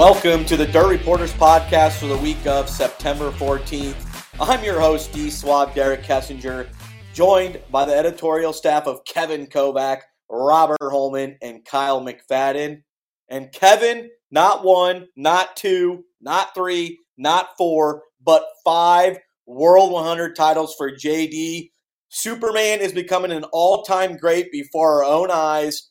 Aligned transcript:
Welcome 0.00 0.46
to 0.46 0.56
the 0.56 0.66
Dirt 0.66 0.88
Reporters 0.88 1.34
podcast 1.34 1.98
for 1.98 2.06
the 2.06 2.16
week 2.16 2.46
of 2.46 2.70
September 2.70 3.30
14th. 3.32 4.24
I'm 4.40 4.64
your 4.64 4.80
host, 4.80 5.12
D 5.12 5.28
Swab 5.28 5.74
Derek 5.74 6.04
Kessinger, 6.04 6.68
joined 7.12 7.60
by 7.70 7.84
the 7.84 7.94
editorial 7.94 8.54
staff 8.54 8.86
of 8.86 9.04
Kevin 9.04 9.46
Kovac, 9.46 9.98
Robert 10.30 10.78
Holman, 10.80 11.36
and 11.42 11.66
Kyle 11.66 12.00
McFadden. 12.00 12.82
And 13.28 13.52
Kevin, 13.52 14.08
not 14.30 14.64
one, 14.64 15.08
not 15.16 15.54
two, 15.54 16.04
not 16.18 16.54
three, 16.54 16.98
not 17.18 17.50
four, 17.58 18.04
but 18.24 18.46
five 18.64 19.18
World 19.44 19.92
100 19.92 20.34
titles 20.34 20.74
for 20.78 20.90
JD. 20.90 21.72
Superman 22.08 22.80
is 22.80 22.94
becoming 22.94 23.32
an 23.32 23.44
all 23.52 23.82
time 23.82 24.16
great 24.16 24.50
before 24.50 25.04
our 25.04 25.12
own 25.12 25.30
eyes. 25.30 25.90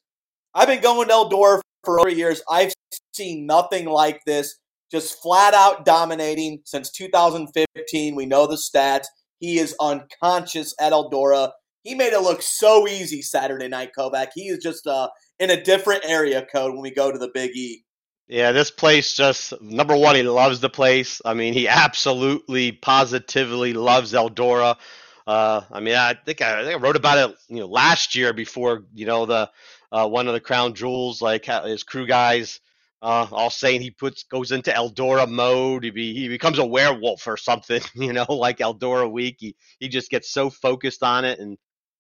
I've 0.55 0.67
been 0.67 0.81
going 0.81 1.09
to 1.09 1.13
Eldora 1.13 1.62
for 1.84 1.99
over 1.99 2.09
years. 2.09 2.41
I've 2.49 2.73
seen 3.19 3.45
nothing 3.45 3.85
like 3.85 4.21
this. 4.25 4.55
Just 4.91 5.21
flat 5.21 5.53
out 5.53 5.85
dominating 5.85 6.61
since 6.65 6.89
2015. 6.91 8.15
We 8.15 8.25
know 8.25 8.47
the 8.47 8.55
stats. 8.55 9.05
He 9.39 9.59
is 9.59 9.75
unconscious 9.79 10.73
at 10.79 10.93
Eldora. 10.93 11.51
He 11.83 11.95
made 11.95 12.13
it 12.13 12.21
look 12.21 12.41
so 12.41 12.87
easy 12.87 13.21
Saturday 13.21 13.67
night, 13.67 13.91
Kovac. 13.97 14.29
He 14.33 14.47
is 14.47 14.59
just 14.63 14.87
uh, 14.87 15.09
in 15.39 15.49
a 15.49 15.63
different 15.63 16.05
area 16.05 16.45
code 16.53 16.73
when 16.73 16.81
we 16.81 16.91
go 16.91 17.11
to 17.11 17.19
the 17.19 17.29
Big 17.33 17.51
E. 17.55 17.83
Yeah, 18.27 18.51
this 18.51 18.69
place 18.69 19.13
just 19.15 19.59
number 19.61 19.95
one, 19.95 20.15
he 20.15 20.23
loves 20.23 20.59
the 20.59 20.70
place. 20.70 21.21
I 21.26 21.33
mean, 21.33 21.54
he 21.54 21.67
absolutely, 21.67 22.71
positively 22.71 23.73
loves 23.73 24.13
Eldora. 24.13 24.76
Uh, 25.26 25.61
I 25.71 25.79
mean, 25.79 25.95
I 25.95 26.13
think 26.13 26.41
I, 26.41 26.61
I, 26.61 26.63
think 26.63 26.76
I 26.76 26.83
wrote 26.83 26.95
about 26.95 27.29
it, 27.29 27.37
you 27.48 27.57
know, 27.57 27.67
last 27.67 28.15
year 28.15 28.33
before, 28.33 28.85
you 28.93 29.05
know, 29.05 29.26
the 29.26 29.49
uh, 29.91 30.07
one 30.07 30.27
of 30.27 30.33
the 30.33 30.39
crown 30.39 30.73
jewels, 30.73 31.21
like 31.21 31.45
his 31.45 31.83
crew 31.83 32.07
guys, 32.07 32.59
uh, 33.01 33.27
all 33.31 33.49
saying 33.49 33.81
he 33.81 33.91
puts 33.91 34.23
goes 34.23 34.51
into 34.51 34.71
Eldora 34.71 35.29
mode. 35.29 35.83
He, 35.85 35.89
be, 35.89 36.13
he 36.13 36.27
becomes 36.27 36.59
a 36.59 36.65
werewolf 36.65 37.25
or 37.27 37.37
something, 37.37 37.81
you 37.95 38.13
know, 38.13 38.25
like 38.29 38.57
Eldora 38.59 39.09
week. 39.09 39.37
He 39.39 39.55
he 39.79 39.87
just 39.87 40.09
gets 40.09 40.31
so 40.31 40.49
focused 40.49 41.03
on 41.03 41.25
it, 41.25 41.39
and 41.39 41.57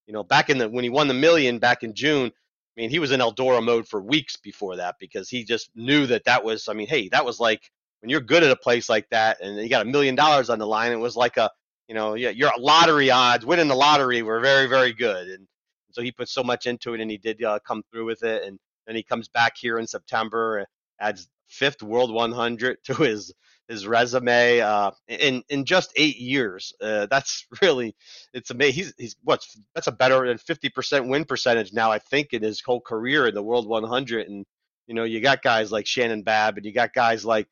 you 0.07 0.13
know, 0.13 0.23
back 0.23 0.49
in 0.49 0.57
the 0.57 0.69
when 0.69 0.83
he 0.83 0.89
won 0.89 1.07
the 1.07 1.13
million 1.13 1.59
back 1.59 1.83
in 1.83 1.93
June, 1.93 2.31
I 2.79 2.81
mean, 2.81 2.89
he 2.89 2.99
was 2.99 3.11
in 3.11 3.19
Eldora 3.19 3.61
mode 3.61 3.87
for 3.87 4.01
weeks 4.01 4.37
before 4.37 4.77
that 4.77 4.95
because 4.99 5.29
he 5.29 5.43
just 5.43 5.69
knew 5.75 6.05
that 6.07 6.23
that 6.23 6.43
was, 6.43 6.69
I 6.69 6.73
mean, 6.73 6.87
hey, 6.87 7.09
that 7.09 7.25
was 7.25 7.39
like 7.39 7.69
when 7.99 8.09
you're 8.09 8.21
good 8.21 8.41
at 8.41 8.51
a 8.51 8.55
place 8.55 8.87
like 8.87 9.09
that 9.09 9.41
and 9.41 9.57
you 9.57 9.67
got 9.67 9.85
a 9.85 9.89
million 9.89 10.15
dollars 10.15 10.49
on 10.49 10.59
the 10.59 10.65
line, 10.65 10.93
it 10.93 10.95
was 10.95 11.17
like 11.17 11.35
a, 11.35 11.51
you 11.89 11.95
know, 11.95 12.13
yeah, 12.13 12.29
your 12.29 12.51
lottery 12.57 13.11
odds, 13.11 13.45
winning 13.45 13.67
the 13.67 13.75
lottery 13.75 14.21
were 14.21 14.39
very, 14.39 14.65
very 14.67 14.93
good. 14.93 15.27
And 15.27 15.45
so 15.91 16.01
he 16.01 16.11
put 16.11 16.29
so 16.29 16.41
much 16.41 16.67
into 16.67 16.93
it 16.93 17.01
and 17.01 17.11
he 17.11 17.17
did 17.17 17.43
uh, 17.43 17.59
come 17.67 17.83
through 17.91 18.05
with 18.05 18.23
it. 18.23 18.43
And 18.43 18.57
then 18.87 18.95
he 18.95 19.03
comes 19.03 19.27
back 19.27 19.57
here 19.57 19.79
in 19.79 19.85
September, 19.85 20.65
adds 20.99 21.27
fifth 21.47 21.81
World 21.81 22.13
100 22.13 22.83
to 22.85 22.93
his 22.95 23.33
his 23.67 23.85
resume 23.85 24.59
uh, 24.61 24.91
in 25.07 25.43
in 25.49 25.63
just 25.65 25.93
eight 25.95 26.17
years. 26.17 26.73
Uh, 26.81 27.05
that's 27.09 27.45
really 27.61 27.95
it's 28.33 28.49
amazing. 28.49 28.73
He's 28.73 28.93
he's 28.97 29.15
what's 29.23 29.59
that's 29.75 29.87
a 29.87 29.91
better 29.91 30.27
than 30.27 30.37
50% 30.37 31.07
win 31.07 31.25
percentage 31.25 31.71
now. 31.71 31.91
I 31.91 31.99
think 31.99 32.33
in 32.33 32.41
his 32.41 32.61
whole 32.61 32.81
career 32.81 33.27
in 33.27 33.35
the 33.35 33.43
World 33.43 33.67
100. 33.67 34.27
And 34.27 34.45
you 34.87 34.95
know 34.95 35.03
you 35.03 35.21
got 35.21 35.43
guys 35.43 35.71
like 35.71 35.85
Shannon 35.85 36.23
Babb 36.23 36.57
and 36.57 36.65
you 36.65 36.73
got 36.73 36.93
guys 36.93 37.23
like 37.23 37.47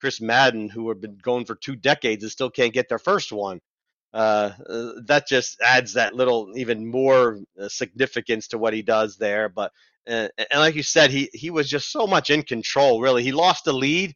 Chris 0.00 0.20
Madden 0.20 0.68
who 0.68 0.88
have 0.90 1.00
been 1.00 1.18
going 1.22 1.46
for 1.46 1.54
two 1.54 1.76
decades 1.76 2.22
and 2.22 2.30
still 2.32 2.50
can't 2.50 2.74
get 2.74 2.88
their 2.88 2.98
first 2.98 3.32
one. 3.32 3.60
Uh, 4.12 4.50
that 5.06 5.26
just 5.26 5.60
adds 5.62 5.94
that 5.94 6.14
little 6.14 6.52
even 6.56 6.86
more 6.86 7.40
uh, 7.60 7.68
significance 7.68 8.48
to 8.48 8.58
what 8.58 8.74
he 8.74 8.82
does 8.82 9.16
there. 9.16 9.48
But 9.48 9.72
uh, 10.06 10.28
and 10.38 10.60
like 10.60 10.74
you 10.74 10.82
said, 10.82 11.10
he 11.10 11.30
he 11.32 11.50
was 11.50 11.68
just 11.68 11.90
so 11.90 12.06
much 12.06 12.30
in 12.30 12.42
control. 12.42 13.00
Really, 13.00 13.22
he 13.22 13.32
lost 13.32 13.64
the 13.64 13.72
lead 13.72 14.14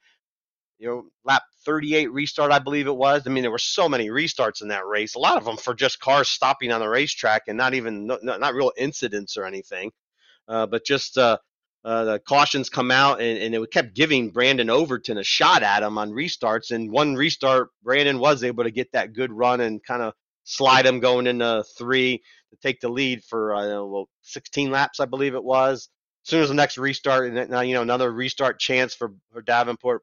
you 0.78 0.88
know, 0.88 1.04
lap 1.24 1.42
38 1.64 2.12
restart, 2.12 2.52
I 2.52 2.58
believe 2.58 2.86
it 2.86 2.96
was. 2.96 3.22
I 3.26 3.30
mean, 3.30 3.42
there 3.42 3.50
were 3.50 3.58
so 3.58 3.88
many 3.88 4.08
restarts 4.08 4.62
in 4.62 4.68
that 4.68 4.86
race. 4.86 5.14
A 5.14 5.18
lot 5.18 5.36
of 5.36 5.44
them 5.44 5.56
for 5.56 5.74
just 5.74 6.00
cars 6.00 6.28
stopping 6.28 6.72
on 6.72 6.80
the 6.80 6.88
racetrack 6.88 7.42
and 7.48 7.56
not 7.56 7.74
even 7.74 8.06
not 8.06 8.54
real 8.54 8.72
incidents 8.76 9.36
or 9.36 9.44
anything, 9.44 9.90
uh, 10.48 10.66
but 10.66 10.84
just 10.84 11.18
uh, 11.18 11.38
uh, 11.86 12.04
the 12.04 12.19
cautions 12.19 12.69
come 12.69 12.91
out 12.91 13.20
and, 13.20 13.38
and 13.38 13.54
it 13.54 13.70
kept 13.70 13.94
giving 13.94 14.30
Brandon 14.30 14.69
Overton 14.69 15.19
a 15.19 15.22
shot 15.22 15.62
at 15.62 15.84
him 15.84 15.98
on 15.98 16.10
restarts. 16.10 16.72
And 16.72 16.91
one 16.91 17.14
restart, 17.14 17.69
Brandon 17.84 18.19
was 18.19 18.42
able 18.42 18.64
to 18.64 18.72
get 18.72 18.91
that 18.92 19.12
good 19.12 19.32
run 19.32 19.60
and 19.60 19.80
kind 19.84 20.02
of 20.02 20.12
slide 20.42 20.84
him 20.84 20.98
going 20.98 21.28
into 21.28 21.64
three 21.78 22.19
to 22.50 22.56
take 22.60 22.80
the 22.80 22.88
lead 22.88 23.22
for 23.22 23.54
uh, 23.54 23.84
well 23.84 24.08
16 24.22 24.72
laps, 24.72 24.98
I 24.98 25.04
believe 25.04 25.36
it 25.36 25.44
was. 25.44 25.88
As 26.25 26.30
soon 26.30 26.42
as 26.42 26.48
the 26.48 26.56
next 26.56 26.76
restart, 26.76 27.30
and 27.30 27.50
now 27.50 27.60
you 27.60 27.75
know 27.75 27.82
another 27.82 28.12
restart 28.12 28.58
chance 28.58 28.92
for, 28.92 29.12
for 29.32 29.41
Davenport 29.41 30.02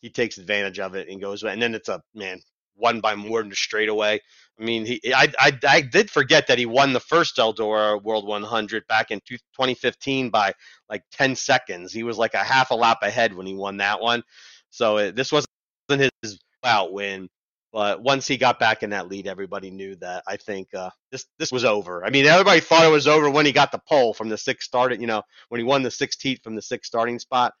he 0.00 0.10
takes 0.10 0.38
advantage 0.38 0.78
of 0.80 0.94
it 0.94 1.08
and 1.08 1.20
goes 1.20 1.42
and 1.42 1.62
then 1.62 1.74
it's 1.74 1.88
a 1.88 2.02
man 2.14 2.40
won 2.76 3.00
by 3.00 3.14
more 3.14 3.42
than 3.42 3.52
a 3.52 3.56
straightaway. 3.56 4.20
I 4.58 4.64
mean, 4.64 4.86
he 4.86 5.00
I, 5.14 5.32
I 5.38 5.52
I 5.68 5.80
did 5.82 6.10
forget 6.10 6.46
that 6.46 6.58
he 6.58 6.66
won 6.66 6.92
the 6.92 7.00
first 7.00 7.36
Eldora 7.36 8.02
World 8.02 8.26
100 8.26 8.86
back 8.86 9.10
in 9.10 9.20
2015 9.26 10.30
by 10.30 10.52
like 10.88 11.02
10 11.12 11.36
seconds. 11.36 11.92
He 11.92 12.02
was 12.02 12.18
like 12.18 12.34
a 12.34 12.44
half 12.44 12.70
a 12.70 12.74
lap 12.74 12.98
ahead 13.02 13.34
when 13.34 13.46
he 13.46 13.54
won 13.54 13.78
that 13.78 14.00
one. 14.00 14.22
So 14.70 14.98
it, 14.98 15.16
this 15.16 15.32
wasn't 15.32 15.48
his 16.22 16.38
out 16.64 16.92
win, 16.92 17.28
but 17.72 18.02
once 18.02 18.26
he 18.26 18.38
got 18.38 18.58
back 18.58 18.82
in 18.82 18.90
that 18.90 19.08
lead, 19.08 19.26
everybody 19.26 19.70
knew 19.70 19.96
that. 19.96 20.24
I 20.26 20.36
think 20.36 20.74
uh, 20.74 20.90
this 21.12 21.26
this 21.38 21.52
was 21.52 21.64
over. 21.64 22.04
I 22.04 22.10
mean, 22.10 22.26
everybody 22.26 22.60
thought 22.60 22.86
it 22.86 22.90
was 22.90 23.06
over 23.06 23.30
when 23.30 23.46
he 23.46 23.52
got 23.52 23.72
the 23.72 23.80
pole 23.88 24.14
from 24.14 24.30
the 24.30 24.38
sixth 24.38 24.66
started. 24.66 25.00
You 25.00 25.06
know, 25.06 25.22
when 25.50 25.58
he 25.60 25.64
won 25.64 25.82
the 25.82 25.90
sixth 25.90 26.20
heat 26.22 26.42
from 26.42 26.56
the 26.56 26.62
sixth 26.62 26.88
starting 26.88 27.18
spot. 27.18 27.52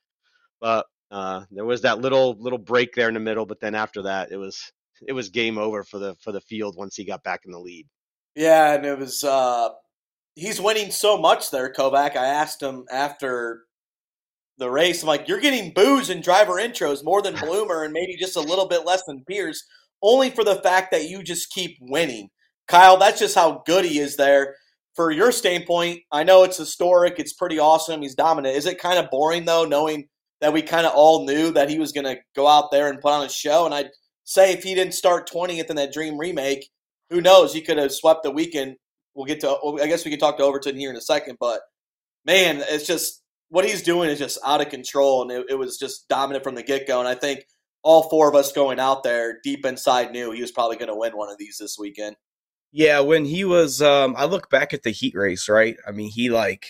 But 0.60 0.86
uh, 1.10 1.44
there 1.50 1.64
was 1.64 1.82
that 1.82 2.00
little 2.00 2.36
little 2.38 2.58
break 2.58 2.94
there 2.94 3.08
in 3.08 3.14
the 3.14 3.20
middle, 3.20 3.46
but 3.46 3.60
then 3.60 3.74
after 3.74 4.02
that, 4.02 4.32
it 4.32 4.38
was 4.38 4.72
it 5.06 5.12
was 5.12 5.28
game 5.30 5.58
over 5.58 5.82
for 5.82 5.98
the 5.98 6.14
for 6.16 6.32
the 6.32 6.40
field 6.40 6.76
once 6.76 6.96
he 6.96 7.04
got 7.04 7.22
back 7.22 7.42
in 7.44 7.52
the 7.52 7.58
lead. 7.58 7.86
Yeah, 8.34 8.74
and 8.74 8.84
it 8.84 8.98
was 8.98 9.24
uh, 9.24 9.70
he's 10.34 10.60
winning 10.60 10.90
so 10.90 11.18
much 11.18 11.50
there, 11.50 11.72
Kovac. 11.72 12.16
I 12.16 12.26
asked 12.26 12.62
him 12.62 12.84
after 12.90 13.64
the 14.58 14.70
race, 14.70 15.02
I'm 15.02 15.08
like, 15.08 15.28
you're 15.28 15.40
getting 15.40 15.74
booze 15.74 16.08
and 16.08 16.22
driver 16.22 16.54
intros 16.54 17.04
more 17.04 17.20
than 17.20 17.34
Bloomer, 17.40 17.84
and 17.84 17.92
maybe 17.92 18.16
just 18.16 18.36
a 18.36 18.40
little 18.40 18.68
bit 18.68 18.86
less 18.86 19.02
than 19.06 19.24
Pierce, 19.28 19.62
only 20.02 20.30
for 20.30 20.44
the 20.44 20.56
fact 20.56 20.90
that 20.92 21.08
you 21.08 21.22
just 21.22 21.50
keep 21.50 21.76
winning. 21.80 22.28
Kyle, 22.68 22.96
that's 22.96 23.20
just 23.20 23.34
how 23.34 23.62
good 23.66 23.84
he 23.84 23.98
is 23.98 24.16
there. 24.16 24.56
For 24.94 25.10
your 25.10 25.30
standpoint, 25.30 26.00
I 26.10 26.24
know 26.24 26.42
it's 26.42 26.56
historic, 26.56 27.18
it's 27.18 27.34
pretty 27.34 27.58
awesome, 27.58 28.00
he's 28.00 28.14
dominant. 28.14 28.56
Is 28.56 28.64
it 28.64 28.80
kind 28.80 28.98
of 28.98 29.10
boring 29.10 29.44
though, 29.44 29.66
knowing 29.66 30.08
that 30.40 30.52
we 30.52 30.62
kind 30.62 30.86
of 30.86 30.92
all 30.94 31.24
knew 31.24 31.50
that 31.52 31.70
he 31.70 31.78
was 31.78 31.92
going 31.92 32.04
to 32.04 32.20
go 32.34 32.46
out 32.46 32.70
there 32.70 32.88
and 32.88 33.00
put 33.00 33.12
on 33.12 33.24
a 33.24 33.28
show. 33.28 33.64
And 33.64 33.74
I'd 33.74 33.90
say 34.26 34.52
if 34.52 34.62
he 34.62 34.74
didn't 34.74 34.92
start 34.92 35.30
20th 35.30 35.70
in 35.70 35.76
that 35.76 35.92
Dream 35.92 36.18
remake, 36.18 36.68
who 37.08 37.22
knows? 37.22 37.54
He 37.54 37.62
could 37.62 37.78
have 37.78 37.92
swept 37.92 38.22
the 38.22 38.30
weekend. 38.30 38.76
We'll 39.14 39.24
get 39.24 39.40
to. 39.40 39.56
I 39.80 39.86
guess 39.86 40.04
we 40.04 40.10
can 40.10 40.20
talk 40.20 40.36
to 40.36 40.44
Overton 40.44 40.76
here 40.76 40.90
in 40.90 40.96
a 40.96 41.00
second, 41.00 41.38
but 41.40 41.60
man, 42.26 42.62
it's 42.68 42.86
just 42.86 43.22
what 43.48 43.64
he's 43.64 43.82
doing 43.82 44.10
is 44.10 44.18
just 44.18 44.38
out 44.44 44.60
of 44.60 44.68
control, 44.68 45.22
and 45.22 45.30
it, 45.30 45.46
it 45.50 45.54
was 45.54 45.78
just 45.78 46.08
dominant 46.08 46.44
from 46.44 46.54
the 46.54 46.62
get 46.62 46.86
go. 46.86 46.98
And 46.98 47.08
I 47.08 47.14
think 47.14 47.46
all 47.82 48.10
four 48.10 48.28
of 48.28 48.34
us 48.34 48.52
going 48.52 48.78
out 48.78 49.02
there 49.02 49.38
deep 49.42 49.64
inside 49.64 50.10
knew 50.10 50.32
he 50.32 50.42
was 50.42 50.52
probably 50.52 50.76
going 50.76 50.88
to 50.88 50.96
win 50.96 51.16
one 51.16 51.30
of 51.30 51.38
these 51.38 51.56
this 51.58 51.78
weekend. 51.78 52.16
Yeah, 52.72 53.00
when 53.00 53.24
he 53.24 53.44
was, 53.44 53.80
um, 53.80 54.14
I 54.18 54.26
look 54.26 54.50
back 54.50 54.74
at 54.74 54.82
the 54.82 54.90
heat 54.90 55.14
race, 55.14 55.48
right? 55.48 55.76
I 55.86 55.92
mean, 55.92 56.10
he 56.10 56.28
like 56.28 56.66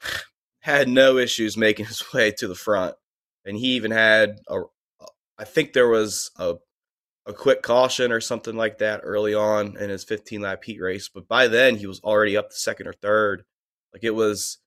had 0.60 0.88
no 0.88 1.18
issues 1.18 1.56
making 1.56 1.86
his 1.86 2.02
way 2.14 2.32
to 2.32 2.48
the 2.48 2.54
front 2.54 2.96
and 3.44 3.56
he 3.56 3.68
even 3.68 3.90
had 3.90 4.40
a 4.48 4.62
I 5.36 5.44
think 5.44 5.72
there 5.72 5.88
was 5.88 6.30
a 6.36 6.54
a 7.26 7.32
quick 7.32 7.62
caution 7.62 8.12
or 8.12 8.20
something 8.20 8.54
like 8.56 8.78
that 8.78 9.00
early 9.02 9.34
on 9.34 9.76
in 9.78 9.90
his 9.90 10.04
15 10.04 10.42
lap 10.42 10.62
heat 10.64 10.80
race, 10.80 11.08
but 11.08 11.26
by 11.26 11.48
then 11.48 11.76
he 11.76 11.86
was 11.86 12.00
already 12.00 12.36
up 12.36 12.50
to 12.50 12.56
second 12.56 12.86
or 12.86 12.92
third. 12.92 13.44
Like 13.92 14.04
it 14.04 14.14
was 14.14 14.58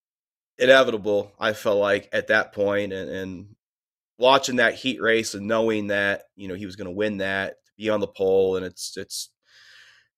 inevitable, 0.58 1.34
I 1.40 1.54
felt 1.54 1.80
like 1.80 2.10
at 2.12 2.28
that 2.28 2.54
point, 2.54 2.94
and, 2.94 3.10
and 3.10 3.56
watching 4.18 4.56
that 4.56 4.76
heat 4.76 5.02
race 5.02 5.34
and 5.34 5.48
knowing 5.48 5.88
that 5.88 6.24
you 6.36 6.48
know 6.48 6.56
he 6.56 6.66
was 6.66 6.76
going 6.76 6.88
to 6.88 6.92
win 6.92 7.18
that, 7.18 7.56
be 7.78 7.90
on 7.90 8.00
the 8.00 8.08
pole, 8.08 8.56
and 8.56 8.66
it's 8.66 8.98
it's 8.98 9.30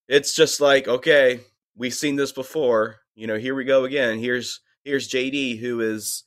it's 0.08 0.36
just 0.36 0.62
like 0.62 0.88
okay, 0.88 1.42
we've 1.76 1.94
seen 1.94 2.16
this 2.16 2.32
before. 2.32 2.98
You 3.16 3.28
know, 3.28 3.38
here 3.38 3.56
we 3.56 3.66
go 3.66 3.84
again. 3.84 4.20
Here's 4.20 4.62
here's 4.84 5.10
JD 5.10 5.60
who 5.60 5.82
is 5.82 6.24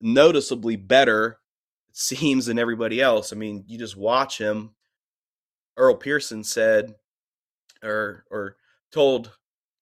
noticeably 0.00 0.76
better 0.76 1.38
seems 1.92 2.46
than 2.46 2.58
everybody 2.58 3.00
else. 3.00 3.32
I 3.32 3.36
mean, 3.36 3.64
you 3.66 3.78
just 3.78 3.96
watch 3.96 4.38
him. 4.38 4.74
Earl 5.78 5.94
Pearson 5.94 6.44
said, 6.44 6.94
or 7.82 8.24
or 8.30 8.56
told 8.92 9.32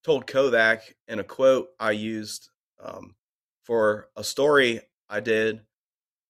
told 0.03 0.27
Kovac 0.27 0.81
in 1.09 1.19
a 1.19 1.23
quote 1.23 1.69
I 1.79 1.91
used 1.91 2.49
um, 2.81 3.15
for 3.63 4.07
a 4.15 4.23
story 4.23 4.79
I 5.09 5.19
did 5.19 5.61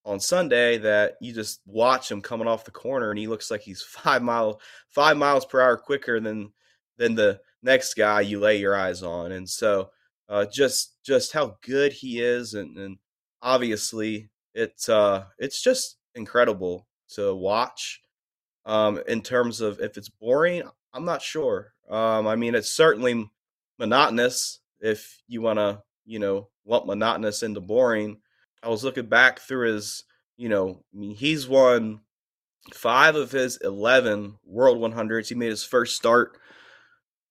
on 0.05 0.19
Sunday 0.19 0.77
that 0.77 1.17
you 1.21 1.33
just 1.33 1.59
watch 1.65 2.09
him 2.09 2.21
coming 2.21 2.47
off 2.47 2.63
the 2.63 2.71
corner 2.71 3.09
and 3.09 3.19
he 3.19 3.27
looks 3.27 3.51
like 3.51 3.61
he's 3.61 3.81
five 3.87 4.23
miles 4.23 4.55
five 4.89 5.17
miles 5.17 5.45
per 5.45 5.61
hour 5.61 5.77
quicker 5.77 6.19
than 6.19 6.51
than 6.97 7.13
the 7.13 7.39
next 7.61 7.93
guy 7.93 8.21
you 8.21 8.39
lay 8.39 8.57
your 8.57 8.75
eyes 8.75 9.03
on. 9.03 9.33
And 9.33 9.47
so 9.47 9.91
uh, 10.29 10.45
just 10.45 10.95
just 11.05 11.33
how 11.33 11.57
good 11.61 11.91
he 11.91 12.21
is 12.21 12.53
and, 12.53 12.77
and 12.77 12.97
obviously 13.41 14.29
it's 14.53 14.89
uh 14.89 15.25
it's 15.37 15.61
just 15.61 15.97
incredible 16.15 16.87
to 17.09 17.35
watch. 17.35 18.01
Um, 18.67 19.01
in 19.07 19.21
terms 19.21 19.61
of 19.61 19.79
if 19.79 19.97
it's 19.97 20.09
boring, 20.09 20.63
I'm 20.93 21.05
not 21.05 21.21
sure. 21.21 21.73
Um, 21.89 22.27
I 22.27 22.35
mean, 22.35 22.53
it's 22.53 22.69
certainly 22.69 23.31
monotonous 23.79 24.59
if 24.81 25.21
you 25.27 25.41
want 25.41 25.57
to, 25.57 25.81
you 26.05 26.19
know, 26.19 26.49
lump 26.65 26.85
monotonous 26.85 27.43
into 27.43 27.61
boring. 27.61 28.19
I 28.61 28.67
was 28.67 28.83
looking 28.83 29.05
back 29.05 29.39
through 29.39 29.73
his, 29.73 30.03
you 30.35 30.49
know, 30.49 30.83
I 30.93 30.97
mean, 30.97 31.15
he's 31.15 31.47
won 31.47 32.01
five 32.73 33.15
of 33.15 33.31
his 33.31 33.57
11 33.57 34.37
World 34.43 34.79
100s. 34.79 35.29
He 35.29 35.35
made 35.35 35.49
his 35.49 35.63
first 35.63 35.95
start, 35.95 36.37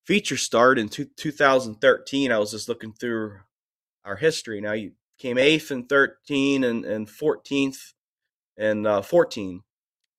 feature 0.07 0.39
start 0.39 0.79
in 0.79 0.89
two, 0.89 1.05
2013. 1.17 2.33
I 2.33 2.39
was 2.39 2.53
just 2.53 2.69
looking 2.69 2.95
through 2.95 3.41
our 4.07 4.17
history. 4.17 4.63
Now, 4.63 4.73
he 4.73 4.93
came 5.19 5.37
eighth 5.37 5.71
and 5.71 5.87
13 5.87 6.65
and, 6.65 6.87
and 6.87 7.07
14th 7.07 7.93
and 8.57 8.87
uh, 8.87 9.03
14. 9.03 9.63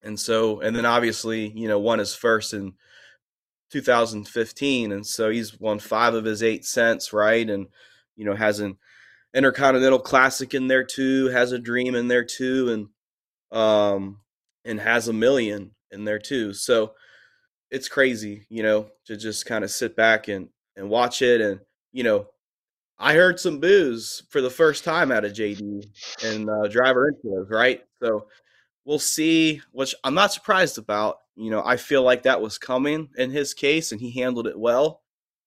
And 0.03 0.19
so, 0.19 0.59
and 0.61 0.75
then 0.75 0.85
obviously, 0.85 1.49
you 1.49 1.67
know, 1.67 1.79
won 1.79 1.99
his 1.99 2.15
first 2.15 2.53
in 2.53 2.73
2015. 3.71 4.91
And 4.91 5.05
so 5.05 5.29
he's 5.29 5.59
won 5.59 5.79
five 5.79 6.13
of 6.13 6.25
his 6.25 6.43
eight 6.43 6.65
cents, 6.65 7.11
right? 7.11 7.49
And, 7.49 7.67
you 8.15 8.25
know, 8.25 8.35
has 8.35 8.59
an 8.59 8.77
Intercontinental 9.33 9.99
Classic 9.99 10.53
in 10.53 10.67
there 10.67 10.83
too, 10.83 11.27
has 11.27 11.51
a 11.51 11.59
dream 11.59 11.95
in 11.95 12.07
there 12.07 12.23
too. 12.23 12.89
And, 13.51 13.59
um, 13.59 14.19
and 14.65 14.79
has 14.79 15.07
a 15.07 15.13
million 15.13 15.71
in 15.91 16.05
there 16.05 16.19
too. 16.19 16.53
So 16.53 16.93
it's 17.71 17.87
crazy, 17.87 18.45
you 18.49 18.63
know, 18.63 18.87
to 19.05 19.17
just 19.17 19.45
kind 19.45 19.63
of 19.63 19.71
sit 19.71 19.95
back 19.95 20.27
and, 20.27 20.49
and 20.75 20.89
watch 20.89 21.21
it. 21.21 21.41
And, 21.41 21.61
you 21.91 22.03
know, 22.03 22.27
I 22.99 23.13
heard 23.13 23.39
some 23.39 23.59
boos 23.59 24.23
for 24.29 24.41
the 24.41 24.49
first 24.49 24.83
time 24.83 25.11
out 25.11 25.25
of 25.25 25.33
JD 25.33 25.85
and 26.23 26.49
uh, 26.49 26.67
driver 26.67 27.11
intros, 27.11 27.49
right? 27.49 27.83
So 28.01 28.27
we'll 28.87 28.97
see, 28.97 29.61
which 29.73 29.93
I'm 30.03 30.15
not 30.15 30.31
surprised 30.31 30.77
about. 30.77 31.17
You 31.35 31.51
know, 31.51 31.61
I 31.63 31.75
feel 31.75 32.01
like 32.01 32.23
that 32.23 32.41
was 32.41 32.57
coming 32.57 33.09
in 33.17 33.29
his 33.29 33.53
case, 33.53 33.91
and 33.91 34.01
he 34.01 34.11
handled 34.11 34.47
it 34.47 34.57
well. 34.57 35.01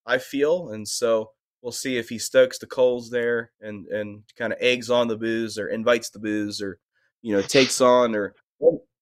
I 0.06 0.18
feel, 0.18 0.70
and 0.70 0.86
so 0.86 1.32
we'll 1.62 1.72
see 1.72 1.96
if 1.96 2.08
he 2.08 2.18
stokes 2.18 2.58
the 2.58 2.66
coals 2.66 3.10
there 3.10 3.50
and 3.60 3.86
and 3.88 4.22
kind 4.36 4.52
of 4.52 4.58
eggs 4.60 4.90
on 4.90 5.08
the 5.08 5.16
booze 5.16 5.58
or 5.58 5.68
invites 5.68 6.10
the 6.10 6.18
booze 6.18 6.62
or 6.62 6.78
you 7.22 7.34
know 7.34 7.42
takes 7.42 7.80
on 7.80 8.14
or 8.14 8.34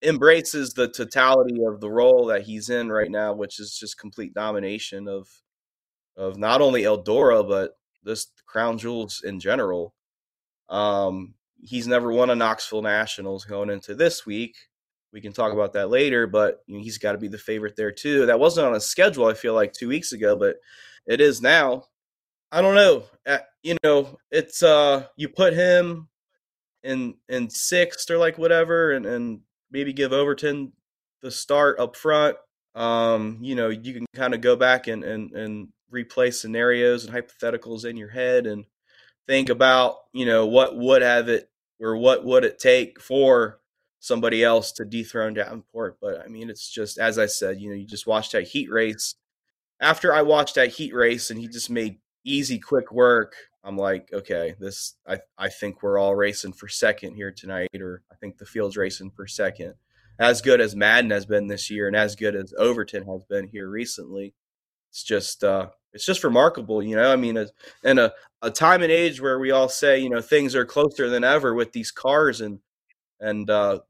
embraces 0.03 0.73
the 0.73 0.89
totality 0.89 1.59
of 1.65 1.81
the 1.81 1.91
role 1.91 2.27
that 2.27 2.43
he's 2.43 2.71
in 2.71 2.89
right 2.91 3.11
now, 3.11 3.33
which 3.33 3.59
is 3.59 3.77
just 3.77 3.99
complete 3.99 4.33
domination 4.35 5.09
of 5.09 5.29
of 6.17 6.39
not 6.39 6.61
only 6.61 6.83
Eldora 6.83 7.47
but 7.47 7.73
this 8.05 8.29
crown 8.47 8.79
jewels 8.79 9.23
in 9.25 9.41
general. 9.41 9.95
Um, 10.69 11.35
he's 11.61 11.87
never 11.87 12.13
won 12.13 12.31
a 12.31 12.35
Knoxville 12.35 12.83
Nationals 12.83 13.45
going 13.45 13.71
into 13.71 13.95
this 13.95 14.25
week. 14.27 14.57
We 15.13 15.21
can 15.21 15.33
talk 15.33 15.53
about 15.53 15.73
that 15.73 15.91
later, 15.91 16.27
but 16.27 16.63
you 16.67 16.77
know, 16.77 16.83
he's 16.83 16.99
got 16.99 17.13
to 17.13 17.19
be 17.19 17.29
the 17.29 17.39
favorite 17.39 17.77
there 17.77 17.93
too. 17.93 18.27
That 18.27 18.41
wasn't 18.41 18.67
on 18.67 18.75
a 18.75 18.81
schedule, 18.81 19.27
I 19.27 19.35
feel 19.35 19.55
like, 19.55 19.73
two 19.73 19.89
weeks 19.89 20.13
ago, 20.13 20.37
but 20.37 20.57
it 21.07 21.21
is 21.21 21.41
now. 21.41 21.85
I 22.53 22.61
don't 22.61 22.75
know. 22.75 23.05
You 23.63 23.77
know, 23.83 24.19
it's 24.31 24.63
uh, 24.63 25.07
you 25.17 25.29
put 25.29 25.53
him 25.53 26.09
in 26.83 27.15
in 27.29 27.51
sixth 27.51 28.11
or 28.11 28.19
like 28.19 28.39
whatever, 28.39 28.93
and 28.93 29.05
and 29.07 29.41
maybe 29.71 29.93
give 29.93 30.13
Overton 30.13 30.73
the 31.23 31.31
start 31.31 31.79
up 31.81 31.97
front. 31.97 32.37
Um, 32.75 33.39
you 33.41 33.55
know, 33.55 33.69
you 33.69 33.95
can 33.95 34.07
kind 34.15 34.35
of 34.35 34.41
go 34.41 34.57
back 34.57 34.87
and 34.87 35.05
and 35.05 35.33
and 35.33 35.69
replay 35.93 36.33
scenarios 36.33 37.05
and 37.05 37.15
hypotheticals 37.15 37.85
in 37.85 37.97
your 37.97 38.11
head 38.11 38.47
and 38.47 38.65
think 39.29 39.51
about 39.51 39.99
you 40.13 40.27
know 40.27 40.47
what 40.47 40.77
would 40.77 41.03
have 41.03 41.29
it 41.29 41.49
or 41.81 41.97
what 41.97 42.25
would 42.25 42.45
it 42.45 42.59
take 42.59 43.01
for 43.01 43.61
somebody 44.01 44.43
else 44.43 44.73
to 44.73 44.85
dethrone 44.85 45.35
Davenport. 45.35 45.99
But 46.01 46.21
I 46.25 46.29
mean, 46.29 46.51
it's 46.51 46.69
just 46.69 46.99
as 46.99 47.19
I 47.19 47.27
said, 47.27 47.61
you 47.61 47.69
know, 47.69 47.77
you 47.77 47.87
just 47.87 48.07
watch 48.07 48.31
that 48.31 48.49
heat 48.49 48.71
race. 48.71 49.15
After 49.81 50.13
I 50.13 50.23
watched 50.23 50.57
that 50.57 50.71
heat 50.71 50.95
race 50.95 51.31
and 51.31 51.39
he 51.39 51.47
just 51.47 51.71
made 51.71 51.99
easy, 52.25 52.59
quick 52.59 52.91
work, 52.91 53.35
I'm 53.63 53.77
like, 53.77 54.11
okay, 54.13 54.55
this 54.59 54.95
I 55.07 55.19
I 55.37 55.49
think 55.49 55.83
we're 55.83 55.99
all 55.99 56.17
racing 56.17 56.55
for 56.55 56.69
second 56.69 57.15
here 57.15 57.33
tonight, 57.33 57.69
or 57.81 58.03
I 58.11 58.17
think 58.17 58.39
the 58.39 58.47
field's 58.47 58.77
racing 58.77 59.11
for 59.11 59.27
second. 59.27 59.75
As 60.21 60.43
good 60.43 60.61
as 60.61 60.75
Madden 60.75 61.11
has 61.11 61.27
been 61.27 61.47
this 61.47 61.71
year, 61.71 61.87
and 61.87 61.95
as 61.95 62.17
good 62.17 62.35
as 62.35 62.53
Overton 62.59 63.07
has 63.07 63.25
been 63.25 63.47
here 63.49 63.69
recently, 63.69 64.35
it's 64.91 65.05
just 65.05 65.45
uh, 65.45 65.69
it's 65.93 66.05
just 66.05 66.25
remarkable, 66.25 66.83
you 66.83 66.97
know. 66.97 67.13
I 67.13 67.17
mean, 67.17 67.39
in 67.83 67.99
a, 67.99 68.13
a 68.43 68.51
time 68.51 68.83
and 68.83 68.93
age 68.93 69.21
where 69.21 69.39
we 69.39 69.51
all 69.51 69.69
say, 69.69 69.99
you 69.99 70.11
know, 70.11 70.21
things 70.21 70.55
are 70.55 70.65
closer 70.65 71.09
than 71.09 71.25
ever 71.25 71.55
with 71.55 71.73
these 71.73 71.91
cars 71.91 72.41
and 72.41 72.61
and 73.21 73.49
uh, 73.51 73.81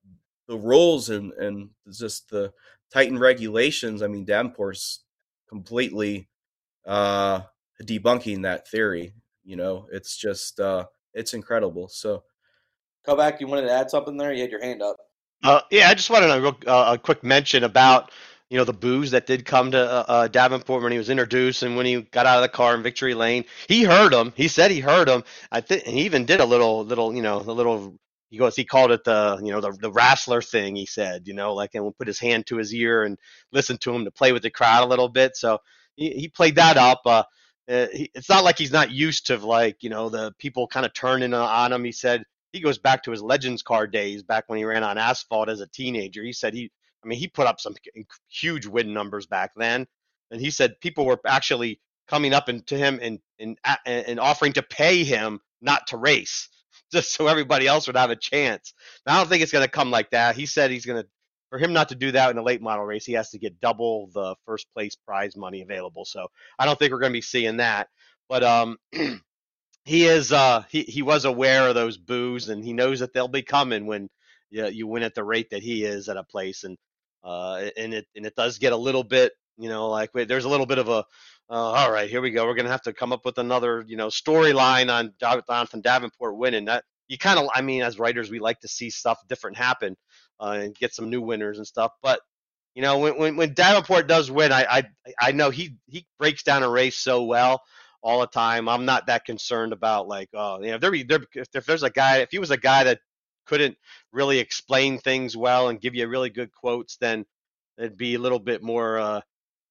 the 0.47 0.57
rules 0.57 1.11
and 1.11 1.33
and 1.35 1.71
just 1.91 2.31
the 2.31 2.53
tightened 2.93 3.21
regulations. 3.21 4.03
I 4.03 4.07
mean, 4.07 4.25
Davenport's 4.25 5.01
completely 5.49 6.29
uh, 6.87 7.41
debunking 7.83 8.43
that 8.43 8.69
theory. 8.69 9.15
You 9.45 9.57
know, 9.57 9.87
it's 9.93 10.17
just 10.17 10.61
uh, 10.61 10.87
it's 11.15 11.35
incredible. 11.35 11.89
So, 11.89 12.25
Kovac, 13.07 13.41
you 13.41 13.47
wanted 13.47 13.63
to 13.63 13.73
add 13.73 13.91
something 13.91 14.17
there? 14.17 14.33
You 14.33 14.43
had 14.43 14.51
your 14.51 14.63
hand 14.63 14.83
up. 14.83 14.97
Uh, 15.43 15.61
yeah, 15.71 15.89
I 15.89 15.95
just 15.95 16.11
wanted 16.11 16.31
a, 16.31 16.71
uh, 16.71 16.95
a 16.95 16.99
quick 16.99 17.23
mention 17.23 17.63
about 17.63 18.11
you 18.51 18.57
know 18.57 18.65
the 18.65 18.73
boos 18.73 19.11
that 19.11 19.27
did 19.27 19.45
come 19.45 19.73
to 19.73 19.79
uh, 19.79 20.05
uh, 20.09 20.29
Davenport 20.29 20.83
when 20.83 20.93
he 20.93 20.99
was 20.99 21.11
introduced 21.11 21.63
and 21.63 21.77
when 21.77 21.87
he 21.87 22.01
got 22.01 22.27
out 22.27 22.39
of 22.39 22.43
the 22.43 22.49
car 22.49 22.75
in 22.75 22.83
Victory 22.83 23.15
Lane. 23.15 23.45
He 23.69 23.85
heard 23.85 24.13
him. 24.13 24.33
He 24.37 24.49
said 24.49 24.71
he 24.71 24.81
heard 24.81 25.09
him. 25.09 25.25
I 25.53 25.61
think 25.61 25.85
he 25.85 26.03
even 26.03 26.25
did 26.25 26.41
a 26.41 26.45
little 26.45 26.85
little 26.85 27.15
you 27.15 27.23
know 27.23 27.39
a 27.39 27.53
little. 27.53 27.95
He 28.31 28.39
goes. 28.39 28.57
He 28.57 28.65
called 28.65 28.91
it 28.91 29.05
the 29.05 29.41
you 29.43 29.53
know 29.53 29.61
the 29.61 29.73
the 29.73 29.93
wrestler 29.93 30.43
thing. 30.43 30.77
He 30.77 30.87
said 30.87 31.27
you 31.27 31.35
know 31.35 31.55
like 31.55 31.75
and 31.75 31.85
we'll 31.85 31.93
put 31.93 32.07
his 32.07 32.19
hand 32.19 32.47
to 32.47 32.57
his 32.57 32.75
ear 32.75 33.05
and 33.05 33.19
listen 33.53 33.79
to 33.79 33.95
him 33.95 34.05
to 34.05 34.11
play 34.11 34.33
with 34.33 34.43
the 34.43 34.51
crowd 34.51 34.85
a 34.85 34.89
little 34.89 35.09
bit. 35.09 35.37
So 35.37 35.59
he, 35.97 36.11
he 36.11 36.29
played 36.29 36.57
that 36.57 36.77
up. 36.77 37.03
Uh, 37.05 37.25
uh 37.71 37.87
it's 37.93 38.29
not 38.29 38.45
like 38.45 38.59
he's 38.59 38.73
not 38.73 38.91
used 38.91 39.27
to 39.27 39.37
like 39.37 39.83
you 39.83 39.91
know 39.91 40.09
the 40.09 40.33
people 40.39 40.67
kind 40.67 40.87
of 40.87 40.95
turning 40.95 41.35
on 41.35 41.73
him. 41.73 41.85
He 41.85 41.93
said 41.93 42.25
he 42.53 42.61
goes 42.61 42.79
back 42.79 43.03
to 43.03 43.11
his 43.11 43.23
Legends 43.23 43.63
car 43.63 43.87
days 43.87 44.23
back 44.23 44.45
when 44.47 44.59
he 44.59 44.65
ran 44.65 44.85
on 44.85 44.97
asphalt 44.97 45.51
as 45.51 45.61
a 45.61 45.67
teenager. 45.67 46.23
He 46.23 46.33
said 46.33 46.55
he 46.55 46.71
I 47.05 47.09
mean, 47.09 47.19
he 47.19 47.29
put 47.29 47.47
up 47.47 47.61
some 47.61 47.75
huge 48.29 48.67
win 48.67 48.93
numbers 48.93 49.27
back 49.27 49.53
then, 49.57 49.87
and 50.31 50.41
he 50.41 50.51
said 50.51 50.81
people 50.81 51.07
were 51.07 51.21
actually 51.27 51.81
coming 52.09 52.33
up 52.35 52.47
to 52.47 52.77
him 52.77 52.99
and, 53.03 53.19
and 53.39 53.59
and 53.87 54.21
offering 54.21 54.53
to 54.55 54.63
pay 54.63 55.05
him 55.05 55.41
not 55.61 55.87
to 55.89 55.97
race, 55.97 56.49
just 56.93 57.13
so 57.13 57.27
everybody 57.27 57.67
else 57.67 57.87
would 57.87 57.97
have 57.97 58.11
a 58.11 58.17
chance. 58.17 58.75
Now, 59.07 59.15
I 59.15 59.17
don't 59.19 59.29
think 59.29 59.43
it's 59.43 59.53
going 59.53 59.65
to 59.65 59.71
come 59.71 59.91
like 59.91 60.11
that. 60.11 60.37
He 60.37 60.47
said 60.47 60.71
he's 60.71 60.87
going 60.87 61.03
to, 61.03 61.09
for 61.51 61.59
him 61.59 61.73
not 61.73 61.91
to 61.91 61.95
do 61.95 62.13
that 62.13 62.31
in 62.31 62.39
a 62.39 62.43
late 62.43 62.61
model 62.61 62.85
race, 62.85 63.05
he 63.07 63.13
has 63.15 63.31
to 63.31 63.39
get 63.39 63.61
double 63.61 64.09
the 64.13 64.35
first 64.45 64.67
place 64.75 64.97
prize 64.97 65.37
money 65.37 65.63
available. 65.63 66.05
So 66.05 66.29
I 66.59 66.67
don't 66.67 66.79
think 66.79 66.93
we're 66.93 67.01
going 67.01 67.13
to 67.13 67.17
be 67.17 67.23
seeing 67.23 67.59
that. 67.59 67.89
But 68.29 68.43
um, 68.43 68.77
he 69.89 70.05
is 70.05 70.33
uh 70.33 70.65
he 70.69 70.83
he 70.83 71.03
was 71.03 71.25
aware 71.25 71.69
of 71.69 71.75
those 71.75 71.97
boos 71.97 72.51
and 72.51 72.63
he 72.63 72.75
knows 72.75 73.01
that 73.01 73.15
they'll 73.15 73.27
be 73.27 73.43
coming 73.43 73.87
when 73.87 74.11
you, 74.51 74.67
you 74.69 74.87
win 74.87 75.03
at 75.03 75.15
the 75.15 75.25
rate 75.25 75.51
that 75.51 75.63
he 75.63 75.85
is 75.85 76.11
at 76.11 76.19
a 76.19 76.25
place 76.25 76.65
and 76.65 76.77
uh, 77.29 77.69
and 77.77 77.93
it 77.93 78.07
and 78.17 78.25
it 78.25 78.35
does 78.35 78.59
get 78.59 78.73
a 78.73 78.77
little 78.77 79.05
bit, 79.05 79.33
you 79.59 79.69
know, 79.69 79.89
like 79.89 80.11
there's 80.15 80.47
a 80.47 80.49
little 80.49 80.67
bit 80.67 80.79
of 80.79 80.89
a, 80.89 81.05
uh, 81.51 81.55
all 81.55 81.93
right, 81.93 82.09
here 82.09 82.23
we 82.23 82.31
go. 82.31 82.47
We're 82.47 82.55
gonna 82.55 82.71
have 82.71 82.83
to 82.83 82.95
come 82.95 83.13
up 83.13 83.25
with 83.25 83.39
another, 83.39 83.85
you 83.87 83.97
know, 83.97 84.09
storyline 84.09 84.91
on 84.91 85.13
Jonathan 85.21 85.83
Davenport 85.83 86.37
winning. 86.37 86.65
That 86.65 86.85
you 87.09 87.19
kind 87.19 87.39
of, 87.39 87.49
I 87.55 87.61
mean, 87.61 87.83
as 87.83 87.99
writers, 87.99 88.31
we 88.31 88.39
like 88.39 88.61
to 88.61 88.69
see 88.69 88.89
stuff 88.89 89.19
different 89.29 89.59
happen 89.59 89.97
uh, 90.41 90.59
and 90.61 90.75
get 90.75 90.95
some 90.95 91.11
new 91.11 91.21
winners 91.21 91.59
and 91.59 91.67
stuff. 91.67 91.93
But 92.03 92.21
you 92.75 92.83
know, 92.83 92.99
when 92.99 93.19
when, 93.19 93.37
when 93.37 93.55
Davenport 93.55 94.09
does 94.09 94.31
win, 94.31 94.53
I, 94.53 94.65
I 94.71 94.83
I 95.21 95.33
know 95.33 95.51
he 95.51 95.77
he 95.87 96.07
breaks 96.19 96.43
down 96.43 96.63
a 96.63 96.69
race 96.71 96.97
so 96.97 97.25
well 97.25 97.61
all 98.03 98.21
the 98.21 98.27
time. 98.27 98.69
I'm 98.69 98.85
not 98.85 99.07
that 99.09 99.25
concerned 99.25 99.73
about 99.73 100.09
like, 100.09 100.29
oh, 100.33 100.63
you 100.63 100.71
know, 100.71 100.79
there, 100.79 100.91
be, 100.91 101.03
there 101.03 101.21
if, 101.35 101.49
if 101.55 101.67
there's 101.67 101.83
a 101.83 101.91
guy, 101.91 102.19
if 102.19 102.31
he 102.31 102.39
was 102.39 102.51
a 102.51 102.57
guy 102.57 102.85
that 102.85 103.01
couldn't 103.49 103.77
really 104.13 104.39
explain 104.39 104.99
things 104.99 105.37
well 105.37 105.69
and 105.69 105.81
give 105.81 105.95
you 105.95 106.07
really 106.07 106.31
good 106.31 106.53
quotes, 106.53 106.97
then 106.99 107.25
it'd 107.79 107.97
be 107.97 108.15
a 108.15 108.21
little 108.21 108.39
bit 108.39 108.63
more, 108.63 108.99
uh, 108.99 109.21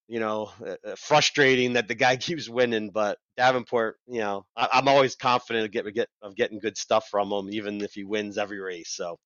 you 0.07 0.19
know, 0.19 0.51
uh, 0.65 0.75
uh 0.86 0.96
frustrating 0.98 1.74
that 1.74 1.88
the 1.88 1.96
guy 1.96 2.17
keeps 2.17 2.50
winning. 2.50 2.89
But 2.89 3.17
Davenport, 3.38 3.98
you 4.07 4.19
know, 4.19 4.46
I, 4.55 4.79
am 4.79 4.88
always 4.88 5.15
confident 5.15 5.75
of, 5.75 5.93
get, 5.93 6.10
of 6.22 6.36
getting 6.36 6.60
good 6.60 6.77
stuff 6.77 7.07
from 7.10 7.31
him, 7.31 7.50
even 7.51 7.81
if 7.81 7.93
he 7.93 8.03
wins 8.03 8.38
every 8.38 8.60
race. 8.60 8.89
So 8.89 9.17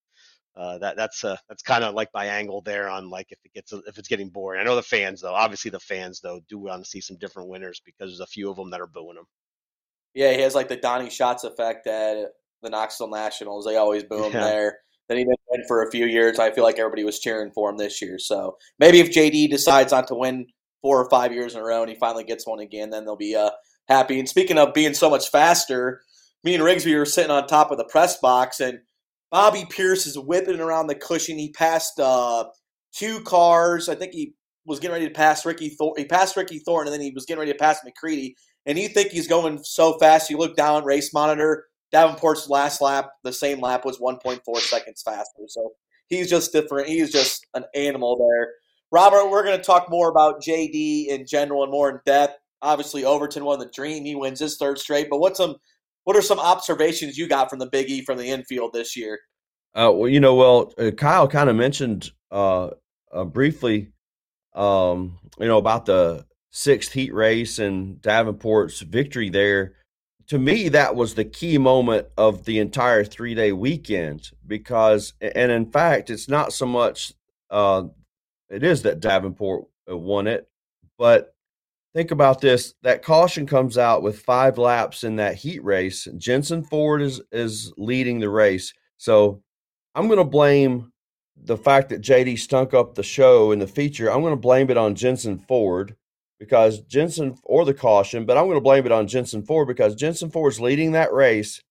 uh, 0.56 0.78
that 0.80 0.98
that's 0.98 1.24
uh, 1.24 1.38
that's 1.48 1.64
kind 1.64 1.84
of 1.84 1.94
like 1.94 2.10
my 2.14 2.26
angle 2.26 2.62
there 2.62 2.90
on 2.90 3.10
like 3.10 3.28
if 3.30 3.40
it 3.46 3.54
gets 3.54 3.72
if 3.72 3.98
it's 3.98 4.10
getting 4.10 4.30
boring. 4.30 4.60
I 4.60 4.64
know 4.64 4.76
the 4.76 4.84
fans 4.84 5.22
though, 5.22 5.34
obviously 5.34 5.72
the 5.72 5.80
fans 5.80 6.20
though 6.20 6.42
do 6.50 6.60
want 6.60 6.84
to 6.84 6.90
see 6.90 7.00
some 7.00 7.18
different 7.18 7.50
winners 7.50 7.82
because 7.86 8.10
there's 8.10 8.20
a 8.20 8.28
few 8.28 8.50
of 8.50 8.58
them 8.58 8.70
that 8.72 8.82
are 8.82 8.88
booing 8.88 9.18
him. 9.18 9.26
Yeah, 10.14 10.34
he 10.34 10.42
has 10.42 10.54
like 10.54 10.68
the 10.68 10.76
Donny 10.76 11.10
Schatz 11.10 11.46
effect 11.46 11.86
that 11.86 12.32
the 12.62 12.70
Knoxville 12.70 13.10
Nationals. 13.10 13.66
They 13.66 13.78
always 13.78 14.04
boom 14.04 14.32
yeah. 14.34 14.44
there. 14.44 14.80
Then 15.08 15.18
he 15.18 15.24
didn't 15.24 15.40
win 15.50 15.64
for 15.68 15.84
a 15.84 15.92
few 15.92 16.06
years. 16.06 16.40
I 16.40 16.52
feel 16.52 16.64
like 16.64 16.80
everybody 16.80 17.04
was 17.04 17.20
cheering 17.20 17.52
for 17.52 17.70
him 17.70 17.78
this 17.78 18.02
year. 18.02 18.18
So 18.18 18.58
maybe 18.80 19.00
if 19.00 19.12
JD 19.12 19.50
decides 19.50 19.92
not 19.92 20.08
to 20.08 20.16
win 20.16 20.48
four 20.82 21.04
or 21.04 21.10
five 21.10 21.34
years 21.34 21.54
in 21.54 21.62
a 21.62 21.64
row 21.64 21.82
and 21.82 21.90
he 21.90 21.96
finally 21.96 22.24
gets 22.24 22.48
one 22.48 22.60
again, 22.60 22.90
then 22.90 23.06
they'll 23.06 23.16
be 23.16 23.36
uh, 23.36 23.52
happy. 23.88 24.20
And 24.20 24.30
speaking 24.30 24.58
of 24.58 24.74
being 24.74 24.94
so 24.94 25.10
much 25.10 25.30
faster, 25.30 26.02
me 26.44 26.56
and 26.56 26.64
Rigsby 26.64 26.98
were 26.98 27.06
sitting 27.06 27.32
on 27.32 27.46
top 27.46 27.72
of 27.72 27.78
the 27.78 27.86
press 27.86 28.18
box 28.20 28.60
and 28.60 28.80
Bobby 29.32 29.66
Pierce 29.70 30.06
is 30.06 30.20
whipping 30.20 30.60
around 30.60 30.88
the 30.88 30.96
cushion. 30.96 31.38
He 31.38 31.52
passed 31.52 32.00
uh, 32.00 32.46
two 32.94 33.22
cars. 33.22 33.88
I 33.88 33.96
think 33.96 34.14
he 34.14 34.34
was 34.66 34.80
getting 34.80 34.94
ready 34.94 35.08
to 35.08 35.14
pass 35.14 35.46
Ricky. 35.46 35.70
Thor- 35.70 35.96
he 35.98 36.06
passed 36.06 36.36
Ricky 36.36 36.60
Thorne, 36.60 36.88
and 36.88 36.94
then 36.94 37.02
he 37.02 37.12
was 37.12 37.26
getting 37.26 37.40
ready 37.40 37.54
to 37.54 37.58
pass 37.58 37.80
McCreadie. 37.86 38.34
And 38.66 38.78
you 38.78 38.90
think 38.90 39.10
he's 39.10 39.28
going 39.28 39.64
so 39.64 39.98
fast. 39.98 40.30
You 40.30 40.38
look 40.38 40.56
down 40.56 40.84
race 40.84 41.14
monitor. 41.14 41.66
Davenport's 41.92 42.50
last 42.50 42.82
lap, 42.82 43.12
the 43.24 43.34
same 43.34 43.60
lap, 43.60 43.86
was 43.86 44.00
1.4 44.00 44.42
seconds 44.58 45.02
faster. 45.02 45.44
So 45.48 45.72
he's 46.08 46.30
just 46.30 46.52
different. 46.52 46.88
He's 46.88 47.12
just 47.12 47.46
an 47.54 47.66
animal 47.76 48.18
there. 48.18 48.50
Robert, 48.92 49.30
we're 49.30 49.44
going 49.44 49.58
to 49.58 49.64
talk 49.64 49.90
more 49.90 50.10
about 50.10 50.42
JD 50.42 51.08
in 51.08 51.26
general 51.26 51.64
and 51.64 51.72
more 51.72 51.90
in 51.90 52.00
depth. 52.06 52.38
Obviously, 52.62 53.04
Overton 53.06 53.46
won 53.46 53.60
the 53.60 53.70
dream. 53.74 54.06
He 54.06 54.16
wins 54.16 54.40
his 54.40 54.58
third 54.58 54.78
straight. 54.78 55.10
But 55.10 55.20
what's 55.20 55.38
some 55.38 55.56
what 56.04 56.16
are 56.16 56.22
some 56.22 56.40
observations 56.40 57.18
you 57.18 57.28
got 57.28 57.50
from 57.50 57.60
the 57.60 57.68
Big 57.68 57.90
E 57.90 58.04
from 58.04 58.18
the 58.18 58.30
infield 58.30 58.74
this 58.74 58.96
year? 58.98 59.20
Uh, 59.74 59.92
well, 59.94 60.10
you 60.10 60.20
know, 60.20 60.36
well, 60.36 60.74
uh, 60.78 60.92
Kyle 60.92 61.28
kind 61.28 61.50
of 61.50 61.56
mentioned 61.56 62.12
uh, 62.32 62.72
uh, 63.14 63.24
briefly, 63.24 63.92
um, 64.54 65.20
you 65.40 65.48
know, 65.48 65.58
about 65.58 65.86
the 65.86 66.26
sixth 66.50 66.92
heat 66.92 67.14
race 67.14 67.60
and 67.60 68.02
Davenport's 68.02 68.82
victory 68.82 69.30
there. 69.30 69.76
To 70.32 70.40
me, 70.40 70.70
that 70.70 70.96
was 70.96 71.16
the 71.16 71.26
key 71.26 71.58
moment 71.58 72.08
of 72.18 72.46
the 72.46 72.60
entire 72.60 73.04
three 73.04 73.36
day 73.36 73.52
weekend 73.52 74.32
because, 74.48 75.14
and 75.20 75.52
in 75.52 75.70
fact, 75.70 76.10
it's 76.10 76.30
not 76.30 76.54
so 76.54 76.66
much, 76.66 77.14
uh, 77.50 77.84
it 78.50 78.64
is 78.64 78.84
that 78.84 79.02
Davenport 79.02 79.66
uh, 79.92 79.98
won 79.98 80.28
it, 80.28 80.50
but 80.98 81.36
think 81.94 82.12
about 82.12 82.40
this 82.40 82.76
that 82.84 83.04
caution 83.04 83.46
comes 83.46 83.78
out 83.78 84.04
with 84.04 84.22
five 84.22 84.58
laps 84.58 85.04
in 85.04 85.18
that 85.18 85.36
heat 85.36 85.62
race. 85.66 86.08
Jensen 86.18 86.64
ford 86.64 87.02
is 87.02 87.22
is 87.34 87.74
leading 87.78 88.22
the 88.22 88.30
race. 88.30 88.74
So 88.96 89.44
i'm 89.96 90.08
going 90.08 90.18
to 90.18 90.24
blame 90.24 90.92
the 91.36 91.58
fact 91.58 91.90
that 91.90 92.02
jd 92.02 92.38
stunk 92.38 92.74
up 92.74 92.96
the 92.96 93.04
show 93.04 93.52
in 93.52 93.60
the 93.60 93.68
feature 93.68 94.12
i'm 94.12 94.22
going 94.22 94.34
to 94.34 94.40
blame 94.40 94.70
it 94.70 94.78
on 94.78 94.96
jensen 94.96 95.38
ford 95.38 95.96
because 96.42 96.82
jensen 96.82 97.38
or 97.44 97.64
the 97.64 97.74
caution 97.74 98.26
but 98.26 98.38
i'm 98.38 98.46
going 98.46 98.58
to 98.58 98.62
blame 98.62 98.86
it 98.86 98.92
on 98.92 99.08
jensen 99.08 99.42
ford 99.42 99.68
because 99.68 99.96
jensen 99.96 100.30
ford's 100.30 100.60
leading 100.60 100.92
that 100.92 101.14
race 101.14 101.62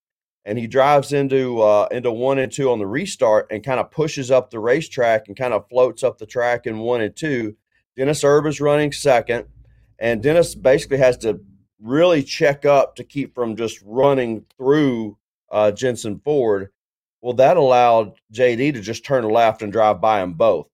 and 0.46 0.58
he 0.58 0.66
drives 0.66 1.12
into 1.12 1.60
uh, 1.60 1.86
into 1.90 2.10
one 2.10 2.38
and 2.38 2.50
two 2.50 2.70
on 2.70 2.78
the 2.78 2.86
restart 2.86 3.46
and 3.50 3.62
kind 3.62 3.80
of 3.80 3.90
pushes 3.90 4.30
up 4.30 4.50
the 4.50 4.58
racetrack 4.58 5.28
and 5.28 5.36
kind 5.36 5.52
of 5.52 5.68
floats 5.68 6.02
up 6.02 6.16
the 6.16 6.24
track 6.24 6.66
in 6.66 6.78
one 6.78 7.02
and 7.02 7.16
two 7.16 7.54
dennis 7.96 8.24
erb 8.24 8.46
is 8.46 8.60
running 8.60 8.92
second 8.92 9.44
and 10.00 10.22
Dennis 10.22 10.54
basically 10.54 10.96
has 10.98 11.18
to 11.18 11.40
really 11.80 12.22
check 12.22 12.64
up 12.64 12.96
to 12.96 13.04
keep 13.04 13.34
from 13.34 13.54
just 13.54 13.80
running 13.84 14.46
through 14.56 15.18
uh, 15.52 15.70
Jensen 15.70 16.20
Ford. 16.24 16.70
Well, 17.20 17.34
that 17.34 17.58
allowed 17.58 18.14
JD 18.32 18.74
to 18.74 18.80
just 18.80 19.04
turn 19.04 19.24
left 19.28 19.60
and 19.60 19.70
drive 19.70 20.00
by 20.00 20.20
them 20.20 20.32
both. 20.32 20.68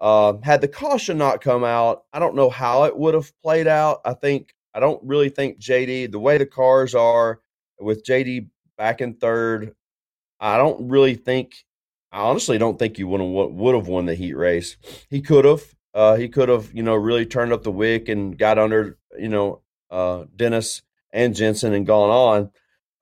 Uh, 0.00 0.34
had 0.42 0.60
the 0.60 0.68
caution 0.68 1.16
not 1.16 1.40
come 1.40 1.64
out, 1.64 2.04
I 2.12 2.18
don't 2.18 2.36
know 2.36 2.50
how 2.50 2.84
it 2.84 2.96
would 2.96 3.14
have 3.14 3.32
played 3.42 3.66
out. 3.66 4.00
I 4.04 4.12
think 4.12 4.54
I 4.74 4.80
don't 4.80 5.02
really 5.02 5.30
think 5.30 5.58
JD 5.58 6.12
the 6.12 6.18
way 6.18 6.36
the 6.36 6.46
cars 6.46 6.94
are 6.94 7.40
with 7.80 8.04
JD 8.04 8.48
back 8.76 9.00
in 9.00 9.14
third. 9.14 9.74
I 10.38 10.58
don't 10.58 10.88
really 10.88 11.14
think. 11.14 11.64
I 12.12 12.20
honestly 12.20 12.58
don't 12.58 12.78
think 12.78 12.96
he 12.96 13.04
would 13.04 13.20
have 13.20 13.30
would 13.30 13.74
have 13.74 13.88
won 13.88 14.06
the 14.06 14.14
heat 14.14 14.34
race. 14.34 14.76
He 15.08 15.20
could 15.20 15.44
have. 15.44 15.62
Uh, 15.94 16.16
he 16.16 16.28
could 16.28 16.50
have, 16.50 16.74
you 16.74 16.82
know, 16.82 16.94
really 16.94 17.24
turned 17.24 17.54
up 17.54 17.62
the 17.62 17.70
wick 17.70 18.10
and 18.10 18.36
got 18.36 18.58
under, 18.58 18.98
you 19.18 19.30
know, 19.30 19.62
uh, 19.90 20.24
Dennis 20.36 20.82
and 21.10 21.34
Jensen 21.34 21.72
and 21.72 21.86
gone 21.86 22.10
on. 22.10 22.50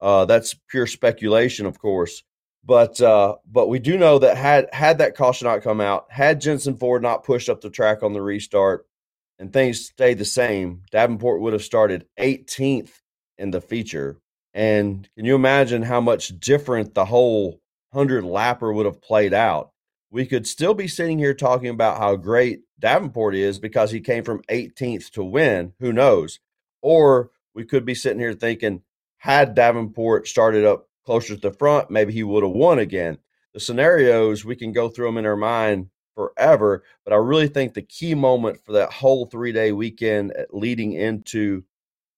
Uh, 0.01 0.27
that's 0.27 0.55
pure 0.69 0.87
speculation, 0.87 1.67
of 1.67 1.77
course. 1.81 2.23
But 2.67 3.01
uh, 3.01 3.37
but 3.45 3.69
we 3.69 3.79
do 3.79 3.99
know 3.99 4.19
that 4.21 4.37
had 4.37 4.69
had 4.73 4.99
that 4.99 5.17
caution 5.17 5.47
not 5.47 5.63
come 5.63 5.81
out, 5.81 6.07
had 6.11 6.41
Jensen 6.41 6.77
Ford 6.77 7.03
not 7.03 7.25
pushed 7.25 7.49
up 7.51 7.61
the 7.61 7.69
track 7.69 8.03
on 8.03 8.15
the 8.15 8.23
restart, 8.23 8.87
and 9.39 9.53
things 9.53 9.87
stayed 9.87 10.19
the 10.19 10.25
same, 10.25 10.83
Davenport 10.91 11.41
would 11.41 11.53
have 11.53 11.63
started 11.63 12.07
18th 12.19 12.91
in 13.37 13.51
the 13.51 13.61
feature. 13.61 14.19
And 14.55 15.09
can 15.17 15.25
you 15.25 15.35
imagine 15.35 15.83
how 15.83 16.01
much 16.01 16.39
different 16.39 16.95
the 16.95 17.05
whole 17.05 17.61
hundred 17.93 18.25
lapper 18.25 18.73
would 18.73 18.87
have 18.87 19.03
played 19.03 19.35
out? 19.35 19.73
We 20.11 20.27
could 20.27 20.47
still 20.47 20.75
be 20.75 20.87
sitting 20.87 21.19
here 21.19 21.35
talking 21.35 21.69
about 21.69 21.99
how 21.99 22.15
great 22.17 22.61
Davenport 22.79 23.35
is 23.35 23.59
because 23.59 23.91
he 23.91 24.01
came 24.01 24.23
from 24.23 24.43
18th 24.49 25.11
to 25.11 25.25
win. 25.25 25.73
Who 25.81 25.93
knows? 25.93 26.39
Or 26.83 27.31
we 27.53 27.65
could 27.65 27.85
be 27.85 27.97
sitting 27.97 28.21
here 28.21 28.33
thinking, 28.33 28.83
had 29.19 29.55
Davenport 29.55 30.29
started 30.29 30.65
up 30.65 30.89
closer 31.05 31.35
to 31.35 31.41
the 31.41 31.53
front, 31.53 31.91
maybe 31.91 32.13
he 32.13 32.23
would 32.23 32.43
have 32.43 32.53
won 32.53 32.79
again. 32.79 33.19
The 33.53 33.61
scenarios, 33.61 34.45
we 34.45 34.57
can 34.57 34.73
go 34.73 34.89
through 34.89 35.07
them 35.07 35.19
in 35.19 35.27
our 35.27 35.37
mind 35.37 35.89
forever. 36.15 36.85
But 37.05 37.13
I 37.13 37.17
really 37.17 37.49
think 37.49 37.75
the 37.75 37.83
key 37.83 38.15
moment 38.15 38.61
for 38.65 38.73
that 38.73 38.93
whole 38.93 39.27
three 39.27 39.53
day 39.53 39.73
weekend 39.73 40.33
uh, 40.33 40.45
leading 40.51 40.93
into 40.93 41.65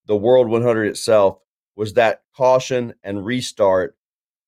the 0.06 0.16
World 0.16 0.48
100 0.48 0.84
itself 0.86 1.38
was 1.74 1.94
that 1.94 2.22
caution 2.34 2.94
and 3.02 3.24
restart 3.24 3.96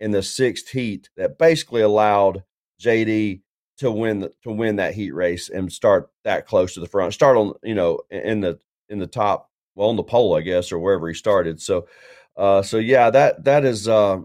in 0.01 0.13
the 0.13 0.23
sixth 0.23 0.69
heat 0.69 1.11
that 1.17 1.39
basically 1.39 1.83
allowed 1.83 2.45
JD 2.81 3.43
to 3.79 3.91
win 3.91 4.21
the, 4.21 4.33
to 4.43 4.51
win 4.51 4.77
that 4.77 4.95
heat 4.95 5.13
race 5.13 5.49
and 5.49 5.73
start 5.73 6.11
that 6.25 6.47
close 6.47 6.75
to 6.75 6.81
the 6.81 6.87
front. 6.87 7.15
Start 7.15 7.37
on 7.37 7.55
you 7.63 7.75
know 7.75 8.01
in 8.11 8.41
the 8.41 8.59
in 8.89 8.99
the 8.99 9.07
top, 9.07 9.51
well 9.75 9.89
on 9.89 9.97
the 9.97 10.03
pole, 10.03 10.37
I 10.37 10.41
guess, 10.41 10.73
or 10.73 10.79
wherever 10.79 11.09
he 11.09 11.15
started. 11.15 11.61
So, 11.61 11.87
uh, 12.39 12.63
so 12.63 12.79
yeah, 12.79 13.11
that 13.11 13.45
that 13.45 13.65
is 13.65 13.89
uh, 13.89 14.21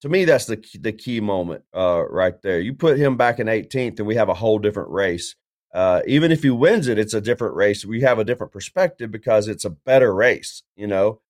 to 0.00 0.08
me 0.08 0.24
that's 0.24 0.46
the 0.46 0.64
the 0.80 0.92
key 0.92 1.20
moment 1.20 1.62
uh, 1.76 2.02
right 2.08 2.40
there. 2.42 2.58
You 2.58 2.74
put 2.74 2.98
him 2.98 3.16
back 3.16 3.38
in 3.38 3.46
18th, 3.46 3.98
and 3.98 4.08
we 4.08 4.16
have 4.16 4.30
a 4.30 4.34
whole 4.34 4.58
different 4.58 4.90
race. 4.90 5.36
Uh, 5.72 6.00
even 6.06 6.32
if 6.32 6.42
he 6.42 6.50
wins 6.50 6.88
it, 6.88 6.98
it's 6.98 7.14
a 7.14 7.20
different 7.20 7.54
race. 7.54 7.84
We 7.84 8.00
have 8.00 8.18
a 8.18 8.24
different 8.24 8.52
perspective 8.52 9.12
because 9.12 9.46
it's 9.46 9.64
a 9.64 9.70
better 9.70 10.12
race. 10.12 10.62
You 10.74 10.86
know, 10.86 11.20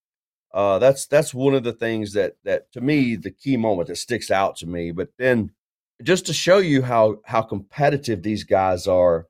uh, 0.55 0.79
that's 0.79 1.07
that's 1.07 1.35
one 1.35 1.55
of 1.55 1.65
the 1.65 1.73
things 1.73 2.13
that 2.13 2.37
that 2.45 2.73
to 2.73 2.81
me 2.81 3.17
the 3.17 3.33
key 3.33 3.57
moment 3.57 3.89
that 3.89 3.97
sticks 3.97 4.31
out 4.31 4.57
to 4.59 4.67
me. 4.67 4.93
But 4.93 5.09
then 5.19 5.51
just 6.03 6.27
to 6.27 6.33
show 6.33 6.59
you 6.59 6.83
how 6.83 7.17
how 7.25 7.43
competitive 7.43 8.23
these 8.23 8.45
guys 8.45 8.87
are 8.87 9.27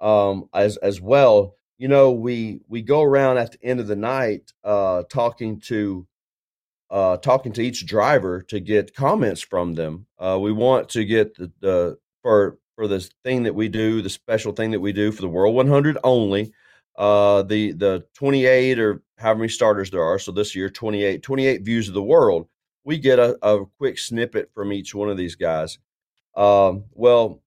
um 0.00 0.48
as 0.52 0.76
as 0.78 1.00
well 1.00 1.56
you 1.78 1.88
know 1.88 2.10
we 2.10 2.60
we 2.68 2.82
go 2.82 3.02
around 3.02 3.38
at 3.38 3.52
the 3.52 3.64
end 3.64 3.80
of 3.80 3.86
the 3.86 3.96
night 3.96 4.52
uh 4.64 5.02
talking 5.08 5.60
to 5.60 6.06
uh 6.94 7.18
talking 7.18 7.52
to 7.52 7.62
each 7.62 7.84
driver 7.84 8.40
to 8.40 8.58
get 8.58 8.94
comments 8.94 9.42
from 9.42 9.74
them 9.74 10.06
uh 10.18 10.38
we 10.40 10.52
want 10.52 10.88
to 10.88 11.04
get 11.04 11.34
the, 11.36 11.52
the 11.60 11.98
for 12.22 12.58
for 12.74 12.88
this 12.88 13.10
thing 13.22 13.42
that 13.42 13.54
we 13.54 13.68
do 13.68 14.00
the 14.00 14.08
special 14.08 14.52
thing 14.52 14.70
that 14.70 14.80
we 14.80 14.92
do 14.92 15.12
for 15.12 15.20
the 15.20 15.28
world 15.28 15.54
100 15.54 15.98
only 16.04 16.52
uh 16.96 17.42
the 17.42 17.72
the 17.72 18.02
28 18.14 18.78
or 18.78 19.02
however 19.18 19.40
many 19.40 19.48
starters 19.48 19.90
there 19.90 20.02
are 20.02 20.18
so 20.18 20.32
this 20.32 20.54
year 20.54 20.70
28 20.70 21.22
28 21.22 21.62
views 21.62 21.88
of 21.88 21.94
the 21.94 22.02
world 22.02 22.48
we 22.84 22.98
get 22.98 23.18
a, 23.18 23.36
a 23.42 23.64
quick 23.78 23.98
snippet 23.98 24.50
from 24.54 24.72
each 24.72 24.94
one 24.94 25.08
of 25.08 25.16
these 25.16 25.34
guys. 25.34 25.78
Um, 26.36 26.84
well, 26.92 27.42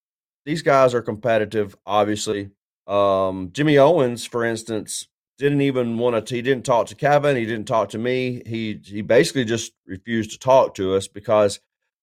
these 0.46 0.62
guys 0.62 0.94
are 0.94 1.02
competitive, 1.02 1.76
obviously. 1.86 2.50
Um, 2.88 3.50
Jimmy 3.52 3.78
Owens, 3.78 4.26
for 4.26 4.44
instance, 4.44 5.08
didn't 5.38 5.62
even 5.62 5.98
want 5.98 6.28
to. 6.28 6.36
He 6.36 6.42
didn't 6.42 6.66
talk 6.66 6.88
to 6.88 6.96
Kevin. 6.96 7.36
He 7.36 7.46
didn't 7.46 7.68
talk 7.68 7.90
to 7.90 7.98
me. 7.98 8.42
He 8.46 8.80
he 8.84 9.02
basically 9.02 9.46
just 9.46 9.74
refused 9.86 10.32
to 10.32 10.40
talk 10.40 10.76
to 10.76 10.96
us 10.96 11.08
because 11.08 11.60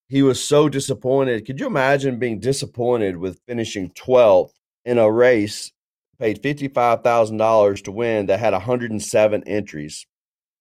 he 0.08 0.22
was 0.22 0.42
so 0.42 0.68
disappointed. 0.68 1.46
Could 1.46 1.60
you 1.60 1.66
imagine 1.66 2.18
being 2.18 2.38
disappointed 2.40 3.16
with 3.16 3.40
finishing 3.48 3.90
12th 3.90 4.52
in 4.84 4.98
a 4.98 5.10
race, 5.10 5.72
paid 6.18 6.42
$55,000 6.42 7.84
to 7.84 7.92
win 7.92 8.26
that 8.26 8.38
had 8.38 8.52
107 8.52 9.42
entries? 9.46 10.06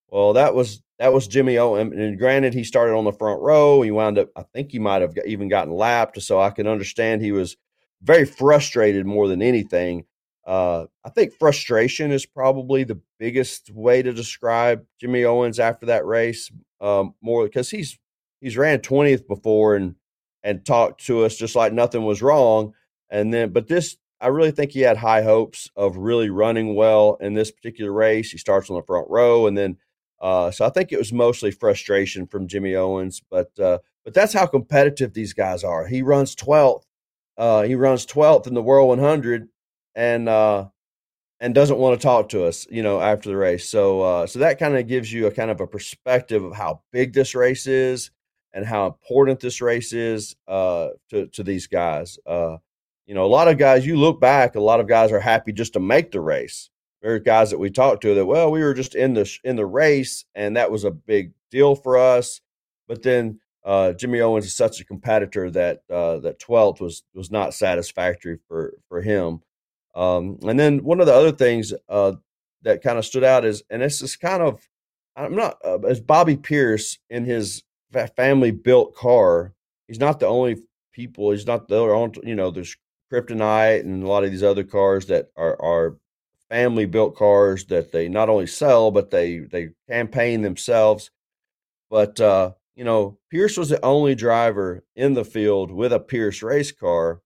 Well, 0.07 0.33
that 0.33 0.55
was 0.55 0.81
that 0.99 1.13
was 1.13 1.27
Jimmy 1.27 1.57
Owen. 1.57 1.99
And 1.99 2.17
granted, 2.17 2.53
he 2.53 2.63
started 2.63 2.95
on 2.95 3.03
the 3.03 3.11
front 3.11 3.41
row. 3.41 3.81
He 3.81 3.91
wound 3.91 4.17
up, 4.17 4.29
I 4.35 4.43
think 4.53 4.71
he 4.71 4.79
might 4.79 5.01
have 5.01 5.15
even 5.25 5.49
gotten 5.49 5.73
lapped. 5.73 6.21
So 6.21 6.39
I 6.39 6.51
can 6.51 6.67
understand 6.67 7.21
he 7.21 7.31
was 7.31 7.57
very 8.01 8.25
frustrated 8.25 9.05
more 9.05 9.27
than 9.27 9.41
anything. 9.41 10.05
Uh, 10.45 10.85
I 11.05 11.09
think 11.09 11.33
frustration 11.33 12.11
is 12.11 12.25
probably 12.25 12.83
the 12.83 12.99
biggest 13.19 13.71
way 13.71 14.01
to 14.01 14.13
describe 14.13 14.85
Jimmy 14.99 15.23
Owens 15.23 15.59
after 15.59 15.85
that 15.87 16.05
race. 16.05 16.51
Um, 16.81 17.15
more 17.21 17.45
because 17.45 17.69
he's 17.69 17.97
he's 18.41 18.57
ran 18.57 18.81
twentieth 18.81 19.27
before 19.27 19.75
and 19.75 19.95
and 20.43 20.65
talked 20.65 21.05
to 21.05 21.23
us 21.23 21.35
just 21.35 21.55
like 21.55 21.71
nothing 21.71 22.03
was 22.03 22.21
wrong. 22.21 22.73
And 23.09 23.33
then, 23.33 23.49
but 23.49 23.67
this, 23.67 23.97
I 24.19 24.27
really 24.27 24.51
think 24.51 24.71
he 24.71 24.81
had 24.81 24.97
high 24.97 25.21
hopes 25.21 25.69
of 25.75 25.97
really 25.97 26.29
running 26.29 26.75
well 26.75 27.17
in 27.21 27.33
this 27.33 27.51
particular 27.51 27.93
race. 27.93 28.31
He 28.31 28.37
starts 28.37 28.69
on 28.69 28.75
the 28.75 28.83
front 28.83 29.07
row, 29.09 29.47
and 29.47 29.57
then 29.57 29.77
uh, 30.23 30.51
so 30.51 30.65
I 30.65 30.69
think 30.69 30.91
it 30.91 30.97
was 30.97 31.11
mostly 31.11 31.51
frustration 31.51 32.27
from 32.27 32.47
Jimmy 32.47 32.75
Owens, 32.75 33.21
but 33.29 33.57
uh, 33.59 33.79
but 34.05 34.13
that's 34.13 34.33
how 34.33 34.45
competitive 34.45 35.13
these 35.13 35.33
guys 35.33 35.65
are. 35.65 35.85
He 35.87 36.01
runs 36.01 36.35
12th. 36.35 36.83
Uh, 37.37 37.63
he 37.63 37.75
runs 37.75 38.05
12th 38.05 38.47
in 38.47 38.53
the 38.53 38.61
World 38.61 38.87
100, 38.87 39.49
and 39.95 40.29
uh, 40.29 40.67
and 41.39 41.53
doesn't 41.53 41.77
want 41.77 41.99
to 41.99 42.03
talk 42.03 42.29
to 42.29 42.45
us, 42.45 42.65
you 42.69 42.83
know, 42.83 43.01
after 43.01 43.29
the 43.29 43.37
race. 43.37 43.69
So 43.69 44.01
uh, 44.01 44.27
so 44.27 44.39
that 44.39 44.59
kind 44.59 44.77
of 44.77 44.87
gives 44.87 45.11
you 45.11 45.27
a 45.27 45.31
kind 45.31 45.51
of 45.51 45.61
a 45.61 45.67
perspective 45.67 46.43
of 46.43 46.55
how 46.55 46.81
big 46.91 47.13
this 47.13 47.35
race 47.35 47.67
is, 47.67 48.11
and 48.53 48.65
how 48.65 48.85
important 48.87 49.39
this 49.39 49.61
race 49.61 49.93
is 49.93 50.35
uh, 50.47 50.89
to 51.09 51.27
to 51.27 51.43
these 51.43 51.67
guys. 51.67 52.17
Uh, 52.25 52.57
you 53.05 53.13
know, 53.13 53.25
a 53.25 53.27
lot 53.27 53.47
of 53.47 53.57
guys. 53.57 53.85
You 53.85 53.97
look 53.97 54.21
back, 54.21 54.55
a 54.55 54.61
lot 54.61 54.79
of 54.79 54.87
guys 54.87 55.11
are 55.11 55.19
happy 55.19 55.51
just 55.51 55.73
to 55.73 55.79
make 55.79 56.11
the 56.11 56.21
race. 56.21 56.69
There 57.01 57.13
are 57.13 57.19
guys 57.19 57.49
that 57.49 57.59
we 57.59 57.69
talked 57.69 58.01
to 58.03 58.15
that, 58.15 58.25
well, 58.25 58.49
we 58.49 58.63
were 58.63 58.73
just 58.73 58.95
in 58.95 59.13
the 59.13 59.29
in 59.43 59.57
the 59.57 59.65
race, 59.65 60.23
and 60.35 60.55
that 60.55 60.71
was 60.71 60.85
a 60.85 60.91
big 60.91 61.33
deal 61.51 61.75
for 61.75 61.97
us. 61.97 62.39
But 62.87 63.03
then 63.03 63.41
uh, 63.65 63.91
Jimmy 63.91 64.21
Owens 64.21 64.45
is 64.45 64.55
such 64.55 64.79
a 64.79 64.85
competitor 64.85 65.51
that 65.51 65.81
uh, 65.89 66.19
that 66.19 66.39
twelfth 66.39 66.79
was 66.79 67.03
was 67.13 67.29
not 67.29 67.53
satisfactory 67.53 68.39
for 68.47 68.75
for 68.87 69.01
him. 69.01 69.41
Um, 69.95 70.39
and 70.43 70.59
then 70.59 70.83
one 70.83 70.99
of 70.99 71.05
the 71.05 71.13
other 71.13 71.31
things 71.31 71.73
uh, 71.89 72.13
that 72.63 72.81
kind 72.81 72.97
of 72.97 73.05
stood 73.05 73.23
out 73.23 73.45
is, 73.45 73.63
and 73.69 73.81
this 73.81 74.01
is 74.01 74.15
kind 74.15 74.41
of, 74.41 74.67
I'm 75.15 75.35
not 75.35 75.57
uh, 75.63 75.79
as 75.79 76.01
Bobby 76.01 76.37
Pierce 76.37 76.97
in 77.09 77.25
his 77.25 77.63
family 78.15 78.51
built 78.51 78.95
car. 78.95 79.53
He's 79.87 79.99
not 79.99 80.19
the 80.19 80.25
only 80.25 80.57
people. 80.91 81.31
He's 81.31 81.45
not 81.45 81.67
the 81.67 81.77
only, 81.77 82.19
you 82.23 82.35
know, 82.35 82.49
there's 82.49 82.75
Kryptonite 83.11 83.81
and 83.81 84.03
a 84.03 84.07
lot 84.07 84.23
of 84.23 84.31
these 84.31 84.43
other 84.43 84.63
cars 84.63 85.05
that 85.07 85.29
are 85.37 85.61
are 85.61 85.97
family 86.49 86.85
built 86.85 87.15
cars 87.15 87.65
that 87.65 87.91
they 87.91 88.07
not 88.07 88.29
only 88.29 88.47
sell 88.47 88.91
but 88.91 89.11
they 89.11 89.39
they 89.39 89.69
campaign 89.87 90.41
themselves. 90.41 91.11
But 91.89 92.19
uh, 92.19 92.53
you 92.75 92.83
know, 92.83 93.19
Pierce 93.29 93.57
was 93.57 93.69
the 93.69 93.83
only 93.85 94.15
driver 94.15 94.83
in 94.95 95.13
the 95.13 95.25
field 95.25 95.71
with 95.71 95.93
a 95.93 95.99
Pierce 95.99 96.41
race 96.41 96.71
car. 96.71 97.21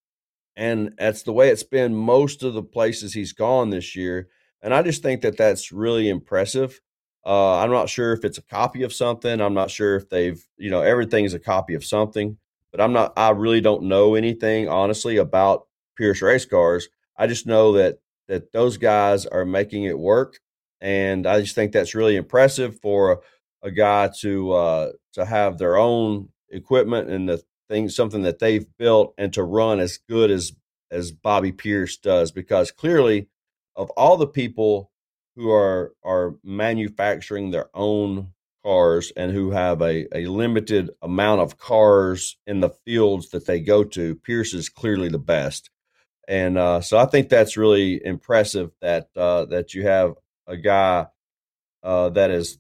And 0.58 0.94
that's 0.98 1.22
the 1.22 1.32
way 1.32 1.50
it's 1.50 1.64
been 1.64 1.94
most 1.96 2.42
of 2.42 2.56
the 2.56 2.64
places 2.64 3.14
he's 3.14 3.32
gone 3.32 3.70
this 3.70 3.96
year. 3.96 4.28
And 4.62 4.74
I 4.74 4.82
just 4.82 5.04
think 5.04 5.22
that 5.22 5.38
that's 5.38 5.72
really 5.72 6.10
impressive. 6.10 6.82
Uh, 7.24 7.60
I'm 7.60 7.70
not 7.70 7.90
sure 7.90 8.12
if 8.12 8.26
it's 8.26 8.40
a 8.40 8.44
copy 8.44 8.82
of 8.82 8.92
something. 8.92 9.40
I'm 9.40 9.54
not 9.54 9.70
sure 9.70 9.96
if 9.96 10.10
they've, 10.10 10.44
you 10.58 10.72
know, 10.72 10.82
everything's 10.82 11.36
a 11.36 11.40
copy 11.40 11.76
of 11.76 11.86
something. 11.86 12.38
But 12.72 12.82
I'm 12.82 12.92
not, 12.92 13.14
I 13.16 13.30
really 13.30 13.62
don't 13.62 13.84
know 13.84 14.16
anything, 14.16 14.68
honestly, 14.68 15.18
about 15.18 15.68
Pierce 15.96 16.24
race 16.24 16.46
cars. 16.46 16.90
I 17.16 17.28
just 17.28 17.46
know 17.46 17.74
that 17.74 18.00
that 18.28 18.52
those 18.52 18.78
guys 18.78 19.26
are 19.26 19.46
making 19.46 19.84
it 19.84 19.98
work. 19.98 20.40
And 20.82 21.26
I 21.28 21.40
just 21.40 21.56
think 21.56 21.72
that's 21.72 21.96
really 21.96 22.16
impressive 22.16 22.80
for 22.82 23.22
a 23.62 23.72
guy 23.72 24.10
to 24.22 24.52
uh, 24.54 24.92
to 25.14 25.26
have 25.26 25.60
their 25.60 25.78
own 25.78 26.30
equipment 26.50 27.10
and 27.10 27.30
the 27.30 27.44
thing 27.70 27.90
something 27.90 28.24
that 28.24 28.40
they've 28.40 28.66
built 28.78 29.14
and 29.18 29.34
to 29.34 29.44
run 29.44 29.80
as 29.80 29.98
good 30.10 30.32
as 30.32 30.54
as 30.90 31.12
Bobby 31.12 31.52
Pierce 31.52 31.98
does 31.98 32.32
because 32.32 32.72
clearly 32.72 33.28
of 33.76 33.90
all 33.92 34.18
the 34.18 34.28
people 34.28 34.92
who 35.36 35.52
are 35.52 35.94
are 36.04 36.36
manufacturing 36.44 37.52
their 37.52 37.70
own 37.74 38.34
cars 38.64 39.14
and 39.16 39.32
who 39.32 39.52
have 39.52 39.82
a, 39.82 40.08
a 40.18 40.26
limited 40.26 40.90
amount 41.02 41.42
of 41.42 41.58
cars 41.58 42.38
in 42.46 42.60
the 42.60 42.70
fields 42.70 43.30
that 43.30 43.46
they 43.46 43.62
go 43.62 43.84
to, 43.84 44.16
Pierce 44.16 44.54
is 44.54 44.68
clearly 44.68 45.08
the 45.08 45.20
best. 45.20 45.70
And 46.28 46.58
uh, 46.58 46.82
so 46.82 46.98
I 46.98 47.06
think 47.06 47.30
that's 47.30 47.56
really 47.56 48.04
impressive 48.04 48.72
that 48.82 49.10
uh, 49.16 49.46
that 49.46 49.74
you 49.74 49.84
have 49.84 50.16
a 50.46 50.58
guy 50.58 51.08
uh, 51.84 52.10
that 52.10 52.32
is 52.32 52.58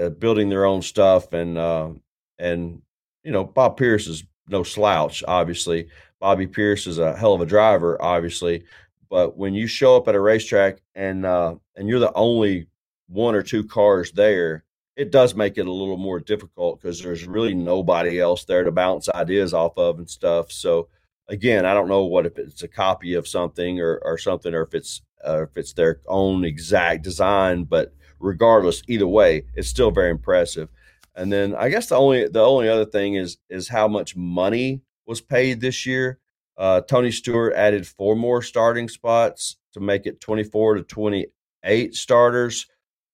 uh, 0.00 0.08
building 0.08 0.48
their 0.48 0.64
own 0.64 0.80
stuff 0.80 1.34
and 1.34 1.58
uh, 1.58 1.90
and 2.38 2.80
you 3.22 3.32
know 3.32 3.44
Bob 3.44 3.76
Pierce 3.76 4.06
is 4.06 4.24
no 4.48 4.62
slouch. 4.62 5.22
Obviously, 5.26 5.88
Bobby 6.20 6.46
Pierce 6.46 6.86
is 6.86 6.98
a 6.98 7.16
hell 7.16 7.34
of 7.34 7.40
a 7.40 7.46
driver. 7.46 8.00
Obviously, 8.00 8.64
but 9.10 9.36
when 9.36 9.54
you 9.54 9.66
show 9.66 9.96
up 9.96 10.08
at 10.08 10.14
a 10.14 10.20
racetrack 10.20 10.80
and 10.94 11.26
uh, 11.26 11.54
and 11.76 11.88
you're 11.88 11.98
the 11.98 12.12
only 12.14 12.66
one 13.08 13.34
or 13.34 13.42
two 13.42 13.64
cars 13.64 14.12
there, 14.12 14.64
it 14.96 15.10
does 15.10 15.34
make 15.34 15.58
it 15.58 15.66
a 15.66 15.72
little 15.72 15.96
more 15.96 16.20
difficult 16.20 16.80
because 16.80 17.02
there's 17.02 17.26
really 17.26 17.54
nobody 17.54 18.20
else 18.20 18.44
there 18.44 18.64
to 18.64 18.72
bounce 18.72 19.08
ideas 19.10 19.52
off 19.54 19.76
of 19.76 19.98
and 19.98 20.08
stuff. 20.08 20.50
So 20.50 20.88
again, 21.28 21.64
I 21.64 21.74
don't 21.74 21.88
know 21.88 22.04
what 22.04 22.26
if 22.26 22.38
it's 22.38 22.62
a 22.62 22.68
copy 22.68 23.14
of 23.14 23.28
something 23.28 23.80
or, 23.80 24.00
or 24.04 24.18
something, 24.18 24.54
or 24.54 24.62
if 24.62 24.74
it's 24.74 25.02
uh, 25.26 25.42
if 25.42 25.56
it's 25.56 25.72
their 25.72 26.00
own 26.08 26.44
exact 26.44 27.04
design, 27.04 27.64
but 27.64 27.94
regardless, 28.18 28.82
either 28.88 29.06
way, 29.06 29.44
it's 29.54 29.68
still 29.68 29.90
very 29.90 30.10
impressive. 30.10 30.68
And 31.14 31.32
then 31.32 31.54
I 31.54 31.68
guess 31.68 31.88
the 31.88 31.96
only 31.96 32.28
the 32.28 32.40
only 32.40 32.68
other 32.68 32.86
thing 32.86 33.14
is 33.14 33.38
is 33.50 33.68
how 33.68 33.88
much 33.88 34.16
money 34.16 34.82
was 35.06 35.20
paid 35.20 35.60
this 35.60 35.84
year. 35.86 36.18
Uh, 36.56 36.80
Tony 36.82 37.10
Stewart 37.10 37.54
added 37.54 37.86
four 37.86 38.14
more 38.14 38.42
starting 38.42 38.88
spots 38.88 39.56
to 39.72 39.80
make 39.80 40.06
it 40.06 40.20
24 40.20 40.76
to 40.76 40.82
28 40.82 41.94
starters. 41.94 42.66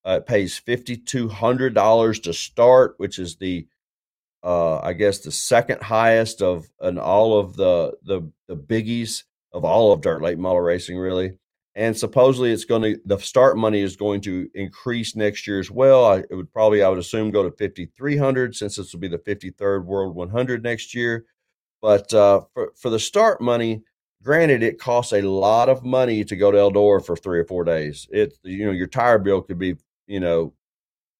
Uh, 0.04 0.18
it 0.20 0.26
pays 0.26 0.60
$5,200 0.60 2.22
to 2.22 2.32
start, 2.32 2.94
which 2.98 3.18
is 3.18 3.36
the, 3.36 3.66
uh, 4.42 4.78
I 4.78 4.92
guess, 4.92 5.18
the 5.18 5.30
second 5.32 5.82
highest 5.82 6.42
of 6.42 6.68
in 6.80 6.98
all 6.98 7.38
of 7.38 7.56
the 7.56 7.96
the 8.02 8.30
the 8.46 8.56
biggies 8.56 9.24
of 9.52 9.64
all 9.64 9.92
of 9.92 10.00
dirt 10.00 10.22
late 10.22 10.38
model 10.38 10.60
racing, 10.60 10.98
really 10.98 11.38
and 11.78 11.96
supposedly 11.96 12.50
it's 12.50 12.64
going 12.64 12.82
to 12.82 13.00
the 13.04 13.16
start 13.18 13.56
money 13.56 13.80
is 13.80 13.94
going 13.94 14.20
to 14.20 14.50
increase 14.54 15.14
next 15.14 15.46
year 15.46 15.60
as 15.60 15.70
well. 15.70 16.04
I, 16.04 16.16
it 16.28 16.34
would 16.34 16.52
probably 16.52 16.82
I 16.82 16.88
would 16.88 16.98
assume 16.98 17.30
go 17.30 17.44
to 17.44 17.52
5300 17.52 18.56
since 18.56 18.74
this 18.74 18.92
will 18.92 18.98
be 18.98 19.06
the 19.06 19.18
53rd 19.18 19.84
World 19.84 20.16
100 20.16 20.64
next 20.64 20.92
year. 20.92 21.24
But 21.80 22.12
uh, 22.12 22.40
for 22.52 22.72
for 22.76 22.90
the 22.90 22.98
start 22.98 23.40
money, 23.40 23.84
granted 24.24 24.64
it 24.64 24.80
costs 24.80 25.12
a 25.12 25.22
lot 25.22 25.68
of 25.68 25.84
money 25.84 26.24
to 26.24 26.34
go 26.34 26.50
to 26.50 26.58
Eldora 26.58 27.04
for 27.06 27.16
three 27.16 27.38
or 27.38 27.44
four 27.44 27.62
days. 27.62 28.08
It 28.10 28.36
you 28.42 28.66
know 28.66 28.72
your 28.72 28.88
tire 28.88 29.20
bill 29.20 29.40
could 29.40 29.60
be 29.60 29.76
you 30.08 30.18
know 30.18 30.54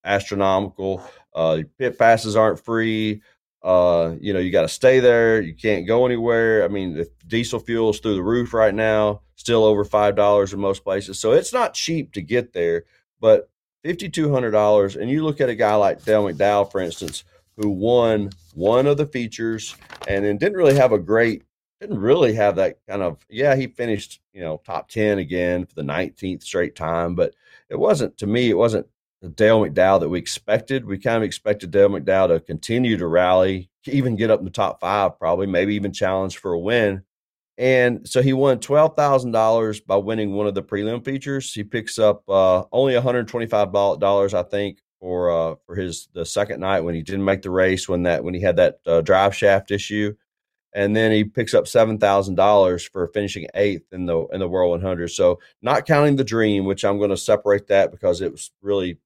astronomical. 0.04 1.08
Uh, 1.36 1.62
pit 1.78 1.96
passes 2.00 2.34
aren't 2.34 2.64
free. 2.64 3.22
Uh, 3.62 4.16
you 4.20 4.32
know, 4.32 4.40
you 4.40 4.50
got 4.50 4.62
to 4.62 4.68
stay 4.68 4.98
there. 4.98 5.40
You 5.40 5.54
can't 5.54 5.86
go 5.86 6.04
anywhere. 6.04 6.64
I 6.64 6.68
mean, 6.68 6.94
the 6.94 7.08
diesel 7.28 7.60
fuel 7.60 7.90
is 7.90 8.00
through 8.00 8.14
the 8.14 8.22
roof 8.22 8.54
right 8.54 8.74
now, 8.74 9.22
still 9.38 9.64
over 9.64 9.84
five 9.84 10.16
dollars 10.16 10.52
in 10.52 10.60
most 10.60 10.84
places. 10.84 11.18
So 11.18 11.32
it's 11.32 11.52
not 11.52 11.72
cheap 11.72 12.12
to 12.12 12.20
get 12.20 12.52
there. 12.52 12.84
But 13.20 13.48
fifty 13.82 14.08
two 14.10 14.30
hundred 14.30 14.50
dollars, 14.50 14.96
and 14.96 15.08
you 15.08 15.24
look 15.24 15.40
at 15.40 15.48
a 15.48 15.54
guy 15.54 15.74
like 15.76 16.04
Dale 16.04 16.24
McDowell, 16.24 16.70
for 16.70 16.80
instance, 16.80 17.24
who 17.56 17.70
won 17.70 18.30
one 18.52 18.86
of 18.86 18.96
the 18.98 19.06
features 19.06 19.74
and 20.06 20.24
then 20.24 20.36
didn't 20.36 20.58
really 20.58 20.76
have 20.76 20.92
a 20.92 20.98
great, 20.98 21.44
didn't 21.80 21.98
really 21.98 22.34
have 22.34 22.56
that 22.56 22.78
kind 22.86 23.02
of. 23.02 23.24
Yeah, 23.30 23.56
he 23.56 23.68
finished 23.68 24.20
you 24.32 24.42
know 24.42 24.60
top 24.64 24.88
ten 24.88 25.18
again 25.18 25.64
for 25.64 25.74
the 25.74 25.82
nineteenth 25.82 26.42
straight 26.42 26.76
time, 26.76 27.14
but 27.14 27.34
it 27.70 27.76
wasn't 27.76 28.18
to 28.18 28.26
me. 28.26 28.50
It 28.50 28.56
wasn't 28.58 28.86
the 29.22 29.28
Dale 29.28 29.60
McDowell 29.60 30.00
that 30.00 30.08
we 30.08 30.18
expected. 30.18 30.84
We 30.84 30.98
kind 30.98 31.16
of 31.16 31.22
expected 31.24 31.70
Dale 31.70 31.88
McDowell 31.88 32.28
to 32.28 32.40
continue 32.40 32.96
to 32.96 33.06
rally, 33.06 33.70
even 33.86 34.16
get 34.16 34.30
up 34.30 34.38
in 34.38 34.44
the 34.44 34.50
top 34.50 34.80
five, 34.80 35.18
probably, 35.18 35.46
maybe 35.46 35.74
even 35.74 35.92
challenge 35.92 36.38
for 36.38 36.52
a 36.52 36.58
win. 36.58 37.02
And 37.58 38.08
so 38.08 38.22
he 38.22 38.32
won 38.32 38.60
twelve 38.60 38.94
thousand 38.94 39.32
dollars 39.32 39.80
by 39.80 39.96
winning 39.96 40.32
one 40.32 40.46
of 40.46 40.54
the 40.54 40.62
prelim 40.62 41.04
features. 41.04 41.52
He 41.52 41.64
picks 41.64 41.98
up 41.98 42.22
uh, 42.28 42.62
only 42.70 42.94
one 42.94 43.02
hundred 43.02 43.26
twenty 43.26 43.46
five 43.46 43.72
dollars, 43.72 44.32
I 44.32 44.44
think, 44.44 44.78
for 45.00 45.30
uh, 45.30 45.54
for 45.66 45.74
his 45.74 46.08
the 46.12 46.24
second 46.24 46.60
night 46.60 46.80
when 46.82 46.94
he 46.94 47.02
didn't 47.02 47.24
make 47.24 47.42
the 47.42 47.50
race 47.50 47.88
when 47.88 48.04
that 48.04 48.22
when 48.22 48.32
he 48.32 48.40
had 48.40 48.56
that 48.56 48.78
uh, 48.86 49.00
drive 49.00 49.34
shaft 49.34 49.72
issue, 49.72 50.14
and 50.72 50.94
then 50.94 51.10
he 51.10 51.24
picks 51.24 51.52
up 51.52 51.66
seven 51.66 51.98
thousand 51.98 52.36
dollars 52.36 52.86
for 52.86 53.08
finishing 53.08 53.48
eighth 53.54 53.92
in 53.92 54.06
the 54.06 54.26
in 54.28 54.38
the 54.38 54.48
World 54.48 54.70
100. 54.70 55.08
So 55.08 55.40
not 55.60 55.84
counting 55.84 56.14
the 56.14 56.22
Dream, 56.22 56.64
which 56.64 56.84
I'm 56.84 56.98
going 56.98 57.10
to 57.10 57.16
separate 57.16 57.66
that 57.66 57.90
because 57.90 58.20
it 58.20 58.30
was 58.30 58.52
really 58.62 58.98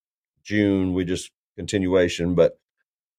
June. 0.43 0.93
We 0.93 1.07
just 1.07 1.31
continuation, 1.57 2.35
but 2.35 2.59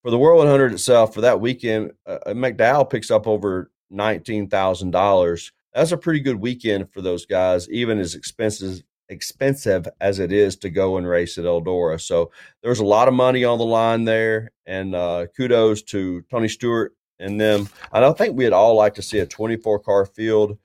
for 0.04 0.12
the 0.12 0.20
World 0.20 0.40
100 0.40 0.74
itself, 0.74 1.16
for 1.16 1.22
that 1.22 1.42
weekend, 1.42 1.94
uh, 2.06 2.20
uh 2.28 2.34
McDowell 2.34 2.88
picks 2.88 3.10
up 3.10 3.26
over 3.26 3.72
nineteen 3.94 4.50
thousand 4.50 4.92
dollars. 4.92 5.52
That's 5.74 5.92
a 5.92 5.98
pretty 5.98 6.20
good 6.20 6.36
weekend 6.36 6.92
for 6.92 7.02
those 7.02 7.26
guys, 7.26 7.70
even 7.70 8.00
as 8.00 8.16
expensive 8.16 8.84
expensive 9.10 9.88
as 10.02 10.20
it 10.20 10.32
is 10.32 10.56
to 10.58 10.70
go 10.70 10.98
and 10.98 11.08
race 11.08 11.38
at 11.38 11.46
Eldora. 11.46 12.00
So 12.02 12.32
there's 12.62 12.80
a 12.80 12.86
lot 12.86 13.08
of 13.08 13.14
money 13.14 13.44
on 13.44 13.58
the 13.58 13.66
line 13.66 14.06
there, 14.06 14.52
and 14.66 14.96
uh, 14.96 15.28
kudos 15.36 15.84
to 15.84 16.22
Tony 16.30 16.48
Stewart 16.48 16.94
and 17.20 17.40
them. 17.40 17.70
I 17.92 18.00
don't 18.00 18.18
think 18.18 18.36
we'd 18.36 18.54
all 18.54 18.76
like 18.76 18.96
to 18.96 19.02
see 19.02 19.20
a 19.20 19.26
24 19.26 19.80
car 19.80 20.06
field 20.06 20.58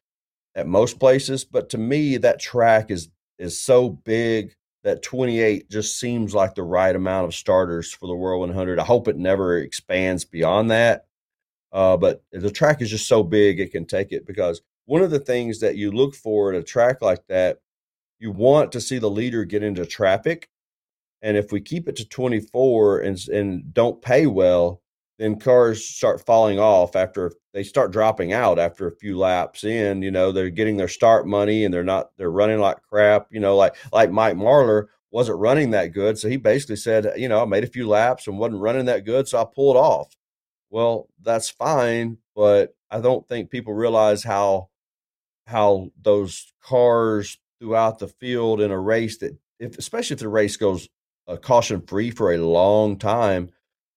at 0.54 0.66
most 0.66 0.98
places, 0.98 1.44
but 1.44 1.70
to 1.70 1.78
me, 1.78 2.16
that 2.18 2.40
track 2.40 2.90
is 2.90 3.08
is 3.38 3.60
so 3.60 3.88
big 3.88 4.54
that 4.82 5.02
28 5.02 5.70
just 5.70 5.98
seems 5.98 6.34
like 6.34 6.54
the 6.54 6.62
right 6.62 6.94
amount 6.94 7.26
of 7.26 7.34
starters 7.34 7.92
for 7.92 8.06
the 8.06 8.14
World 8.14 8.40
100. 8.40 8.78
I 8.78 8.84
hope 8.84 9.06
it 9.06 9.16
never 9.16 9.58
expands 9.58 10.24
beyond 10.24 10.70
that. 10.70 11.06
Uh, 11.72 11.96
but 11.96 12.22
the 12.32 12.50
track 12.50 12.80
is 12.80 12.90
just 12.90 13.08
so 13.08 13.22
big, 13.22 13.60
it 13.60 13.72
can 13.72 13.84
take 13.84 14.12
it 14.12 14.26
because 14.26 14.62
one 14.86 15.02
of 15.02 15.10
the 15.10 15.18
things 15.18 15.60
that 15.60 15.76
you 15.76 15.90
look 15.90 16.14
for 16.14 16.52
at 16.52 16.58
a 16.58 16.62
track 16.62 17.02
like 17.02 17.26
that, 17.28 17.58
you 18.18 18.32
want 18.32 18.72
to 18.72 18.80
see 18.80 18.98
the 18.98 19.10
leader 19.10 19.44
get 19.44 19.62
into 19.62 19.84
traffic. 19.84 20.48
And 21.20 21.36
if 21.36 21.52
we 21.52 21.60
keep 21.60 21.88
it 21.88 21.96
to 21.96 22.08
24 22.08 23.00
and, 23.00 23.28
and 23.28 23.74
don't 23.74 24.00
pay 24.00 24.26
well, 24.26 24.80
then 25.18 25.38
cars 25.38 25.84
start 25.84 26.24
falling 26.24 26.58
off 26.58 26.96
after 26.96 27.32
they 27.52 27.64
start 27.64 27.90
dropping 27.90 28.32
out 28.32 28.58
after 28.58 28.86
a 28.86 28.96
few 28.96 29.18
laps 29.18 29.64
in 29.64 30.00
you 30.02 30.10
know 30.10 30.32
they're 30.32 30.50
getting 30.50 30.76
their 30.76 30.88
start 30.88 31.26
money 31.26 31.64
and 31.64 31.74
they're 31.74 31.84
not 31.84 32.10
they're 32.16 32.30
running 32.30 32.60
like 32.60 32.80
crap 32.88 33.26
you 33.30 33.40
know 33.40 33.56
like 33.56 33.74
like 33.92 34.10
mike 34.10 34.36
marlar 34.36 34.86
wasn't 35.10 35.38
running 35.38 35.70
that 35.70 35.88
good 35.88 36.16
so 36.18 36.28
he 36.28 36.36
basically 36.36 36.76
said 36.76 37.12
you 37.16 37.28
know 37.28 37.42
i 37.42 37.44
made 37.44 37.64
a 37.64 37.68
few 37.68 37.88
laps 37.88 38.26
and 38.26 38.38
wasn't 38.38 38.60
running 38.60 38.86
that 38.86 39.04
good 39.04 39.26
so 39.26 39.40
i 39.40 39.44
pulled 39.54 39.76
off 39.76 40.14
Well, 40.70 41.08
that's 41.22 41.50
fine, 41.50 42.18
but 42.36 42.74
I 42.90 43.00
don't 43.00 43.26
think 43.26 43.50
people 43.50 43.72
realize 43.74 44.22
how 44.24 44.68
how 45.46 45.90
those 46.00 46.52
cars 46.62 47.38
throughout 47.58 47.98
the 47.98 48.08
field 48.08 48.60
in 48.60 48.70
a 48.70 48.78
race 48.78 49.18
that 49.18 49.36
if 49.58 49.78
especially 49.78 50.14
if 50.14 50.20
the 50.20 50.28
race 50.28 50.56
goes 50.56 50.88
uh, 51.26 51.36
caution 51.36 51.80
free 51.80 52.10
for 52.10 52.32
a 52.32 52.38
long 52.38 52.98
time 52.98 53.50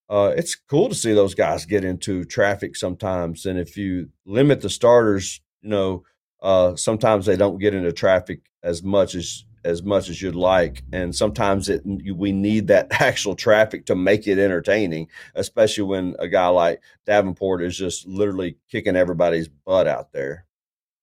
uh, 0.09 0.33
it's 0.35 0.55
cool 0.55 0.89
to 0.89 0.95
see 0.95 1.13
those 1.13 1.35
guys 1.35 1.65
get 1.65 1.83
into 1.83 2.23
traffic 2.23 2.75
sometimes 2.75 3.45
and 3.45 3.59
if 3.59 3.77
you 3.77 4.09
limit 4.25 4.61
the 4.61 4.69
starters 4.69 5.41
you 5.61 5.69
know 5.69 6.03
uh, 6.41 6.75
sometimes 6.75 7.25
they 7.25 7.35
don't 7.35 7.59
get 7.59 7.75
into 7.75 7.91
traffic 7.91 8.39
as 8.63 8.81
much 8.81 9.13
as 9.13 9.45
as 9.63 9.83
much 9.83 10.09
as 10.09 10.21
you'd 10.21 10.35
like 10.35 10.83
and 10.91 11.15
sometimes 11.15 11.69
it 11.69 11.81
we 12.15 12.31
need 12.31 12.67
that 12.67 12.87
actual 13.01 13.35
traffic 13.35 13.85
to 13.85 13.95
make 13.95 14.27
it 14.27 14.39
entertaining 14.39 15.07
especially 15.35 15.83
when 15.83 16.15
a 16.19 16.27
guy 16.27 16.47
like 16.47 16.81
davenport 17.05 17.61
is 17.61 17.77
just 17.77 18.07
literally 18.07 18.57
kicking 18.69 18.95
everybody's 18.95 19.47
butt 19.47 19.87
out 19.87 20.11
there 20.11 20.45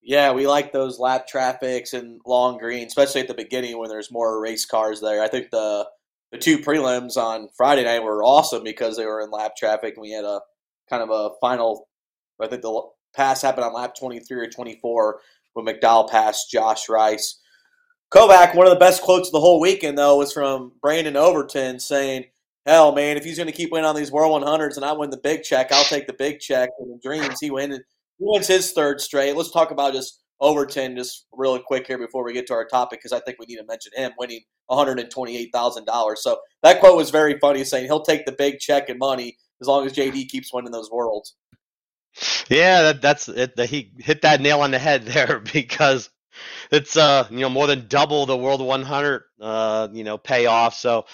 yeah, 0.09 0.33
we 0.33 0.47
like 0.47 0.73
those 0.73 0.99
lap 0.99 1.27
traffics 1.27 1.93
and 1.93 2.19
long 2.25 2.57
green, 2.57 2.87
especially 2.87 3.21
at 3.21 3.29
the 3.29 3.35
beginning 3.35 3.77
when 3.77 3.91
there's 3.91 4.11
more 4.11 4.41
race 4.41 4.65
cars 4.65 5.03
there. 5.03 5.23
I 5.23 5.29
think 5.29 5.51
the 5.51 5.87
the 6.33 6.39
two 6.39 6.61
prelims 6.61 7.19
on 7.19 7.51
Friday 7.55 7.85
night 7.85 8.03
were 8.03 8.25
awesome 8.25 8.65
because 8.65 8.97
they 8.97 9.05
were 9.05 9.21
in 9.21 9.31
lap 9.31 9.53
traffic 9.55 9.95
and 9.97 10.01
we 10.01 10.13
had 10.13 10.25
a 10.25 10.41
kind 10.89 11.03
of 11.03 11.11
a 11.11 11.35
final. 11.43 11.89
I 12.41 12.47
think 12.47 12.63
the 12.63 12.81
pass 13.15 13.43
happened 13.43 13.67
on 13.67 13.75
lap 13.75 13.95
23 13.99 14.39
or 14.39 14.49
24 14.49 15.21
when 15.53 15.67
McDowell 15.67 16.09
passed 16.09 16.51
Josh 16.51 16.89
Rice. 16.89 17.39
Kovac, 18.11 18.55
one 18.55 18.67
of 18.67 18.73
the 18.73 18.79
best 18.79 19.03
quotes 19.03 19.29
of 19.29 19.33
the 19.33 19.41
whole 19.41 19.61
weekend, 19.61 19.99
though, 19.99 20.17
was 20.17 20.33
from 20.33 20.73
Brandon 20.81 21.17
Overton 21.17 21.79
saying, 21.79 22.25
Hell, 22.65 22.95
man, 22.95 23.17
if 23.17 23.25
he's 23.25 23.37
going 23.39 23.47
to 23.47 23.53
keep 23.53 23.73
winning 23.73 23.87
on 23.87 23.97
these 23.97 24.13
World 24.13 24.43
100s 24.43 24.77
and 24.77 24.85
I 24.85 24.93
win 24.93 25.09
the 25.09 25.17
big 25.17 25.43
check, 25.43 25.73
I'll 25.73 25.85
take 25.85 26.07
the 26.07 26.13
big 26.13 26.39
check. 26.39 26.69
And 26.79 26.91
the 26.91 27.01
dreams, 27.03 27.39
he 27.41 27.51
win 27.51 27.73
he 27.73 27.81
wins 28.19 28.47
his 28.47 28.73
third 28.73 29.01
straight. 29.01 29.35
Let's 29.37 29.51
talk 29.51 29.71
about 29.71 29.95
just 29.95 30.21
Overton 30.41 30.97
just 30.97 31.27
really 31.33 31.61
quick 31.65 31.87
here 31.87 31.99
before 31.99 32.25
we 32.25 32.33
get 32.33 32.47
to 32.49 32.55
our 32.55 32.67
topic 32.67 33.01
because 33.01 33.13
I 33.13 33.21
think 33.21 33.39
we 33.39 33.47
need 33.47 33.57
to 33.57 33.65
mention 33.65 33.93
him 33.95 34.13
winning 34.19 34.43
$128,000. 34.71 36.17
So 36.19 36.39
that 36.63 36.81
quote 36.81 36.97
was 36.97 37.11
very 37.11 37.39
funny, 37.39 37.65
saying 37.65 37.87
he'll 37.87 38.03
take 38.03 38.27
the 38.27 38.33
big 38.33 38.59
check 38.59 38.89
and 38.89 38.99
money 38.99 39.37
as 39.61 39.67
long 39.67 39.87
as 39.87 39.93
JD 39.93 40.29
keeps 40.29 40.53
winning 40.53 40.73
those 40.73 40.91
worlds. 40.91 41.35
Yeah, 42.49 42.83
that, 42.83 43.03
that's 43.03 43.29
it. 43.29 43.57
That 43.57 43.71
he 43.71 43.93
hit 43.99 44.23
that 44.23 44.41
nail 44.41 44.61
on 44.61 44.71
the 44.71 44.79
head 44.79 45.03
there 45.07 45.41
because 45.41 46.11
it's 46.71 46.97
uh 46.97 47.27
you 47.31 47.41
know 47.41 47.51
more 47.51 47.67
than 47.67 47.87
double 47.89 48.27
the 48.27 48.37
World 48.37 48.61
100 48.61 49.23
uh 49.41 49.89
you 49.93 50.05
know 50.05 50.19
payoff. 50.19 50.75
So 50.75 51.07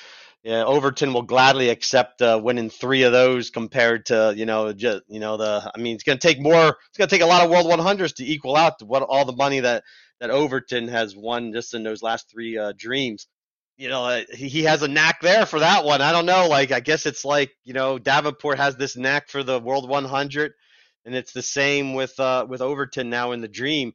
yeah, 0.44 0.64
Overton 0.64 1.14
will 1.14 1.22
gladly 1.22 1.70
accept 1.70 2.20
uh, 2.20 2.38
winning 2.40 2.68
three 2.68 3.04
of 3.04 3.12
those 3.12 3.48
compared 3.48 4.06
to 4.06 4.34
you 4.36 4.44
know 4.44 4.74
just 4.74 5.02
you 5.08 5.18
know 5.18 5.38
the 5.38 5.72
I 5.74 5.80
mean 5.80 5.94
it's 5.94 6.04
going 6.04 6.18
to 6.18 6.26
take 6.26 6.38
more 6.38 6.68
it's 6.68 6.98
going 6.98 7.08
to 7.08 7.14
take 7.14 7.22
a 7.22 7.26
lot 7.26 7.42
of 7.42 7.50
World 7.50 7.66
100s 7.66 8.16
to 8.16 8.24
equal 8.24 8.54
out 8.54 8.78
to 8.78 8.84
what 8.84 9.02
all 9.02 9.24
the 9.24 9.34
money 9.34 9.60
that 9.60 9.84
that 10.20 10.28
Overton 10.28 10.88
has 10.88 11.16
won 11.16 11.52
just 11.54 11.72
in 11.72 11.82
those 11.82 12.02
last 12.02 12.30
three 12.30 12.58
uh, 12.58 12.74
dreams. 12.76 13.26
You 13.78 13.88
know 13.88 14.04
uh, 14.04 14.22
he, 14.34 14.48
he 14.48 14.62
has 14.64 14.82
a 14.82 14.88
knack 14.88 15.22
there 15.22 15.46
for 15.46 15.60
that 15.60 15.84
one. 15.84 16.02
I 16.02 16.12
don't 16.12 16.26
know 16.26 16.46
like 16.46 16.72
I 16.72 16.80
guess 16.80 17.06
it's 17.06 17.24
like 17.24 17.50
you 17.64 17.72
know 17.72 17.98
Davenport 17.98 18.58
has 18.58 18.76
this 18.76 18.98
knack 18.98 19.30
for 19.30 19.42
the 19.42 19.58
World 19.58 19.88
100, 19.88 20.52
and 21.06 21.14
it's 21.14 21.32
the 21.32 21.42
same 21.42 21.94
with 21.94 22.20
uh, 22.20 22.44
with 22.46 22.60
Overton 22.60 23.08
now 23.08 23.32
in 23.32 23.40
the 23.40 23.48
Dream. 23.48 23.94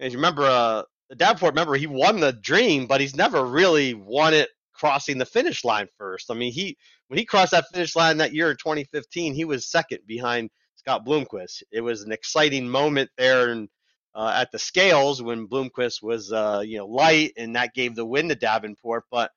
And 0.00 0.12
you 0.12 0.18
remember 0.18 0.42
uh, 0.42 0.82
Davenport, 1.16 1.52
remember 1.52 1.74
he 1.74 1.86
won 1.86 2.20
the 2.20 2.32
Dream, 2.32 2.86
but 2.86 3.00
he's 3.00 3.16
never 3.16 3.44
really 3.44 3.94
won 3.94 4.34
it 4.34 4.48
crossing 4.72 5.18
the 5.18 5.26
finish 5.26 5.64
line 5.64 5.88
first. 5.98 6.30
I 6.30 6.34
mean, 6.34 6.52
he 6.52 6.76
when 7.08 7.18
he 7.18 7.24
crossed 7.24 7.52
that 7.52 7.66
finish 7.72 7.94
line 7.94 8.16
that 8.18 8.34
year 8.34 8.50
in 8.50 8.56
2015, 8.56 9.34
he 9.34 9.44
was 9.44 9.70
second 9.70 10.00
behind 10.06 10.50
Scott 10.76 11.06
Bloomquist. 11.06 11.62
It 11.70 11.80
was 11.80 12.02
an 12.02 12.12
exciting 12.12 12.68
moment 12.68 13.10
there 13.16 13.50
and 13.50 13.68
uh, 14.14 14.32
at 14.34 14.52
the 14.52 14.58
scales 14.58 15.22
when 15.22 15.48
Bloomquist 15.48 16.02
was 16.02 16.32
uh, 16.32 16.62
you 16.64 16.78
know 16.78 16.86
light, 16.86 17.32
and 17.36 17.56
that 17.56 17.74
gave 17.74 17.94
the 17.94 18.04
win 18.06 18.28
to 18.28 18.34
Davenport. 18.34 19.04
But 19.10 19.30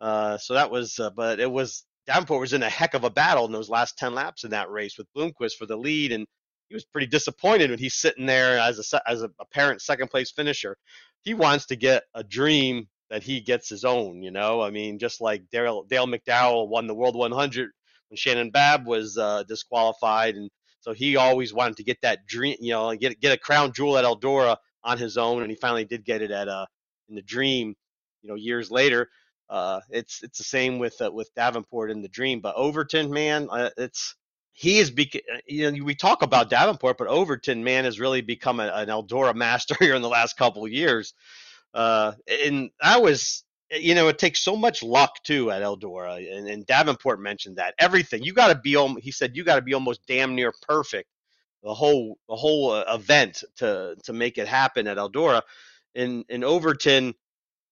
uh, 0.00 0.38
so 0.38 0.54
that 0.54 0.70
was, 0.70 0.98
uh, 0.98 1.10
but 1.10 1.40
it 1.40 1.50
was 1.50 1.84
Davenport 2.06 2.40
was 2.40 2.52
in 2.52 2.62
a 2.62 2.68
heck 2.68 2.94
of 2.94 3.04
a 3.04 3.10
battle 3.10 3.46
in 3.46 3.52
those 3.52 3.70
last 3.70 3.96
10 3.98 4.14
laps 4.14 4.44
in 4.44 4.50
that 4.50 4.70
race 4.70 4.98
with 4.98 5.12
Bloomquist 5.16 5.54
for 5.54 5.66
the 5.66 5.76
lead, 5.76 6.12
and 6.12 6.26
he 6.72 6.74
was 6.74 6.86
pretty 6.86 7.06
disappointed 7.06 7.68
when 7.68 7.78
he's 7.78 7.94
sitting 7.94 8.24
there 8.24 8.58
as 8.58 8.78
a 8.94 9.10
as 9.10 9.22
a 9.22 9.28
apparent 9.38 9.82
second 9.82 10.08
place 10.08 10.30
finisher. 10.30 10.78
He 11.20 11.34
wants 11.34 11.66
to 11.66 11.76
get 11.76 12.04
a 12.14 12.24
dream 12.24 12.88
that 13.10 13.22
he 13.22 13.42
gets 13.42 13.68
his 13.68 13.84
own. 13.84 14.22
You 14.22 14.30
know, 14.30 14.62
I 14.62 14.70
mean, 14.70 14.98
just 14.98 15.20
like 15.20 15.42
Dale 15.50 15.82
Dale 15.82 16.06
McDowell 16.06 16.68
won 16.68 16.86
the 16.86 16.94
World 16.94 17.14
100 17.14 17.70
when 18.08 18.16
Shannon 18.16 18.50
Babb 18.50 18.86
was 18.86 19.18
uh, 19.18 19.42
disqualified, 19.42 20.36
and 20.36 20.50
so 20.80 20.94
he 20.94 21.16
always 21.16 21.52
wanted 21.52 21.76
to 21.76 21.84
get 21.84 21.98
that 22.00 22.26
dream, 22.26 22.56
you 22.58 22.72
know, 22.72 22.94
get 22.96 23.20
get 23.20 23.34
a 23.34 23.38
crown 23.38 23.74
jewel 23.74 23.98
at 23.98 24.06
Eldora 24.06 24.56
on 24.82 24.96
his 24.96 25.18
own, 25.18 25.42
and 25.42 25.50
he 25.50 25.56
finally 25.56 25.84
did 25.84 26.06
get 26.06 26.22
it 26.22 26.30
at 26.30 26.48
uh 26.48 26.64
in 27.10 27.16
the 27.16 27.22
Dream, 27.22 27.74
you 28.22 28.30
know, 28.30 28.34
years 28.34 28.70
later. 28.70 29.10
Uh, 29.50 29.80
it's 29.90 30.22
it's 30.22 30.38
the 30.38 30.44
same 30.44 30.78
with 30.78 30.98
uh, 31.02 31.12
with 31.12 31.30
Davenport 31.34 31.90
in 31.90 32.00
the 32.00 32.08
Dream, 32.08 32.40
but 32.40 32.54
Overton, 32.56 33.10
man, 33.10 33.48
uh, 33.50 33.68
it's 33.76 34.14
he 34.52 34.78
is 34.78 34.90
bec- 34.90 35.22
you 35.46 35.70
know 35.70 35.84
we 35.84 35.94
talk 35.94 36.22
about 36.22 36.50
Davenport, 36.50 36.98
but 36.98 37.08
Overton, 37.08 37.64
man, 37.64 37.84
has 37.84 38.00
really 38.00 38.20
become 38.20 38.60
a, 38.60 38.68
an 38.68 38.88
Eldora 38.88 39.34
master 39.34 39.74
here 39.80 39.94
in 39.94 40.02
the 40.02 40.08
last 40.08 40.36
couple 40.36 40.64
of 40.64 40.72
years. 40.72 41.14
Uh, 41.74 42.12
and 42.44 42.70
I 42.82 42.98
was, 42.98 43.44
you 43.70 43.94
know, 43.94 44.08
it 44.08 44.18
takes 44.18 44.40
so 44.40 44.56
much 44.56 44.82
luck 44.82 45.22
too 45.24 45.50
at 45.50 45.62
Eldora, 45.62 46.16
and, 46.36 46.48
and 46.48 46.66
Davenport 46.66 47.20
mentioned 47.20 47.56
that 47.56 47.74
everything 47.78 48.22
you 48.22 48.32
got 48.34 48.48
to 48.48 48.56
be. 48.56 48.72
He 49.00 49.10
said 49.10 49.36
you 49.36 49.44
got 49.44 49.56
to 49.56 49.62
be 49.62 49.74
almost 49.74 50.06
damn 50.06 50.34
near 50.34 50.52
perfect 50.68 51.08
the 51.62 51.74
whole 51.74 52.18
the 52.28 52.36
whole 52.36 52.72
uh, 52.72 52.84
event 52.88 53.44
to 53.56 53.96
to 54.04 54.12
make 54.12 54.38
it 54.38 54.48
happen 54.48 54.86
at 54.86 54.96
Eldora. 54.98 55.42
In 55.94 56.24
in 56.28 56.42
Overton, 56.44 57.14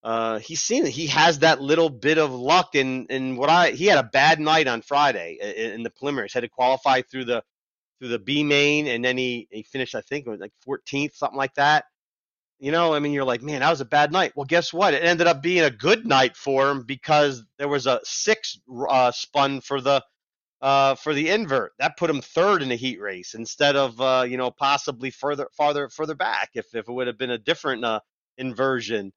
uh, 0.02 0.38
he's 0.38 0.62
seen 0.62 0.86
it. 0.86 0.90
He 0.90 1.08
has 1.08 1.40
that 1.40 1.60
little 1.60 1.90
bit 1.90 2.18
of 2.18 2.32
luck. 2.32 2.74
In 2.74 3.36
what 3.36 3.50
I 3.50 3.70
he 3.70 3.86
had 3.86 3.98
a 3.98 4.08
bad 4.08 4.40
night 4.40 4.66
on 4.66 4.82
Friday 4.82 5.38
in, 5.40 5.72
in 5.72 5.82
the 5.82 5.90
preliminaries. 5.90 6.32
Had 6.32 6.40
to 6.40 6.48
qualify 6.48 7.02
through 7.02 7.26
the 7.26 7.42
through 7.98 8.08
the 8.08 8.18
B 8.18 8.42
main, 8.42 8.86
and 8.86 9.04
then 9.04 9.18
he 9.18 9.46
he 9.50 9.62
finished 9.62 9.94
I 9.94 10.00
think 10.00 10.26
like 10.26 10.52
14th, 10.66 11.14
something 11.14 11.36
like 11.36 11.54
that. 11.54 11.84
You 12.58 12.72
know, 12.72 12.92
I 12.92 12.98
mean, 12.98 13.12
you're 13.12 13.24
like, 13.24 13.42
man, 13.42 13.60
that 13.60 13.70
was 13.70 13.80
a 13.80 13.86
bad 13.86 14.12
night. 14.12 14.32
Well, 14.36 14.44
guess 14.44 14.72
what? 14.72 14.92
It 14.92 15.02
ended 15.02 15.26
up 15.26 15.42
being 15.42 15.64
a 15.64 15.70
good 15.70 16.06
night 16.06 16.36
for 16.36 16.70
him 16.70 16.82
because 16.82 17.42
there 17.58 17.68
was 17.68 17.86
a 17.86 18.00
six 18.04 18.58
uh, 18.88 19.12
spun 19.12 19.60
for 19.62 19.80
the 19.80 20.02
uh, 20.62 20.94
for 20.94 21.14
the 21.14 21.30
invert. 21.30 21.72
That 21.78 21.96
put 21.96 22.10
him 22.10 22.20
third 22.20 22.62
in 22.62 22.68
the 22.68 22.76
heat 22.76 23.00
race 23.00 23.34
instead 23.34 23.76
of 23.76 24.00
uh, 24.00 24.24
you 24.28 24.36
know 24.38 24.50
possibly 24.50 25.10
further 25.10 25.48
farther 25.56 25.88
further 25.90 26.14
back 26.14 26.50
if, 26.54 26.74
if 26.74 26.88
it 26.88 26.92
would 26.92 27.06
have 27.06 27.18
been 27.18 27.30
a 27.30 27.38
different 27.38 27.84
uh, 27.84 28.00
inversion. 28.38 29.12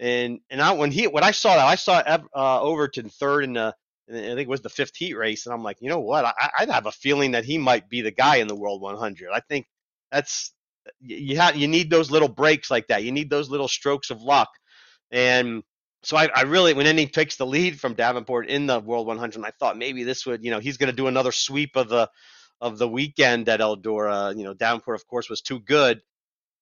And 0.00 0.40
and 0.50 0.60
I, 0.62 0.72
when 0.72 0.90
he 0.92 1.06
when 1.06 1.24
I 1.24 1.32
saw 1.32 1.56
that 1.56 1.66
I 1.66 1.74
saw 1.74 1.98
uh, 1.98 2.60
Overton 2.62 3.08
third 3.08 3.44
in 3.44 3.54
the 3.54 3.74
I 4.08 4.12
think 4.12 4.40
it 4.40 4.48
was 4.48 4.62
the 4.62 4.70
fifth 4.70 4.96
heat 4.96 5.14
race, 5.14 5.46
and 5.46 5.54
I'm 5.54 5.62
like, 5.62 5.78
you 5.80 5.90
know 5.90 6.00
what? 6.00 6.24
I, 6.24 6.50
I 6.60 6.72
have 6.72 6.86
a 6.86 6.92
feeling 6.92 7.32
that 7.32 7.44
he 7.44 7.58
might 7.58 7.90
be 7.90 8.00
the 8.00 8.10
guy 8.10 8.36
in 8.36 8.48
the 8.48 8.56
World 8.56 8.80
100. 8.80 9.28
I 9.32 9.40
think 9.40 9.66
that's 10.10 10.52
you 11.00 11.36
have 11.36 11.56
you 11.56 11.68
need 11.68 11.90
those 11.90 12.10
little 12.10 12.28
breaks 12.28 12.70
like 12.70 12.86
that. 12.88 13.04
You 13.04 13.12
need 13.12 13.28
those 13.28 13.50
little 13.50 13.68
strokes 13.68 14.10
of 14.10 14.22
luck. 14.22 14.48
And 15.10 15.62
so 16.02 16.16
I, 16.16 16.28
I 16.34 16.42
really, 16.42 16.74
when 16.74 16.96
he 16.96 17.06
takes 17.06 17.36
the 17.36 17.46
lead 17.46 17.80
from 17.80 17.94
Davenport 17.94 18.48
in 18.48 18.66
the 18.66 18.80
World 18.80 19.06
100, 19.06 19.44
I 19.44 19.50
thought 19.58 19.76
maybe 19.76 20.04
this 20.04 20.24
would, 20.26 20.44
you 20.44 20.50
know, 20.50 20.60
he's 20.60 20.76
going 20.76 20.90
to 20.90 20.96
do 20.96 21.08
another 21.08 21.32
sweep 21.32 21.76
of 21.76 21.88
the 21.88 22.08
of 22.60 22.78
the 22.78 22.88
weekend 22.88 23.48
at 23.48 23.60
Eldora. 23.60 24.36
You 24.36 24.44
know, 24.44 24.54
Davenport, 24.54 24.96
of 24.96 25.06
course, 25.06 25.28
was 25.28 25.42
too 25.42 25.60
good, 25.60 26.00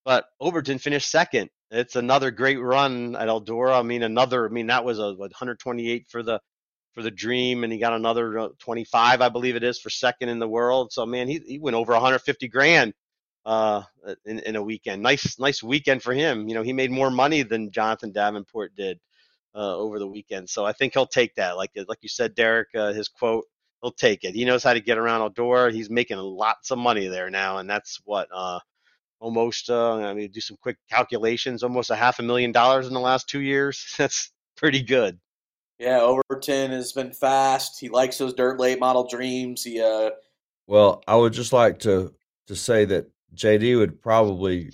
but 0.07 0.23
Overton 0.39 0.77
finished 0.77 1.11
second. 1.11 1.49
It's 1.69 1.97
another 1.97 2.31
great 2.31 2.61
run 2.61 3.17
at 3.17 3.27
Eldora. 3.27 3.77
I 3.77 3.81
mean, 3.81 4.03
another. 4.03 4.45
I 4.45 4.49
mean, 4.49 4.67
that 4.67 4.85
was 4.85 4.99
a 4.99 5.09
what, 5.11 5.31
128 5.31 6.05
for 6.09 6.23
the 6.23 6.39
for 6.93 7.03
the 7.03 7.11
Dream, 7.11 7.65
and 7.65 7.73
he 7.73 7.77
got 7.77 7.91
another 7.91 8.39
uh, 8.39 8.47
25, 8.59 9.19
I 9.19 9.27
believe 9.27 9.57
it 9.57 9.65
is, 9.65 9.81
for 9.81 9.89
second 9.89 10.29
in 10.29 10.39
the 10.39 10.47
world. 10.47 10.93
So 10.93 11.05
man, 11.05 11.27
he 11.27 11.41
he 11.45 11.59
went 11.59 11.75
over 11.75 11.91
150 11.91 12.47
grand 12.47 12.93
uh, 13.45 13.81
in, 14.25 14.39
in 14.39 14.55
a 14.55 14.63
weekend. 14.63 15.03
Nice, 15.03 15.37
nice 15.39 15.61
weekend 15.61 16.01
for 16.01 16.13
him. 16.13 16.47
You 16.47 16.55
know, 16.55 16.63
he 16.63 16.71
made 16.71 16.89
more 16.89 17.11
money 17.11 17.43
than 17.43 17.69
Jonathan 17.69 18.13
Davenport 18.13 18.77
did 18.77 18.99
uh, 19.55 19.75
over 19.75 19.99
the 19.99 20.07
weekend. 20.07 20.49
So 20.49 20.65
I 20.65 20.71
think 20.71 20.93
he'll 20.93 21.05
take 21.05 21.35
that. 21.35 21.57
Like 21.57 21.71
like 21.89 21.99
you 22.01 22.07
said, 22.07 22.33
Derek, 22.33 22.69
uh, 22.73 22.93
his 22.93 23.09
quote, 23.09 23.43
he'll 23.83 23.91
take 23.91 24.23
it. 24.23 24.35
He 24.35 24.45
knows 24.45 24.63
how 24.63 24.73
to 24.73 24.79
get 24.79 24.97
around 24.97 25.29
Eldora. 25.29 25.73
He's 25.73 25.89
making 25.89 26.17
lots 26.17 26.71
of 26.71 26.77
money 26.77 27.07
there 27.07 27.29
now, 27.29 27.57
and 27.57 27.69
that's 27.69 27.99
what 28.05 28.29
uh, 28.33 28.59
almost. 29.19 29.69
Uh, 29.69 29.97
I 29.97 30.13
mean, 30.13 30.31
do 30.31 30.41
some 30.41 30.57
quick 30.61 30.77
calculations. 30.89 31.63
Almost 31.63 31.89
a 31.89 31.95
half 31.95 32.19
a 32.19 32.23
million 32.23 32.51
dollars 32.51 32.87
in 32.87 32.93
the 32.93 32.99
last 32.99 33.27
two 33.27 33.41
years. 33.41 33.93
That's 33.97 34.31
pretty 34.55 34.81
good. 34.81 35.19
Yeah, 35.79 36.01
Overton 36.01 36.71
has 36.71 36.91
been 36.91 37.13
fast. 37.13 37.79
He 37.79 37.89
likes 37.89 38.17
those 38.17 38.33
dirt 38.33 38.59
late 38.59 38.79
model 38.79 39.07
dreams. 39.07 39.63
He 39.63 39.81
uh 39.81 40.11
well, 40.65 41.03
I 41.07 41.15
would 41.15 41.33
just 41.33 41.53
like 41.53 41.79
to 41.79 42.13
to 42.47 42.55
say 42.55 42.85
that 42.85 43.09
JD 43.35 43.77
would 43.77 44.01
probably 44.01 44.71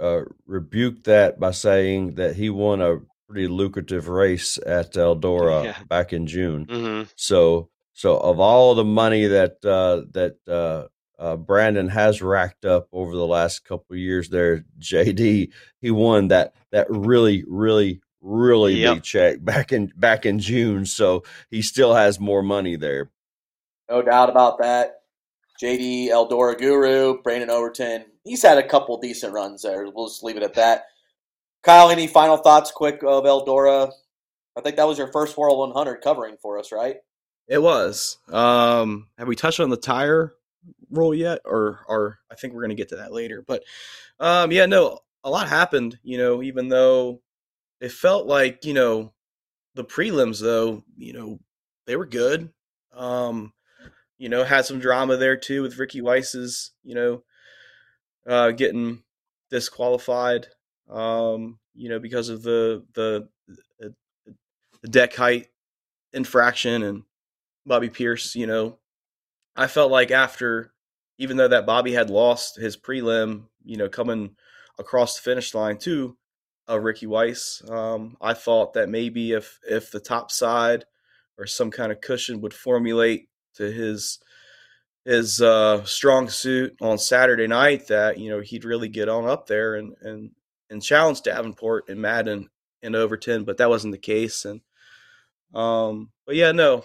uh, 0.00 0.22
rebuke 0.46 1.04
that 1.04 1.38
by 1.38 1.52
saying 1.52 2.16
that 2.16 2.34
he 2.34 2.50
won 2.50 2.80
a 2.80 2.98
pretty 3.28 3.48
lucrative 3.48 4.08
race 4.08 4.58
at 4.66 4.92
Eldora 4.94 5.64
yeah. 5.64 5.78
back 5.88 6.12
in 6.12 6.26
June. 6.26 6.66
Mm-hmm. 6.66 7.10
So 7.16 7.70
So 7.94 8.18
of 8.18 8.40
all 8.40 8.74
the 8.74 8.84
money 8.84 9.26
that 9.26 9.64
uh, 9.64 10.02
that 10.12 10.36
uh, 10.48 10.88
uh, 11.22 11.36
Brandon 11.36 11.86
has 11.86 12.20
racked 12.20 12.64
up 12.64 12.88
over 12.92 13.14
the 13.14 13.26
last 13.26 13.64
couple 13.64 13.94
of 13.94 13.98
years, 13.98 14.28
there, 14.28 14.64
JD, 14.80 15.52
he 15.80 15.90
won 15.92 16.28
that 16.28 16.52
that 16.72 16.88
really, 16.90 17.44
really, 17.46 18.00
really 18.20 18.74
Yep. 18.80 18.94
big 18.96 19.02
check 19.04 19.44
back 19.44 19.72
in 19.72 19.92
back 19.96 20.26
in 20.26 20.40
June. 20.40 20.84
So 20.84 21.22
he 21.48 21.62
still 21.62 21.94
has 21.94 22.18
more 22.18 22.42
money 22.42 22.74
there. 22.74 23.12
No 23.88 24.02
doubt 24.02 24.30
about 24.30 24.58
that. 24.58 25.02
JD 25.62 26.08
Eldora 26.08 26.58
Guru, 26.58 27.22
Brandon 27.22 27.50
Overton. 27.50 28.06
He's 28.24 28.42
had 28.42 28.58
a 28.58 28.66
couple 28.66 28.98
decent 28.98 29.32
runs 29.32 29.62
there. 29.62 29.86
We'll 29.94 30.08
just 30.08 30.24
leave 30.24 30.36
it 30.36 30.42
at 30.42 30.54
that. 30.54 30.86
Kyle, 31.62 31.88
any 31.90 32.08
final 32.08 32.36
thoughts 32.36 32.72
quick 32.72 33.00
of 33.06 33.22
Eldora? 33.24 33.92
I 34.58 34.60
think 34.60 34.74
that 34.74 34.88
was 34.88 34.98
your 34.98 35.12
first 35.12 35.36
World 35.36 35.58
100 35.58 36.00
covering 36.00 36.36
for 36.42 36.58
us, 36.58 36.72
right? 36.72 36.96
It 37.46 37.62
was. 37.62 38.18
Um, 38.28 39.06
have 39.18 39.28
we 39.28 39.36
touched 39.36 39.60
on 39.60 39.70
the 39.70 39.76
tire 39.76 40.34
rule 40.92 41.14
yet, 41.14 41.40
or 41.44 41.84
or 41.88 42.18
I 42.30 42.34
think 42.34 42.54
we're 42.54 42.62
gonna 42.62 42.74
get 42.74 42.90
to 42.90 42.96
that 42.96 43.12
later. 43.12 43.42
But 43.46 43.64
um, 44.20 44.52
yeah, 44.52 44.66
no, 44.66 45.00
a 45.24 45.30
lot 45.30 45.48
happened. 45.48 45.98
You 46.02 46.18
know, 46.18 46.42
even 46.42 46.68
though 46.68 47.20
it 47.80 47.92
felt 47.92 48.26
like 48.26 48.64
you 48.64 48.74
know 48.74 49.12
the 49.74 49.84
prelims, 49.84 50.40
though, 50.40 50.84
you 50.96 51.12
know, 51.12 51.40
they 51.86 51.96
were 51.96 52.06
good. 52.06 52.50
Um, 52.92 53.52
you 54.18 54.28
know, 54.28 54.44
had 54.44 54.66
some 54.66 54.78
drama 54.78 55.16
there 55.16 55.36
too 55.36 55.62
with 55.62 55.78
Ricky 55.78 56.00
Weiss's, 56.00 56.72
you 56.84 56.94
know, 56.94 57.24
uh, 58.26 58.52
getting 58.52 59.02
disqualified. 59.50 60.46
Um, 60.88 61.58
you 61.74 61.88
know, 61.88 61.98
because 61.98 62.28
of 62.28 62.42
the 62.42 62.84
the 62.94 63.28
the 64.82 64.88
deck 64.88 65.14
height 65.14 65.48
infraction 66.12 66.82
and 66.82 67.04
Bobby 67.64 67.88
Pierce, 67.88 68.34
you 68.34 68.46
know, 68.46 68.78
I 69.56 69.68
felt 69.68 69.90
like 69.90 70.10
after, 70.10 70.72
even 71.22 71.36
though 71.36 71.46
that 71.46 71.66
Bobby 71.66 71.92
had 71.92 72.10
lost 72.10 72.56
his 72.56 72.76
prelim, 72.76 73.44
you 73.64 73.76
know, 73.76 73.88
coming 73.88 74.34
across 74.76 75.14
the 75.14 75.22
finish 75.22 75.54
line 75.54 75.78
to 75.78 76.16
uh, 76.68 76.80
Ricky 76.80 77.06
Weiss, 77.06 77.62
um, 77.68 78.16
I 78.20 78.34
thought 78.34 78.72
that 78.72 78.88
maybe 78.88 79.30
if 79.30 79.60
if 79.62 79.92
the 79.92 80.00
top 80.00 80.32
side 80.32 80.84
or 81.38 81.46
some 81.46 81.70
kind 81.70 81.92
of 81.92 82.00
cushion 82.00 82.40
would 82.40 82.52
formulate 82.52 83.28
to 83.54 83.70
his 83.70 84.18
his 85.04 85.40
uh, 85.40 85.84
strong 85.84 86.28
suit 86.28 86.74
on 86.80 86.98
Saturday 86.98 87.46
night, 87.46 87.86
that 87.86 88.18
you 88.18 88.28
know 88.28 88.40
he'd 88.40 88.64
really 88.64 88.88
get 88.88 89.08
on 89.08 89.24
up 89.24 89.46
there 89.46 89.76
and 89.76 89.94
and 90.02 90.32
and 90.70 90.82
challenge 90.82 91.22
Davenport 91.22 91.88
and 91.88 92.02
Madden 92.02 92.48
and 92.82 92.96
Overton, 92.96 93.44
but 93.44 93.58
that 93.58 93.68
wasn't 93.68 93.92
the 93.92 93.98
case. 93.98 94.44
And 94.44 94.60
um, 95.54 96.10
but 96.26 96.34
yeah, 96.34 96.50
no, 96.50 96.84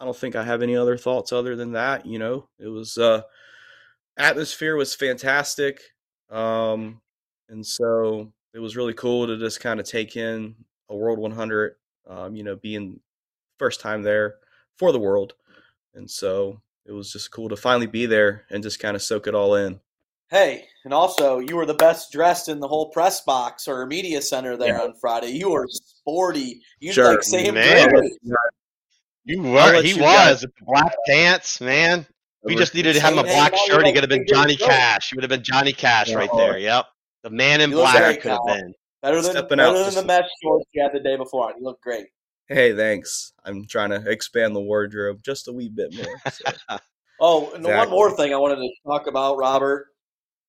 I 0.00 0.04
don't 0.04 0.16
think 0.16 0.34
I 0.34 0.42
have 0.42 0.62
any 0.62 0.76
other 0.76 0.96
thoughts 0.96 1.32
other 1.32 1.54
than 1.54 1.72
that. 1.74 2.06
You 2.06 2.18
know, 2.18 2.48
it 2.58 2.66
was 2.66 2.98
uh, 2.98 3.22
atmosphere 4.18 4.76
was 4.76 4.94
fantastic, 4.94 5.80
um, 6.30 7.00
and 7.48 7.64
so 7.64 8.32
it 8.54 8.58
was 8.58 8.76
really 8.76 8.94
cool 8.94 9.26
to 9.26 9.38
just 9.38 9.60
kind 9.60 9.80
of 9.80 9.86
take 9.86 10.16
in 10.16 10.54
a 10.90 10.96
World 10.96 11.18
100. 11.18 11.76
Um, 12.06 12.34
you 12.36 12.42
know, 12.42 12.56
being 12.56 13.00
first 13.58 13.80
time 13.80 14.02
there 14.02 14.36
for 14.76 14.92
the 14.92 14.98
world, 14.98 15.34
and 15.94 16.10
so 16.10 16.60
it 16.86 16.92
was 16.92 17.12
just 17.12 17.30
cool 17.30 17.48
to 17.50 17.56
finally 17.56 17.86
be 17.86 18.06
there 18.06 18.44
and 18.50 18.62
just 18.62 18.80
kind 18.80 18.96
of 18.96 19.02
soak 19.02 19.26
it 19.26 19.34
all 19.34 19.54
in. 19.56 19.78
Hey, 20.30 20.64
and 20.84 20.92
also 20.94 21.38
you 21.38 21.56
were 21.56 21.66
the 21.66 21.74
best 21.74 22.10
dressed 22.12 22.48
in 22.48 22.60
the 22.60 22.68
whole 22.68 22.90
press 22.90 23.20
box 23.22 23.66
or 23.68 23.84
media 23.86 24.20
center 24.22 24.56
there 24.56 24.76
Yeah. 24.76 24.82
on 24.84 24.94
Friday. 24.94 25.28
You 25.32 25.50
were 25.50 25.66
sporty. 25.70 26.60
You 26.80 26.92
Sure. 26.92 27.10
like 27.12 27.22
Sam 27.22 27.54
Man. 27.54 27.88
You 29.24 29.42
were. 29.42 29.82
He 29.82 29.90
you 29.90 29.96
guys- 29.98 30.36
was. 30.36 30.42
with 30.42 30.52
Black 30.66 30.94
pants, 31.06 31.60
man. 31.60 32.06
We 32.44 32.54
just 32.56 32.74
needed 32.74 32.94
to 32.94 33.00
have 33.00 33.12
him 33.14 33.18
a 33.18 33.22
black 33.24 33.52
name 33.52 33.60
shirt. 33.66 33.86
He 33.86 33.92
could 33.92 34.02
have 34.02 34.10
been 34.10 34.26
Johnny 34.26 34.56
go. 34.56 34.66
Cash. 34.66 35.10
He 35.10 35.16
would 35.16 35.24
have 35.24 35.30
been 35.30 35.42
Johnny 35.42 35.72
Cash 35.72 36.12
right 36.14 36.30
Yeah. 36.32 36.38
there. 36.38 36.58
Yep. 36.58 36.86
The 37.24 37.30
man 37.30 37.60
in 37.60 37.70
black 37.70 37.96
great, 37.96 38.20
could 38.22 38.30
have 38.32 38.40
been. 38.46 38.72
Better 39.02 39.20
than 39.20 39.30
Stepping 39.32 39.58
better 39.58 39.76
out 39.76 39.84
than 39.84 39.94
the 39.94 40.04
mesh 40.04 40.28
shorts 40.42 40.66
you 40.72 40.82
had 40.82 40.92
the 40.92 41.00
day 41.00 41.16
before. 41.16 41.52
You 41.58 41.64
look 41.64 41.80
great. 41.80 42.06
Hey, 42.48 42.74
thanks. 42.74 43.32
I'm 43.44 43.66
trying 43.66 43.90
to 43.90 44.08
expand 44.08 44.54
the 44.56 44.60
wardrobe 44.60 45.20
just 45.22 45.48
a 45.48 45.52
wee 45.52 45.68
bit 45.68 45.94
more. 45.94 46.20
So. 46.30 46.44
Oh, 47.20 47.52
and 47.52 47.64
the 47.64 47.68
one 47.68 47.78
Exactly. 47.78 47.90
more 47.96 48.10
thing 48.16 48.32
I 48.32 48.36
wanted 48.36 48.56
to 48.56 48.70
talk 48.86 49.08
about, 49.08 49.38
Robert. 49.38 49.88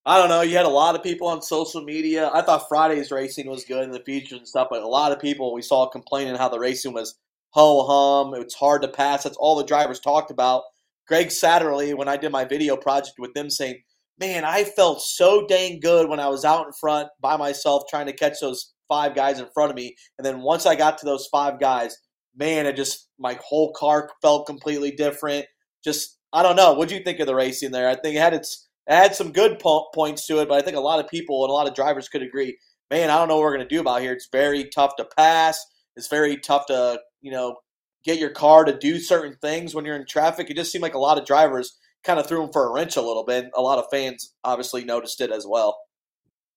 I 0.06 0.20
don't 0.20 0.30
know. 0.30 0.42
You 0.42 0.56
had 0.56 0.68
a 0.68 0.70
lot 0.70 0.94
of 0.94 1.02
people 1.02 1.28
on 1.28 1.42
social 1.42 1.82
media. 1.84 2.30
I 2.32 2.44
thought 2.44 2.70
Friday's 2.70 3.10
racing 3.10 3.50
was 3.50 3.66
good 3.66 3.84
in 3.84 3.90
the 3.92 4.02
features 4.02 4.38
and 4.38 4.48
stuff, 4.48 4.68
but 4.70 4.84
a 4.84 4.88
lot 4.88 5.12
of 5.12 5.20
people 5.20 5.52
we 5.52 5.64
saw 5.64 5.88
complaining 5.88 6.36
how 6.36 6.48
the 6.48 6.60
racing 6.60 6.94
was 6.94 7.16
ho 7.50 7.86
hum. 7.88 8.40
It's 8.40 8.54
hard 8.54 8.84
to 8.84 8.88
pass. 8.88 9.24
That's 9.24 9.36
all 9.38 9.56
the 9.56 9.64
drivers 9.64 10.00
talked 10.00 10.30
about. 10.30 10.62
Greg 11.10 11.30
Satterlee, 11.30 11.96
when 11.96 12.08
I 12.08 12.18
did 12.18 12.32
my 12.32 12.46
video 12.46 12.78
project 12.78 13.16
with 13.18 13.34
them, 13.34 13.50
saying, 13.50 13.82
"Man, 14.20 14.46
I 14.46 14.64
felt 14.64 15.02
so 15.02 15.46
dang 15.48 15.80
good 15.80 16.08
when 16.08 16.20
I 16.20 16.30
was 16.30 16.46
out 16.46 16.68
in 16.68 16.72
front 16.74 17.10
by 17.20 17.36
myself 17.36 17.84
trying 17.90 18.06
to 18.06 18.14
catch 18.14 18.40
those 18.40 18.74
five 18.88 19.16
guys 19.16 19.40
in 19.40 19.48
front 19.52 19.72
of 19.72 19.76
me, 19.76 19.96
and 20.20 20.26
then 20.26 20.42
once 20.42 20.68
I 20.68 20.76
got 20.76 21.00
to 21.00 21.06
those 21.06 21.28
five 21.32 21.60
guys, 21.60 21.98
man, 22.36 22.68
it 22.68 22.76
just 22.76 23.10
my 23.18 23.40
whole 23.44 23.74
car 23.74 24.12
felt 24.22 24.46
completely 24.46 24.92
different. 24.92 25.48
Just 25.84 26.20
I 26.32 26.44
don't 26.44 26.56
know. 26.56 26.74
What 26.74 26.90
do 26.90 26.96
you 26.96 27.04
think 27.04 27.20
of 27.20 27.26
the 27.26 27.34
racing 27.34 27.72
there? 27.72 27.90
I 27.90 27.96
think 27.96 28.16
it 28.16 28.20
had 28.20 28.36
its 28.36 28.70
it 28.88 28.94
had 28.94 29.16
some 29.16 29.32
good 29.32 29.58
po- 29.58 29.90
points 29.96 30.28
to 30.28 30.42
it, 30.42 30.48
but 30.48 30.60
I 30.60 30.62
think 30.62 30.78
a 30.78 30.82
lot 30.82 31.04
of 31.04 31.10
people 31.10 31.44
and 31.44 31.50
a 31.50 31.54
lot 31.54 31.68
of 31.68 31.74
drivers 31.74 32.08
could 32.08 32.22
agree. 32.22 32.56
Man, 32.92 33.10
I 33.10 33.18
don't 33.18 33.28
know 33.28 33.36
what 33.38 33.44
we're 33.44 33.56
going 33.56 33.68
to 33.68 33.76
do 33.76 33.82
about 33.82 34.02
here. 34.02 34.14
It's 34.14 34.30
very 34.32 34.70
tough 34.70 34.96
to 34.98 35.08
pass. 35.18 35.64
It's 35.96 36.08
very 36.08 36.38
tough 36.38 36.68
to 36.68 37.00
you 37.22 37.32
know 37.32 37.56
get 38.04 38.20
your 38.20 38.30
car 38.30 38.66
to 38.66 38.78
do 38.78 39.00
certain 39.00 39.36
things 39.42 39.76
when 39.76 39.86
you're 39.86 39.96
in 39.96 40.06
traffic. 40.06 40.50
It 40.50 40.56
just 40.56 40.72
seemed 40.72 40.84
like 40.84 40.94
a 40.94 41.00
lot 41.00 41.18
of 41.18 41.26
drivers 41.26 41.78
kind 42.04 42.20
of 42.20 42.28
threw 42.28 42.42
them 42.42 42.52
for 42.52 42.68
a 42.68 42.72
wrench 42.72 42.96
a 42.96 43.02
little 43.02 43.26
bit. 43.26 43.50
A 43.56 43.62
lot 43.62 43.80
of 43.80 43.86
fans 43.92 44.34
obviously 44.44 44.84
noticed 44.84 45.22
it 45.22 45.32
as 45.32 45.46
well. 45.48 45.78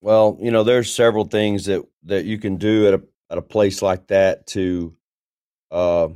Well, 0.00 0.36
you 0.40 0.50
know, 0.50 0.64
there's 0.64 0.94
several 0.94 1.24
things 1.24 1.66
that 1.66 1.84
that 2.04 2.24
you 2.24 2.38
can 2.38 2.56
do 2.56 2.88
at 2.88 2.94
a 2.94 3.02
at 3.30 3.38
a 3.38 3.42
place 3.42 3.82
like 3.82 4.08
that 4.08 4.46
to 4.48 4.94
uh, 5.70 6.08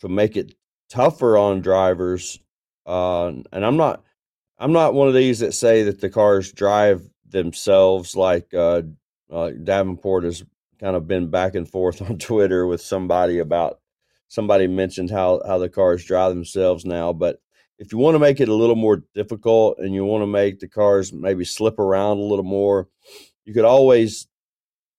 to 0.00 0.08
make 0.08 0.36
it 0.36 0.54
tougher 0.88 1.36
on 1.36 1.60
drivers. 1.60 2.38
Uh, 2.86 3.28
and 3.52 3.64
I'm 3.64 3.76
not 3.76 4.04
I'm 4.58 4.72
not 4.72 4.94
one 4.94 5.08
of 5.08 5.14
these 5.14 5.40
that 5.40 5.54
say 5.54 5.84
that 5.84 6.00
the 6.00 6.10
cars 6.10 6.52
drive 6.52 7.08
themselves 7.26 8.14
like 8.14 8.52
uh, 8.54 8.82
uh, 9.32 9.50
Davenport 9.50 10.24
has 10.24 10.44
kind 10.78 10.94
of 10.94 11.08
been 11.08 11.30
back 11.30 11.54
and 11.54 11.68
forth 11.68 12.02
on 12.08 12.18
Twitter 12.18 12.66
with 12.66 12.80
somebody 12.80 13.38
about 13.38 13.80
somebody 14.28 14.66
mentioned 14.66 15.10
how 15.10 15.40
how 15.46 15.58
the 15.58 15.68
cars 15.68 16.04
drive 16.04 16.34
themselves 16.34 16.84
now, 16.84 17.12
but 17.12 17.40
if 17.78 17.92
you 17.92 17.98
want 17.98 18.14
to 18.14 18.20
make 18.20 18.40
it 18.40 18.48
a 18.48 18.54
little 18.54 18.76
more 18.76 19.02
difficult 19.14 19.78
and 19.78 19.94
you 19.94 20.04
want 20.04 20.22
to 20.22 20.26
make 20.26 20.60
the 20.60 20.68
cars 20.68 21.12
maybe 21.12 21.44
slip 21.44 21.78
around 21.78 22.18
a 22.18 22.22
little 22.22 22.44
more, 22.44 22.88
you 23.44 23.52
could 23.52 23.64
always, 23.64 24.26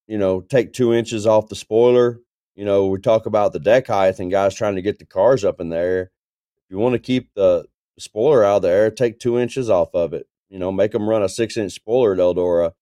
you 0.06 0.18
know, 0.18 0.40
take 0.40 0.72
two 0.72 0.92
inches 0.92 1.26
off 1.26 1.48
the 1.48 1.56
spoiler. 1.56 2.20
You 2.54 2.64
know, 2.64 2.86
we 2.86 2.98
talk 3.00 3.26
about 3.26 3.52
the 3.52 3.60
deck 3.60 3.86
height 3.86 4.18
and 4.18 4.30
guys 4.30 4.54
trying 4.54 4.76
to 4.76 4.82
get 4.82 4.98
the 4.98 5.06
cars 5.06 5.44
up 5.44 5.60
in 5.60 5.68
there. 5.68 6.10
If 6.64 6.70
you 6.70 6.78
want 6.78 6.94
to 6.94 6.98
keep 6.98 7.30
the 7.34 7.66
spoiler 7.98 8.44
out 8.44 8.56
of 8.56 8.62
there, 8.62 8.90
take 8.90 9.18
two 9.18 9.38
inches 9.38 9.70
off 9.70 9.94
of 9.94 10.12
it. 10.12 10.26
You 10.48 10.58
know, 10.58 10.70
make 10.70 10.92
them 10.92 11.08
run 11.08 11.22
a 11.22 11.28
six 11.28 11.56
inch 11.56 11.72
spoiler 11.72 12.12
at 12.12 12.18
Eldora. 12.18 12.72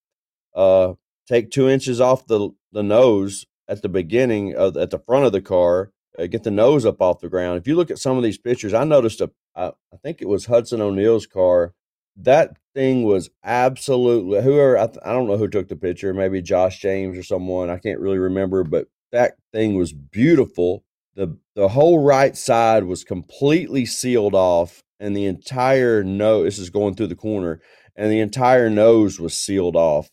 Uh, 0.55 0.95
take 1.27 1.51
two 1.51 1.69
inches 1.69 2.01
off 2.01 2.27
the 2.27 2.51
the 2.73 2.83
nose 2.83 3.47
at 3.69 3.83
the 3.83 3.89
beginning 3.89 4.55
of 4.55 4.77
at 4.77 4.91
the 4.91 4.99
front 4.99 5.25
of 5.25 5.33
the 5.33 5.41
car. 5.41 5.91
Uh, 6.19 6.27
get 6.27 6.45
the 6.45 6.51
nose 6.51 6.87
up 6.87 7.01
off 7.03 7.21
the 7.21 7.29
ground. 7.29 7.59
If 7.59 7.67
you 7.67 7.77
look 7.77 7.91
at 7.91 7.99
some 7.99 8.17
of 8.17 8.23
these 8.23 8.39
pictures, 8.39 8.75
I 8.75 8.85
noticed 8.85 9.21
a 9.21 9.31
I, 9.57 9.69
I 9.93 9.97
think 10.03 10.21
it 10.21 10.29
was 10.29 10.47
Hudson 10.47 10.81
O'Neal's 10.81 11.27
car. 11.27 11.75
That 12.17 12.57
thing 12.75 13.03
was 13.03 13.31
absolutely 13.43 14.43
whoever 14.43 14.79
I, 14.79 14.85
I 15.05 15.13
don't 15.13 15.27
know 15.27 15.37
who 15.37 15.49
took 15.49 15.69
the 15.69 15.77
picture, 15.77 16.15
maybe 16.15 16.43
Josh 16.43 16.81
James 16.81 17.19
or 17.19 17.23
someone. 17.23 17.71
I 17.71 17.79
can't 17.79 18.01
really 18.01 18.19
remember, 18.19 18.65
but 18.65 18.87
that 19.13 19.37
thing 19.53 19.77
was 19.77 19.93
beautiful. 19.93 20.85
the 21.15 21.37
The 21.57 21.69
whole 21.69 22.01
right 22.01 22.37
side 22.37 22.85
was 22.85 23.05
completely 23.05 23.87
sealed 23.87 24.35
off, 24.35 24.83
and 25.01 25.17
the 25.17 25.27
entire 25.27 26.05
nose. 26.05 26.45
This 26.45 26.59
is 26.59 26.71
going 26.71 26.95
through 26.95 27.09
the 27.09 27.17
corner, 27.17 27.61
and 27.97 28.11
the 28.11 28.21
entire 28.21 28.71
nose 28.71 29.19
was 29.19 29.37
sealed 29.37 29.77
off. 29.77 30.11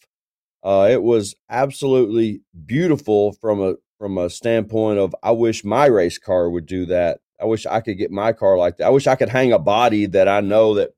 Uh, 0.64 0.88
it 0.92 1.02
was 1.02 1.36
absolutely 1.50 2.42
beautiful 2.66 3.34
from 3.34 3.62
a 3.62 3.76
from 4.02 4.18
a 4.18 4.32
standpoint 4.32 4.98
of 4.98 5.16
I 5.22 5.30
wish 5.30 5.64
my 5.64 5.86
race 5.86 6.18
car 6.18 6.50
would 6.50 6.66
do 6.66 6.88
that. 6.88 7.20
I 7.40 7.46
wish 7.46 7.68
I 7.68 7.82
could 7.82 8.00
get 8.00 8.10
my 8.10 8.34
car 8.34 8.58
like 8.58 8.78
that. 8.78 8.88
I 8.88 8.90
wish 8.90 9.06
I 9.06 9.14
could 9.14 9.30
hang 9.30 9.54
a 9.54 9.60
body 9.60 10.08
that 10.08 10.28
I 10.28 10.42
know 10.42 10.74
that 10.74 10.96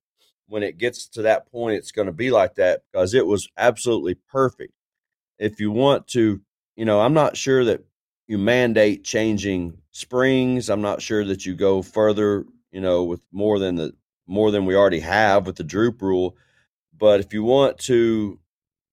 when 0.47 0.63
it 0.63 0.77
gets 0.77 1.09
to 1.09 1.23
that 1.23 1.51
point, 1.51 1.75
it's 1.75 1.91
going 1.91 2.05
to 2.05 2.13
be 2.13 2.31
like 2.31 2.55
that 2.55 2.83
because 2.89 3.13
it 3.13 3.27
was 3.27 3.49
absolutely 3.57 4.15
perfect. 4.31 4.71
If 5.37 5.59
you 5.59 5.69
want 5.69 6.07
to, 6.09 6.39
you 6.77 6.85
know, 6.85 7.01
I'm 7.01 7.13
not 7.13 7.35
sure 7.35 7.65
that 7.65 7.83
you 8.27 8.37
mandate 8.37 9.03
changing 9.03 9.79
springs. 9.91 10.69
I'm 10.69 10.81
not 10.81 11.01
sure 11.01 11.25
that 11.25 11.45
you 11.45 11.55
go 11.55 11.81
further, 11.81 12.45
you 12.71 12.79
know, 12.79 13.03
with 13.03 13.19
more 13.33 13.59
than 13.59 13.75
the 13.75 13.93
more 14.27 14.49
than 14.49 14.65
we 14.65 14.77
already 14.77 15.01
have 15.01 15.45
with 15.45 15.57
the 15.57 15.65
droop 15.65 16.01
rule. 16.01 16.37
But 16.97 17.19
if 17.19 17.33
you 17.33 17.43
want 17.43 17.79
to, 17.79 18.39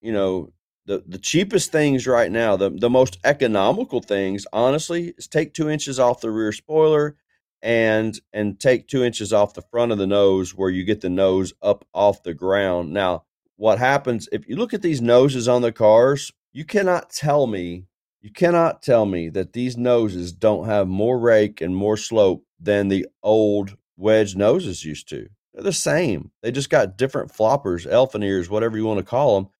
you 0.01 0.13
know, 0.13 0.53
the, 0.91 1.05
the 1.07 1.19
cheapest 1.19 1.71
things 1.71 2.05
right 2.05 2.33
now, 2.33 2.57
the, 2.57 2.69
the 2.69 2.91
most 2.91 3.19
economical 3.23 4.01
things, 4.01 4.45
honestly, 4.53 5.15
is 5.17 5.29
take 5.29 5.55
two 5.55 5.71
inches 5.71 6.01
off 6.01 6.21
the 6.21 6.33
rear 6.33 6.51
spoiler 6.51 7.15
and 7.63 8.19
and 8.33 8.59
take 8.59 8.89
two 8.89 9.05
inches 9.05 9.33
off 9.33 9.55
the 9.55 9.63
front 9.63 9.93
of 9.93 9.99
the 9.99 10.07
nose 10.07 10.53
where 10.53 10.69
you 10.71 10.83
get 10.83 11.01
the 11.01 11.09
nose 11.09 11.53
up 11.63 11.87
off 11.95 12.25
the 12.25 12.35
ground. 12.35 12.93
Now, 12.93 13.23
what 13.55 13.79
happens 13.79 14.29
if 14.33 14.49
you 14.49 14.57
look 14.57 14.75
at 14.75 14.83
these 14.83 15.01
noses 15.01 15.47
on 15.47 15.63
the 15.63 15.71
cars? 15.71 16.33
You 16.53 16.65
cannot 16.65 17.11
tell 17.11 17.47
me, 17.47 17.85
you 18.21 18.33
cannot 18.33 18.83
tell 18.83 19.07
me 19.07 19.29
that 19.29 19.53
these 19.53 19.77
noses 19.77 20.33
don't 20.33 20.67
have 20.67 20.89
more 20.89 21.21
rake 21.21 21.61
and 21.61 21.77
more 21.77 21.97
slope 21.97 22.45
than 22.59 22.89
the 22.89 23.07
old 23.23 23.77
wedge 23.97 24.35
noses 24.35 24.85
used 24.85 25.09
to. 25.11 25.29
They're 25.55 25.63
the 25.63 25.73
same. 25.73 26.33
They 26.43 26.51
just 26.51 26.69
got 26.71 26.99
different 26.99 27.33
floppers, 27.33 27.87
elephant 27.89 28.25
ears, 28.25 28.51
whatever 28.51 28.77
you 28.77 28.87
want 28.87 28.99
to 28.99 29.05
call 29.05 29.41
them. 29.41 29.51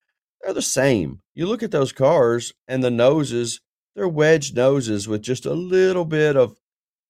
They're 0.43 0.53
the 0.53 0.61
same. 0.61 1.21
You 1.33 1.45
look 1.45 1.63
at 1.63 1.71
those 1.71 1.91
cars 1.91 2.53
and 2.67 2.83
the 2.83 2.91
noses, 2.91 3.61
they're 3.95 4.07
wedge 4.07 4.53
noses 4.53 5.07
with 5.07 5.21
just 5.21 5.45
a 5.45 5.53
little 5.53 6.05
bit 6.05 6.35
of 6.35 6.57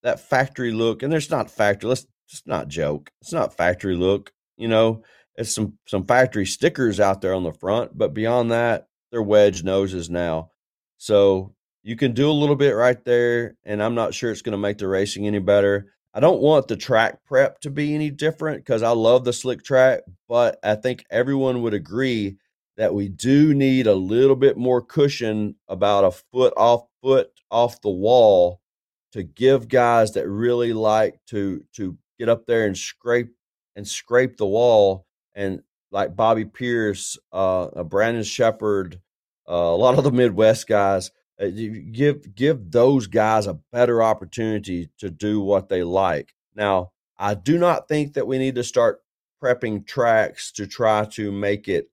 that 0.03 0.19
factory 0.19 0.71
look. 0.71 1.03
And 1.03 1.11
there's 1.11 1.29
not 1.29 1.49
factory. 1.49 1.89
Let's 1.89 2.07
just 2.29 2.47
not 2.47 2.67
joke. 2.67 3.11
It's 3.21 3.33
not 3.33 3.55
factory 3.55 3.95
look. 3.95 4.31
You 4.57 4.67
know, 4.67 5.03
it's 5.35 5.53
some 5.53 5.77
some 5.87 6.05
factory 6.05 6.45
stickers 6.45 6.99
out 6.99 7.21
there 7.21 7.33
on 7.33 7.43
the 7.43 7.53
front, 7.53 7.97
but 7.97 8.13
beyond 8.13 8.51
that, 8.51 8.87
they're 9.11 9.21
wedge 9.21 9.63
noses 9.63 10.09
now. 10.09 10.51
So 10.97 11.55
you 11.83 11.95
can 11.95 12.13
do 12.13 12.29
a 12.29 12.33
little 12.33 12.55
bit 12.55 12.71
right 12.71 13.03
there, 13.05 13.55
and 13.63 13.81
I'm 13.81 13.95
not 13.95 14.13
sure 14.13 14.31
it's 14.31 14.43
going 14.43 14.51
to 14.51 14.57
make 14.57 14.77
the 14.77 14.87
racing 14.87 15.25
any 15.25 15.39
better. 15.39 15.93
I 16.13 16.19
don't 16.19 16.41
want 16.41 16.67
the 16.67 16.75
track 16.75 17.23
prep 17.25 17.59
to 17.61 17.71
be 17.71 17.95
any 17.95 18.09
different 18.09 18.59
because 18.59 18.83
I 18.83 18.89
love 18.89 19.23
the 19.23 19.33
slick 19.33 19.63
track, 19.63 20.01
but 20.27 20.59
I 20.63 20.75
think 20.75 21.05
everyone 21.09 21.61
would 21.61 21.73
agree 21.73 22.37
that 22.81 22.95
we 22.95 23.07
do 23.07 23.53
need 23.53 23.85
a 23.85 23.93
little 23.93 24.35
bit 24.35 24.57
more 24.57 24.81
cushion 24.81 25.53
about 25.67 26.03
a 26.03 26.09
foot 26.09 26.51
off 26.57 26.87
foot 27.03 27.29
off 27.51 27.79
the 27.81 27.89
wall 27.91 28.59
to 29.11 29.21
give 29.21 29.67
guys 29.67 30.13
that 30.13 30.27
really 30.27 30.73
like 30.73 31.19
to 31.27 31.63
to 31.73 31.95
get 32.17 32.27
up 32.27 32.47
there 32.47 32.65
and 32.65 32.75
scrape 32.75 33.29
and 33.75 33.87
scrape 33.87 34.35
the 34.35 34.47
wall 34.47 35.05
and 35.35 35.61
like 35.91 36.15
Bobby 36.15 36.43
Pierce, 36.43 37.19
uh, 37.31 37.65
uh 37.65 37.83
Brandon 37.83 38.23
Sheppard, 38.23 38.99
uh, 39.47 39.53
a 39.53 39.77
lot 39.77 39.99
of 39.99 40.03
the 40.03 40.11
Midwest 40.11 40.67
guys 40.67 41.11
uh, 41.39 41.49
give 41.91 42.33
give 42.33 42.71
those 42.71 43.05
guys 43.05 43.45
a 43.45 43.59
better 43.71 44.01
opportunity 44.01 44.89
to 44.97 45.11
do 45.11 45.39
what 45.39 45.69
they 45.69 45.83
like. 45.83 46.33
Now, 46.55 46.93
I 47.15 47.35
do 47.35 47.59
not 47.59 47.87
think 47.87 48.15
that 48.15 48.25
we 48.25 48.39
need 48.39 48.55
to 48.55 48.63
start 48.63 49.03
prepping 49.39 49.85
tracks 49.85 50.51
to 50.53 50.65
try 50.65 51.05
to 51.05 51.31
make 51.31 51.67
it 51.67 51.90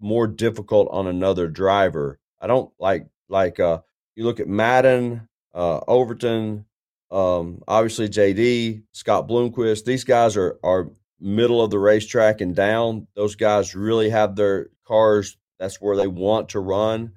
more 0.00 0.26
difficult 0.26 0.88
on 0.90 1.06
another 1.06 1.48
driver. 1.48 2.18
I 2.40 2.46
don't 2.46 2.72
like 2.78 3.06
like 3.28 3.60
uh 3.60 3.80
you 4.14 4.24
look 4.24 4.40
at 4.40 4.48
Madden, 4.48 5.28
uh 5.54 5.80
Overton, 5.86 6.66
um 7.10 7.62
obviously 7.66 8.08
JD, 8.08 8.82
Scott 8.92 9.28
Bloomquist, 9.28 9.84
these 9.84 10.04
guys 10.04 10.36
are 10.36 10.58
are 10.62 10.90
middle 11.20 11.62
of 11.62 11.70
the 11.70 11.78
racetrack 11.78 12.40
and 12.40 12.54
down. 12.54 13.06
Those 13.14 13.36
guys 13.36 13.74
really 13.74 14.10
have 14.10 14.36
their 14.36 14.68
cars 14.86 15.36
that's 15.58 15.80
where 15.80 15.96
they 15.96 16.06
want 16.06 16.50
to 16.50 16.60
run. 16.60 17.12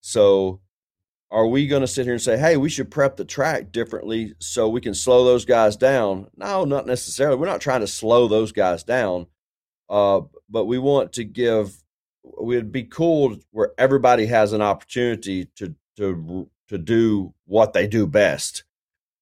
So 0.00 0.60
are 1.30 1.46
we 1.46 1.66
going 1.66 1.82
to 1.82 1.86
sit 1.86 2.04
here 2.04 2.14
and 2.14 2.22
say, 2.22 2.38
hey, 2.38 2.56
we 2.56 2.68
should 2.68 2.90
prep 2.90 3.16
the 3.16 3.24
track 3.24 3.72
differently 3.72 4.34
so 4.38 4.68
we 4.68 4.80
can 4.80 4.94
slow 4.94 5.24
those 5.24 5.44
guys 5.44 5.76
down? 5.76 6.28
No, 6.36 6.64
not 6.64 6.86
necessarily. 6.86 7.36
We're 7.36 7.46
not 7.46 7.60
trying 7.60 7.80
to 7.80 7.86
slow 7.86 8.26
those 8.26 8.52
guys 8.52 8.82
down, 8.84 9.26
uh, 9.88 10.22
but 10.48 10.64
we 10.64 10.78
want 10.78 11.12
to 11.14 11.24
give. 11.24 11.79
It'd 12.24 12.72
be 12.72 12.84
cool 12.84 13.36
where 13.50 13.72
everybody 13.78 14.26
has 14.26 14.52
an 14.52 14.62
opportunity 14.62 15.46
to 15.56 15.74
to 15.96 16.48
to 16.68 16.78
do 16.78 17.34
what 17.46 17.72
they 17.72 17.86
do 17.86 18.06
best, 18.06 18.64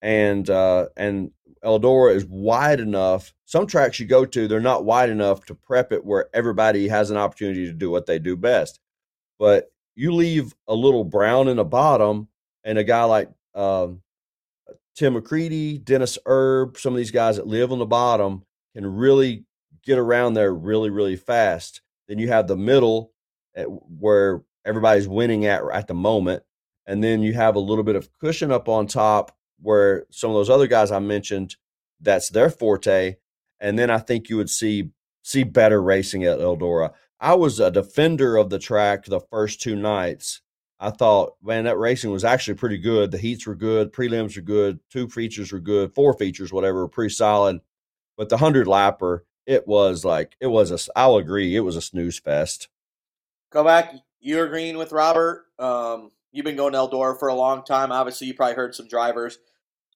and 0.02 0.48
uh, 0.48 0.86
and 0.96 1.30
Eldora 1.64 2.14
is 2.14 2.24
wide 2.26 2.80
enough. 2.80 3.34
Some 3.44 3.66
tracks 3.66 3.98
you 3.98 4.06
go 4.06 4.24
to, 4.24 4.46
they're 4.46 4.60
not 4.60 4.84
wide 4.84 5.10
enough 5.10 5.44
to 5.46 5.54
prep 5.54 5.92
it 5.92 6.04
where 6.04 6.28
everybody 6.34 6.88
has 6.88 7.10
an 7.10 7.16
opportunity 7.16 7.66
to 7.66 7.72
do 7.72 7.90
what 7.90 8.06
they 8.06 8.18
do 8.18 8.36
best. 8.36 8.80
But 9.38 9.70
you 9.94 10.12
leave 10.12 10.54
a 10.66 10.74
little 10.74 11.04
brown 11.04 11.48
in 11.48 11.56
the 11.56 11.64
bottom, 11.64 12.28
and 12.64 12.78
a 12.78 12.84
guy 12.84 13.04
like 13.04 13.30
um, 13.54 14.02
Tim 14.94 15.14
McCreadie, 15.14 15.82
Dennis 15.82 16.18
Erb, 16.26 16.76
some 16.76 16.92
of 16.92 16.98
these 16.98 17.10
guys 17.10 17.36
that 17.36 17.46
live 17.46 17.72
on 17.72 17.78
the 17.78 17.86
bottom 17.86 18.44
can 18.74 18.86
really 18.86 19.44
get 19.84 19.98
around 19.98 20.34
there 20.34 20.52
really, 20.52 20.90
really 20.90 21.16
fast. 21.16 21.80
Then 22.08 22.18
you 22.18 22.28
have 22.28 22.48
the 22.48 22.56
middle 22.56 23.12
where 23.66 24.42
everybody's 24.64 25.08
winning 25.08 25.46
at 25.46 25.62
at 25.72 25.86
the 25.86 25.94
moment, 25.94 26.42
and 26.86 27.02
then 27.02 27.22
you 27.22 27.34
have 27.34 27.56
a 27.56 27.60
little 27.60 27.84
bit 27.84 27.96
of 27.96 28.08
cushion 28.18 28.50
up 28.50 28.68
on 28.68 28.86
top 28.86 29.36
where 29.60 30.06
some 30.10 30.30
of 30.30 30.34
those 30.34 30.50
other 30.50 30.66
guys 30.66 30.90
I 30.90 31.00
mentioned, 31.00 31.56
that's 32.00 32.30
their 32.30 32.50
forte. 32.50 33.16
And 33.60 33.78
then 33.78 33.90
I 33.90 33.98
think 33.98 34.28
you 34.28 34.36
would 34.36 34.50
see 34.50 34.90
see 35.22 35.42
better 35.42 35.82
racing 35.82 36.24
at 36.24 36.38
Eldora. 36.38 36.92
I 37.20 37.34
was 37.34 37.60
a 37.60 37.70
defender 37.70 38.36
of 38.36 38.50
the 38.50 38.58
track 38.58 39.04
the 39.04 39.20
first 39.20 39.60
two 39.60 39.76
nights. 39.76 40.40
I 40.80 40.90
thought, 40.90 41.34
man, 41.42 41.64
that 41.64 41.76
racing 41.76 42.12
was 42.12 42.24
actually 42.24 42.54
pretty 42.54 42.78
good. 42.78 43.10
The 43.10 43.18
heats 43.18 43.46
were 43.46 43.56
good, 43.56 43.92
prelims 43.92 44.36
were 44.36 44.42
good, 44.42 44.78
two 44.90 45.08
features 45.08 45.52
were 45.52 45.58
good, 45.58 45.92
four 45.92 46.14
features, 46.14 46.52
whatever, 46.52 46.86
pretty 46.86 47.12
solid. 47.12 47.58
But 48.16 48.28
the 48.28 48.36
hundred 48.36 48.68
lapper, 48.68 49.20
it 49.48 49.66
was 49.66 50.04
like 50.04 50.36
it 50.40 50.46
was 50.46 50.70
a. 50.70 50.92
I'll 50.94 51.16
agree, 51.16 51.56
it 51.56 51.60
was 51.60 51.74
a 51.74 51.80
snooze 51.80 52.18
fest. 52.18 52.68
Go 53.50 53.64
back. 53.64 53.94
You're 54.20 54.44
agreeing 54.46 54.76
with 54.76 54.92
Robert. 54.92 55.46
Um, 55.58 56.10
you've 56.32 56.44
been 56.44 56.56
going 56.56 56.74
to 56.74 56.78
Eldora 56.78 57.18
for 57.18 57.28
a 57.28 57.34
long 57.34 57.64
time. 57.64 57.90
Obviously, 57.90 58.26
you 58.26 58.34
probably 58.34 58.56
heard 58.56 58.74
some 58.74 58.86
drivers 58.86 59.38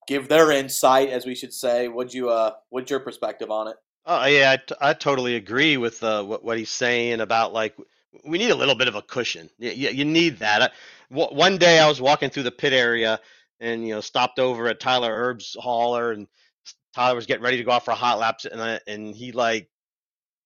give 0.08 0.28
their 0.28 0.50
insight, 0.50 1.10
as 1.10 1.26
we 1.26 1.34
should 1.34 1.52
say. 1.52 1.86
Would 1.86 2.14
you? 2.14 2.30
Uh, 2.30 2.52
what's 2.70 2.90
your 2.90 3.00
perspective 3.00 3.50
on 3.50 3.68
it? 3.68 3.76
Oh 4.06 4.24
yeah, 4.24 4.52
I, 4.52 4.56
t- 4.56 4.74
I 4.80 4.94
totally 4.94 5.36
agree 5.36 5.76
with 5.76 6.02
uh, 6.02 6.24
what 6.24 6.42
what 6.42 6.56
he's 6.56 6.70
saying 6.70 7.20
about 7.20 7.52
like 7.52 7.76
we 8.24 8.38
need 8.38 8.50
a 8.50 8.56
little 8.56 8.74
bit 8.74 8.88
of 8.88 8.94
a 8.94 9.02
cushion. 9.02 9.50
You, 9.58 9.90
you 9.90 10.04
need 10.06 10.38
that. 10.38 10.62
I, 10.62 10.70
w- 11.14 11.36
one 11.36 11.58
day 11.58 11.78
I 11.78 11.88
was 11.88 12.00
walking 12.00 12.30
through 12.30 12.44
the 12.44 12.50
pit 12.50 12.72
area 12.72 13.20
and 13.60 13.86
you 13.86 13.94
know 13.94 14.00
stopped 14.00 14.38
over 14.38 14.66
at 14.68 14.80
Tyler 14.80 15.14
Erb's 15.14 15.56
hauler 15.60 16.12
and 16.12 16.26
Tyler 16.94 17.14
was 17.14 17.26
getting 17.26 17.42
ready 17.42 17.58
to 17.58 17.64
go 17.64 17.70
off 17.72 17.84
for 17.84 17.92
a 17.92 17.96
hot 17.96 18.18
laps 18.18 18.44
and 18.44 18.60
I, 18.60 18.80
and 18.86 19.14
he 19.14 19.32
like 19.32 19.68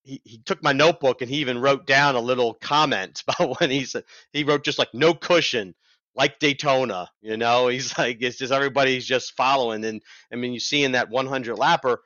he, 0.03 0.21
he 0.25 0.39
took 0.39 0.63
my 0.63 0.73
notebook 0.73 1.23
and 1.23 1.31
he 1.31 1.39
even 1.39 1.61
wrote 1.61 1.87
down 1.87 2.15
a 2.15 2.21
little 2.21 2.55
comment 2.55 3.23
about 3.29 3.61
when 3.61 3.71
he 3.71 3.85
said 3.85 4.05
he 4.33 4.45
wrote 4.45 4.65
just 4.65 4.79
like 4.79 4.93
no 4.95 5.15
cushion 5.15 5.75
like 6.15 6.39
Daytona, 6.39 7.11
you 7.21 7.37
know, 7.37 7.69
he's 7.69 7.97
like 7.99 8.19
it's 8.21 8.39
just 8.39 8.53
everybody's 8.53 9.05
just 9.05 9.37
following 9.37 9.85
and 9.85 10.03
I 10.33 10.37
mean 10.37 10.53
you 10.53 10.61
see 10.61 10.85
in 10.85 10.93
that 10.93 11.11
100 11.11 11.57
lapper 11.57 11.99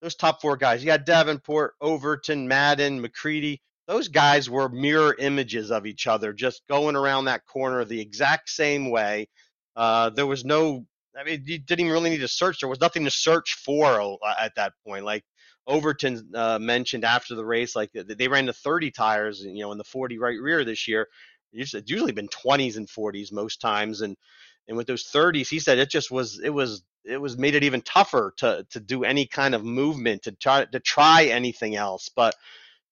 those 0.00 0.14
top 0.14 0.40
four 0.40 0.56
guys. 0.56 0.82
You 0.82 0.86
got 0.86 1.06
Davenport, 1.06 1.74
Overton, 1.80 2.46
Madden, 2.48 3.02
McCreadie. 3.02 3.60
Those 3.86 4.08
guys 4.08 4.50
were 4.50 4.68
mirror 4.68 5.14
images 5.18 5.70
of 5.70 5.86
each 5.86 6.06
other, 6.06 6.32
just 6.32 6.66
going 6.68 6.96
around 6.96 7.26
that 7.26 7.46
corner 7.46 7.84
the 7.84 8.00
exact 8.00 8.50
same 8.50 8.90
way. 8.90 9.28
Uh, 9.74 10.10
there 10.10 10.26
was 10.26 10.44
no, 10.44 10.86
I 11.18 11.24
mean, 11.24 11.42
you 11.46 11.58
didn't 11.58 11.80
even 11.80 11.92
really 11.92 12.10
need 12.10 12.18
to 12.18 12.28
search. 12.28 12.60
There 12.60 12.68
was 12.68 12.80
nothing 12.80 13.04
to 13.04 13.10
search 13.10 13.54
for 13.64 14.00
uh, 14.00 14.34
at 14.38 14.54
that 14.56 14.72
point. 14.86 15.04
Like 15.04 15.24
Overton 15.66 16.30
uh, 16.34 16.58
mentioned 16.58 17.04
after 17.04 17.34
the 17.34 17.44
race, 17.44 17.74
like 17.74 17.90
they 17.92 18.28
ran 18.28 18.46
the 18.46 18.52
30 18.52 18.90
tires, 18.90 19.40
you 19.40 19.62
know, 19.62 19.72
in 19.72 19.78
the 19.78 19.84
40 19.84 20.18
right 20.18 20.38
rear 20.40 20.64
this 20.64 20.86
year. 20.86 21.08
It's 21.52 21.74
usually 21.86 22.12
been 22.12 22.28
20s 22.28 22.76
and 22.76 22.88
40s 22.88 23.32
most 23.32 23.60
times, 23.60 24.02
and 24.02 24.16
and 24.68 24.76
with 24.76 24.86
those 24.86 25.04
30s, 25.04 25.48
he 25.48 25.58
said 25.58 25.78
it 25.78 25.90
just 25.90 26.10
was 26.10 26.40
it 26.42 26.50
was 26.50 26.82
it 27.04 27.18
was 27.20 27.38
made 27.38 27.54
it 27.54 27.64
even 27.64 27.80
tougher 27.82 28.34
to 28.38 28.66
to 28.70 28.80
do 28.80 29.04
any 29.04 29.26
kind 29.26 29.54
of 29.54 29.64
movement 29.64 30.22
to 30.24 30.32
try 30.32 30.64
to 30.66 30.80
try 30.80 31.24
anything 31.24 31.76
else. 31.76 32.10
But 32.14 32.34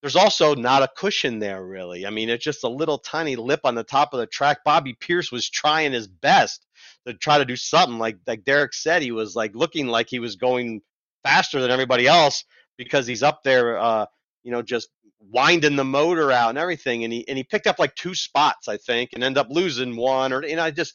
there's 0.05 0.15
also 0.15 0.53
not 0.53 0.83
a 0.83 0.89
cushion 0.95 1.39
there 1.39 1.65
really. 1.65 2.05
I 2.05 2.11
mean, 2.11 2.29
it's 2.29 2.43
just 2.43 2.63
a 2.63 2.69
little 2.69 2.99
tiny 2.99 3.35
lip 3.35 3.61
on 3.63 3.73
the 3.73 3.83
top 3.83 4.13
of 4.13 4.19
the 4.19 4.27
track. 4.27 4.59
Bobby 4.63 4.93
Pierce 4.93 5.31
was 5.31 5.49
trying 5.49 5.93
his 5.93 6.07
best 6.07 6.67
to 7.07 7.15
try 7.15 7.39
to 7.39 7.45
do 7.45 7.55
something 7.55 7.97
like 7.97 8.19
like 8.27 8.45
Derek 8.45 8.75
said 8.75 9.01
he 9.01 9.11
was 9.11 9.35
like 9.35 9.55
looking 9.55 9.87
like 9.87 10.07
he 10.07 10.19
was 10.19 10.35
going 10.35 10.81
faster 11.23 11.59
than 11.59 11.71
everybody 11.71 12.05
else 12.05 12.43
because 12.77 13.07
he's 13.07 13.23
up 13.23 13.41
there 13.43 13.79
uh 13.79 14.05
you 14.43 14.51
know 14.51 14.61
just 14.61 14.89
winding 15.19 15.75
the 15.75 15.83
motor 15.83 16.31
out 16.31 16.49
and 16.49 16.59
everything 16.59 17.03
and 17.03 17.11
he 17.11 17.27
and 17.27 17.35
he 17.35 17.43
picked 17.43 17.65
up 17.65 17.79
like 17.79 17.95
two 17.95 18.13
spots 18.13 18.67
I 18.67 18.77
think 18.77 19.09
and 19.13 19.23
ended 19.23 19.39
up 19.39 19.47
losing 19.49 19.95
one 19.95 20.31
or 20.31 20.45
you 20.45 20.55
know 20.55 20.65
I 20.65 20.69
just 20.69 20.93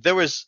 there 0.00 0.14
was 0.14 0.46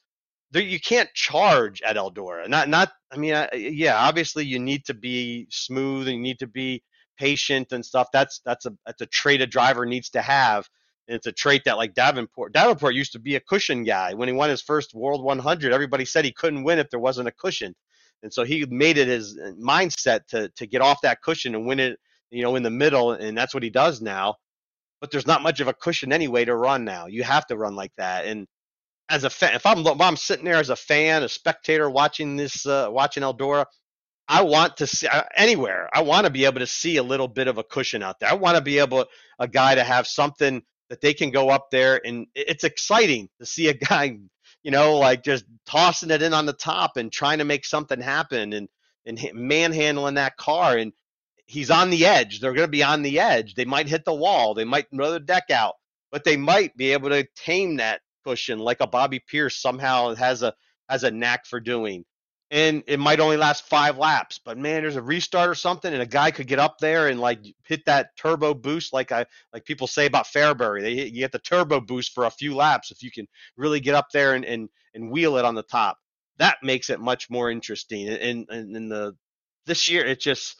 there 0.53 0.63
you 0.63 0.79
can't 0.79 1.13
charge 1.13 1.83
at 1.83 1.97
Eldora. 1.97 2.49
Not 2.49 2.69
not 2.69 2.93
I 3.11 3.17
mean 3.17 3.35
I, 3.35 3.49
yeah, 3.53 3.97
obviously 3.97 4.45
you 4.45 4.61
need 4.61 4.85
to 4.85 4.95
be 4.95 5.49
smooth 5.51 6.07
and 6.07 6.19
you 6.19 6.23
need 6.23 6.39
to 6.39 6.47
be 6.47 6.85
patient 7.17 7.73
and 7.73 7.85
stuff. 7.85 8.09
That's 8.13 8.41
that's 8.45 8.67
a 8.67 8.77
that's 8.85 9.03
a 9.03 9.07
trait 9.07 9.41
a 9.41 9.47
driver 9.47 9.87
needs 9.87 10.11
to 10.11 10.23
have. 10.23 10.69
And 11.09 11.17
it's 11.17 11.27
a 11.27 11.33
trait 11.33 11.63
that 11.65 11.77
like 11.77 11.95
Davenport 11.95 12.53
Davenport 12.53 12.95
used 12.95 13.13
to 13.13 13.19
be 13.19 13.37
a 13.37 13.41
cushion 13.41 13.85
guy. 13.85 14.15
When 14.15 14.29
he 14.29 14.35
won 14.35 14.51
his 14.51 14.63
first 14.63 14.95
World 14.95 15.23
100, 15.25 15.73
everybody 15.73 16.05
said 16.05 16.25
he 16.25 16.33
couldn't 16.33 16.65
win 16.65 16.79
if 16.79 16.91
there 16.91 17.01
wasn't 17.01 17.29
a 17.29 17.33
cushion. 17.33 17.75
And 18.23 18.33
so 18.33 18.45
he 18.45 18.65
made 18.67 18.99
it 18.99 19.09
his 19.09 19.39
uh, 19.39 19.53
mindset 19.53 20.27
to 20.29 20.49
to 20.51 20.67
get 20.67 20.83
off 20.83 21.03
that 21.03 21.23
cushion 21.23 21.55
and 21.55 21.67
win 21.67 21.81
it, 21.81 21.99
you 22.31 22.43
know, 22.43 22.57
in 22.57 22.63
the 22.63 22.71
middle 22.71 23.13
and 23.13 23.37
that's 23.37 23.55
what 23.55 23.63
he 23.63 23.71
does 23.71 24.01
now. 24.01 24.37
But 25.01 25.11
there's 25.11 25.27
not 25.27 25.43
much 25.43 25.61
of 25.61 25.69
a 25.69 25.75
cushion 25.75 26.13
anyway 26.13 26.45
to 26.45 26.57
run 26.57 26.85
now. 26.85 27.07
You 27.07 27.23
have 27.23 27.47
to 27.49 27.57
run 27.57 27.77
like 27.77 27.93
that 27.97 28.27
and 28.27 28.47
as 29.09 29.25
a 29.25 29.31
fan, 29.31 29.55
if 29.55 29.65
I'm 29.67 29.87
if 29.87 30.01
I'm 30.01 30.17
sitting 30.17 30.45
there 30.45 30.57
as 30.57 30.71
a 30.71 30.77
fan, 30.77 31.23
a 31.23 31.29
spectator 31.29 31.89
watching 31.89 32.37
this, 32.37 32.67
uh, 32.67 32.89
watching 32.91 33.23
Eldora, 33.23 33.67
I 34.29 34.43
want 34.43 34.79
to 34.79 34.87
see 34.87 35.07
uh, 35.07 35.23
anywhere. 35.37 35.89
I 35.93 36.03
want 36.03 36.27
to 36.27 36.33
be 36.33 36.45
able 36.45 36.61
to 36.61 36.67
see 36.67 36.97
a 36.97 37.03
little 37.03 37.29
bit 37.29 37.49
of 37.49 37.59
a 37.59 37.63
cushion 37.63 38.03
out 38.03 38.21
there. 38.21 38.31
I 38.31 38.35
want 38.35 38.57
to 38.57 38.63
be 38.63 38.79
able 38.79 39.07
a 39.39 39.47
guy 39.49 39.75
to 39.75 39.85
have 39.85 40.07
something 40.07 40.63
that 40.89 41.01
they 41.01 41.15
can 41.15 41.31
go 41.31 41.49
up 41.49 41.71
there 41.71 42.01
and 42.05 42.27
it's 42.35 42.65
exciting 42.65 43.29
to 43.41 43.47
see 43.47 43.69
a 43.69 43.75
guy, 43.89 44.19
you 44.63 44.71
know, 44.71 44.99
like 44.99 45.23
just 45.23 45.45
tossing 45.67 46.11
it 46.11 46.23
in 46.23 46.35
on 46.35 46.47
the 46.47 46.53
top 46.53 46.97
and 46.97 47.13
trying 47.13 47.39
to 47.39 47.45
make 47.45 47.65
something 47.65 48.01
happen 48.01 48.53
and 48.53 48.69
and 49.05 49.21
manhandling 49.35 50.15
that 50.15 50.37
car 50.37 50.77
and 50.77 50.93
he's 51.47 51.71
on 51.71 51.91
the 51.91 52.07
edge. 52.07 52.41
They're 52.41 52.53
going 52.53 52.67
to 52.67 52.71
be 52.71 52.83
on 52.83 53.03
the 53.03 53.21
edge. 53.21 53.55
They 53.55 53.65
might 53.65 53.89
hit 53.89 54.05
the 54.05 54.15
wall. 54.15 54.55
They 54.55 54.65
might 54.65 54.91
throw 54.91 55.13
the 55.13 55.21
deck 55.21 55.51
out, 55.51 55.75
but 56.11 56.25
they 56.25 56.37
might 56.37 56.77
be 56.77 56.93
able 56.93 57.11
to 57.11 57.27
tame 57.37 57.77
that 57.77 58.01
cushion 58.25 58.59
like 58.59 58.81
a 58.81 58.87
Bobby 58.87 59.21
Pierce 59.21 59.57
somehow 59.57 60.15
has 60.17 60.43
a 60.43 60.55
has 60.89 61.05
a 61.05 61.11
knack 61.11 61.47
for 61.47 61.61
doing. 61.61 62.05
And 62.51 62.85
it 62.87 63.01
might 63.01 63.19
only 63.19 63.37
last 63.37 63.65
five 63.67 63.99
laps, 63.99 64.39
but 64.45 64.57
man, 64.57 64.83
there's 64.83 64.95
a 64.95 65.03
restart 65.03 65.51
or 65.51 65.57
something, 65.57 65.93
and 65.93 66.01
a 66.01 66.07
guy 66.07 66.31
could 66.31 66.47
get 66.47 66.61
up 66.61 66.79
there 66.79 67.09
and 67.09 67.19
like 67.19 67.41
hit 67.65 67.85
that 67.87 68.17
turbo 68.17 68.55
boost, 68.55 68.93
like 68.93 69.11
I 69.11 69.27
like 69.53 69.65
people 69.65 69.89
say 69.89 70.07
about 70.07 70.27
Fairbury. 70.27 70.83
They 70.83 70.93
you 71.07 71.21
get 71.21 71.33
the 71.33 71.41
turbo 71.41 71.81
boost 71.81 72.13
for 72.13 72.25
a 72.25 72.31
few 72.31 72.55
laps 72.55 72.93
if 72.93 73.03
you 73.03 73.11
can 73.11 73.27
really 73.57 73.81
get 73.81 73.97
up 73.97 74.11
there 74.13 74.35
and 74.35 74.45
and, 74.45 74.69
and 74.95 75.11
wheel 75.11 75.39
it 75.39 75.45
on 75.45 75.57
the 75.57 75.65
top. 75.65 75.99
That 76.39 76.59
makes 76.63 76.89
it 76.89 77.01
much 77.01 77.29
more 77.31 77.51
interesting. 77.51 78.09
And 78.09 78.47
and, 78.49 78.77
and 78.77 78.93
the 78.93 79.17
this 79.67 79.89
year 79.89 80.05
it 80.07 80.21
just 80.21 80.57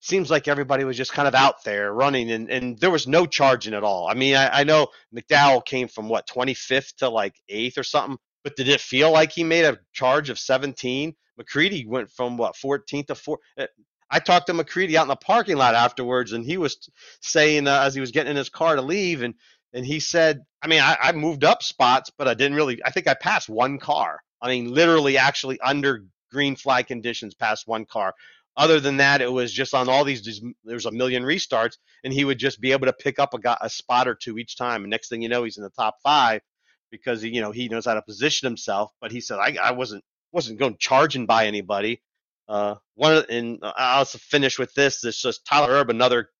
seems 0.00 0.30
like 0.30 0.48
everybody 0.48 0.84
was 0.84 0.96
just 0.96 1.12
kind 1.12 1.28
of 1.28 1.34
out 1.34 1.64
there 1.64 1.92
running 1.92 2.30
and, 2.30 2.50
and 2.50 2.78
there 2.78 2.90
was 2.90 3.06
no 3.06 3.26
charging 3.26 3.74
at 3.74 3.82
all. 3.84 4.08
I 4.08 4.14
mean, 4.14 4.36
I, 4.36 4.60
I 4.60 4.64
know 4.64 4.88
McDowell 5.14 5.64
came 5.64 5.88
from 5.88 6.08
what 6.08 6.28
25th 6.28 6.96
to 6.96 7.08
like 7.08 7.34
eighth 7.48 7.78
or 7.78 7.82
something, 7.82 8.18
but 8.46 8.54
did 8.54 8.68
it 8.68 8.80
feel 8.80 9.10
like 9.10 9.32
he 9.32 9.42
made 9.42 9.64
a 9.64 9.76
charge 9.92 10.30
of 10.30 10.38
17? 10.38 11.16
McCreadie 11.36 11.84
went 11.84 12.12
from 12.12 12.36
what 12.36 12.54
14th 12.54 13.08
to 13.08 13.16
4. 13.16 13.38
Eh, 13.58 13.66
I 14.08 14.20
talked 14.20 14.46
to 14.46 14.52
McCreadie 14.52 14.94
out 14.94 15.02
in 15.02 15.08
the 15.08 15.16
parking 15.16 15.56
lot 15.56 15.74
afterwards, 15.74 16.30
and 16.30 16.44
he 16.44 16.56
was 16.56 16.88
saying 17.20 17.66
uh, 17.66 17.80
as 17.82 17.92
he 17.92 18.00
was 18.00 18.12
getting 18.12 18.30
in 18.30 18.36
his 18.36 18.48
car 18.48 18.76
to 18.76 18.82
leave, 18.82 19.22
and 19.22 19.34
and 19.72 19.84
he 19.84 19.98
said, 19.98 20.42
I 20.62 20.68
mean, 20.68 20.80
I, 20.80 20.96
I 21.02 21.10
moved 21.10 21.42
up 21.42 21.64
spots, 21.64 22.12
but 22.16 22.28
I 22.28 22.34
didn't 22.34 22.56
really. 22.56 22.80
I 22.84 22.92
think 22.92 23.08
I 23.08 23.14
passed 23.14 23.48
one 23.48 23.80
car. 23.80 24.20
I 24.40 24.46
mean, 24.46 24.72
literally, 24.72 25.18
actually 25.18 25.58
under 25.58 26.04
green 26.30 26.54
flag 26.54 26.86
conditions, 26.86 27.34
passed 27.34 27.66
one 27.66 27.84
car. 27.84 28.14
Other 28.56 28.78
than 28.78 28.98
that, 28.98 29.22
it 29.22 29.32
was 29.32 29.52
just 29.52 29.74
on 29.74 29.88
all 29.88 30.04
these. 30.04 30.40
There's 30.62 30.86
a 30.86 30.92
million 30.92 31.24
restarts, 31.24 31.78
and 32.04 32.12
he 32.12 32.24
would 32.24 32.38
just 32.38 32.60
be 32.60 32.70
able 32.70 32.86
to 32.86 32.92
pick 32.92 33.18
up 33.18 33.34
a, 33.34 33.58
a 33.60 33.68
spot 33.68 34.06
or 34.06 34.14
two 34.14 34.38
each 34.38 34.56
time. 34.56 34.84
And 34.84 34.90
next 34.92 35.08
thing 35.08 35.20
you 35.20 35.28
know, 35.28 35.42
he's 35.42 35.56
in 35.56 35.64
the 35.64 35.70
top 35.70 35.96
five 36.04 36.42
because 36.90 37.24
you 37.24 37.40
know 37.40 37.50
he 37.50 37.68
knows 37.68 37.86
how 37.86 37.94
to 37.94 38.02
position 38.02 38.46
himself. 38.46 38.92
But 39.00 39.12
he 39.12 39.20
said, 39.20 39.38
I, 39.38 39.56
I 39.62 39.72
wasn't 39.72 40.04
wasn't 40.32 40.58
going 40.58 40.76
charging 40.78 41.26
by 41.26 41.46
anybody. 41.46 42.02
Uh, 42.48 42.76
one 42.94 43.24
and 43.28 43.58
I'll 43.62 43.98
also 43.98 44.18
finish 44.18 44.58
with 44.58 44.72
this. 44.74 45.00
This 45.00 45.20
just 45.20 45.44
Tyler 45.46 45.72
Erb, 45.72 45.90
another 45.90 46.30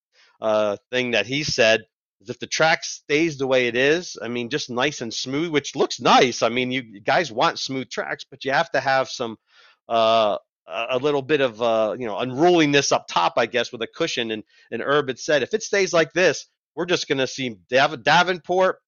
uh, 0.41 0.77
thing 0.91 1.13
that 1.13 1.27
he 1.27 1.43
said 1.43 1.83
is 2.21 2.31
if 2.31 2.39
the 2.39 2.47
track 2.47 2.85
stays 2.85 3.39
the 3.39 3.47
way 3.47 3.67
it 3.67 3.77
is, 3.77 4.17
I 4.23 4.29
mean, 4.29 4.51
just 4.51 4.71
nice 4.71 5.01
and 5.01 5.13
smooth, 5.13 5.51
which 5.51 5.75
looks 5.75 6.01
nice. 6.01 6.43
I 6.43 6.49
mean, 6.49 6.71
you 6.71 7.01
guys 7.01 7.33
want 7.33 7.59
smooth 7.59 7.91
tracks, 7.91 8.25
but 8.31 8.45
you 8.45 8.53
have 8.53 8.71
to 8.73 8.81
have 8.81 9.09
some 9.09 9.37
uh, 9.89 10.39
a 10.69 10.99
little 10.99 11.23
bit 11.23 11.41
of 11.41 11.61
uh, 11.63 11.97
you 11.99 12.07
know 12.07 12.19
unruliness 12.19 12.93
up 12.93 13.07
top, 13.09 13.35
I 13.37 13.47
guess, 13.47 13.73
with 13.73 13.83
a 13.83 13.87
cushion. 13.87 14.31
And 14.31 14.45
and 14.71 14.83
Erb 14.83 15.09
had 15.09 15.19
said 15.19 15.43
if 15.43 15.55
it 15.55 15.63
stays 15.63 15.93
like 15.93 16.13
this, 16.13 16.47
we're 16.75 16.87
just 16.87 17.09
going 17.09 17.19
to 17.19 17.27
see 17.27 17.57
Dav- 17.71 18.03
Davenport, 18.03 18.79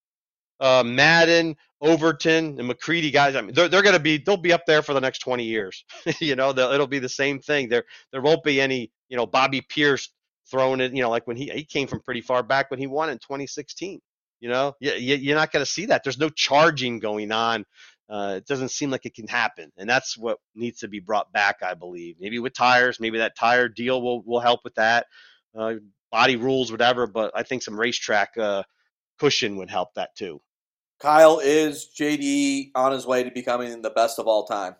uh, 0.61 0.83
Madden, 0.85 1.57
Overton, 1.81 2.59
and 2.59 2.71
McCreadie 2.71 3.13
guys. 3.13 3.37
I 3.37 3.41
mean, 3.41 3.55
they're 3.55 3.69
they're 3.69 3.83
going 3.83 3.95
to 3.95 4.01
be 4.01 4.19
they'll 4.19 4.37
be 4.37 4.53
up 4.53 4.67
there 4.67 4.83
for 4.83 4.95
the 4.95 5.01
next 5.01 5.21
20 5.21 5.45
years. 5.45 5.85
you 6.21 6.37
know, 6.37 6.51
it'll 6.51 6.87
be 6.87 6.99
the 6.99 7.09
same 7.09 7.41
thing. 7.41 7.69
There 7.69 7.85
there 8.13 8.23
won't 8.23 8.45
be 8.45 8.61
any 8.61 8.91
you 9.09 9.17
know 9.17 9.27
Bobby 9.27 9.61
Pierce 9.61 10.11
throwing 10.51 10.81
it. 10.81 10.93
You 10.93 11.03
know, 11.03 11.11
like 11.11 11.27
when 11.27 11.37
he 11.37 11.49
he 11.49 11.65
came 11.65 11.87
from 11.87 12.01
pretty 12.01 12.21
far 12.21 12.43
back 12.43 12.71
when 12.71 12.81
he 12.81 12.87
won 12.87 13.11
in 13.11 13.19
2016. 13.19 14.01
You 14.41 14.49
know, 14.49 14.77
you, 14.79 14.93
you're 14.93 15.35
not 15.35 15.51
going 15.51 15.65
to 15.65 15.71
see 15.71 15.87
that. 15.87 16.05
There's 16.05 16.19
no 16.19 16.29
charging 16.29 17.01
going 17.01 17.33
on 17.33 17.65
uh, 18.09 18.35
it 18.39 18.47
doesn't 18.47 18.71
seem 18.71 18.91
like 18.91 19.05
it 19.05 19.15
can 19.15 19.29
happen, 19.29 19.71
and 19.77 19.89
that's 19.89 20.17
what 20.17 20.39
needs 20.55 20.81
to 20.81 20.89
be 20.89 21.01
brought 21.01 21.31
back, 21.33 21.57
I 21.63 21.75
believe. 21.75 22.17
Maybe 22.19 22.39
with 22.39 22.55
tires, 22.55 22.99
maybe 23.01 23.19
that 23.19 23.37
tire 23.37 23.69
deal 23.69 24.01
will 24.01 24.23
will 24.23 24.41
help 24.41 24.61
with 24.65 24.75
that. 24.77 25.07
Uh, 25.57 25.75
body 26.11 26.37
rules, 26.37 26.73
whatever, 26.73 27.07
but 27.07 27.33
I 27.35 27.43
think 27.43 27.63
some 27.63 27.79
racetrack 27.79 28.39
uh, 28.39 28.63
cushion 29.19 29.57
would 29.57 29.69
help 29.69 29.93
that 29.95 30.15
too. 30.17 30.41
Kyle 31.01 31.39
is 31.39 31.89
JD 31.97 32.73
on 32.75 32.93
his 32.93 33.07
way 33.07 33.23
to 33.23 33.31
becoming 33.31 33.83
the 33.83 33.91
best 33.91 34.19
of 34.19 34.27
all 34.27 34.45
time 34.45 34.75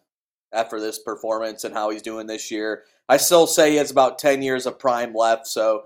after 0.53 0.81
this 0.81 0.99
performance 0.99 1.65
and 1.65 1.75
how 1.75 1.91
he's 1.91 2.03
doing 2.03 2.27
this 2.27 2.51
year. 2.51 2.85
I 3.09 3.17
still 3.19 3.47
say 3.47 3.71
he 3.71 3.77
has 3.77 3.91
about 3.91 4.19
10 4.19 4.43
years 4.43 4.67
of 4.67 4.79
prime 4.79 5.15
left, 5.15 5.47
so 5.47 5.85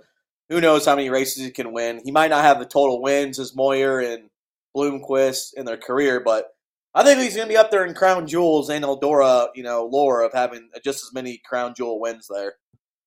who 0.49 0.61
knows 0.61 0.87
how 0.87 0.97
many 0.97 1.11
races 1.11 1.45
he 1.45 1.51
can 1.51 1.73
win. 1.73 2.01
He 2.05 2.11
might 2.11 2.31
not 2.31 2.45
have 2.45 2.59
the 2.59 2.65
total 2.65 3.03
wins 3.03 3.39
as 3.39 3.55
Moyer 3.55 4.01
and 4.01 4.31
Bloomquist 4.75 5.55
in 5.55 5.67
their 5.67 5.77
career, 5.77 6.21
but 6.21 6.49
I 6.95 7.05
think 7.05 7.21
he's 7.21 7.37
going 7.37 7.49
to 7.49 7.53
be 7.53 7.59
up 7.59 7.71
there 7.71 7.85
in 7.85 7.95
crown 7.95 8.27
jewels 8.27 8.69
and 8.69 8.85
Eldora, 8.85 9.49
you 9.55 9.63
know, 9.63 9.87
lore 9.87 10.23
of 10.23 10.33
having 10.33 10.69
just 10.85 11.05
as 11.05 11.13
many 11.13 11.41
crown 11.45 11.75
jewel 11.75 12.01
wins 12.01 12.29
there. 12.29 12.55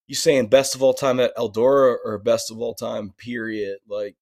You 0.08 0.16
saying 0.16 0.48
best 0.48 0.76
of 0.76 0.84
all 0.84 0.94
time 0.94 1.20
at 1.20 1.36
Eldora 1.36 1.96
or 2.04 2.20
best 2.20 2.52
of 2.52 2.60
all 2.60 2.76
time 2.76 3.14
period? 3.18 3.80
Like 3.88 4.16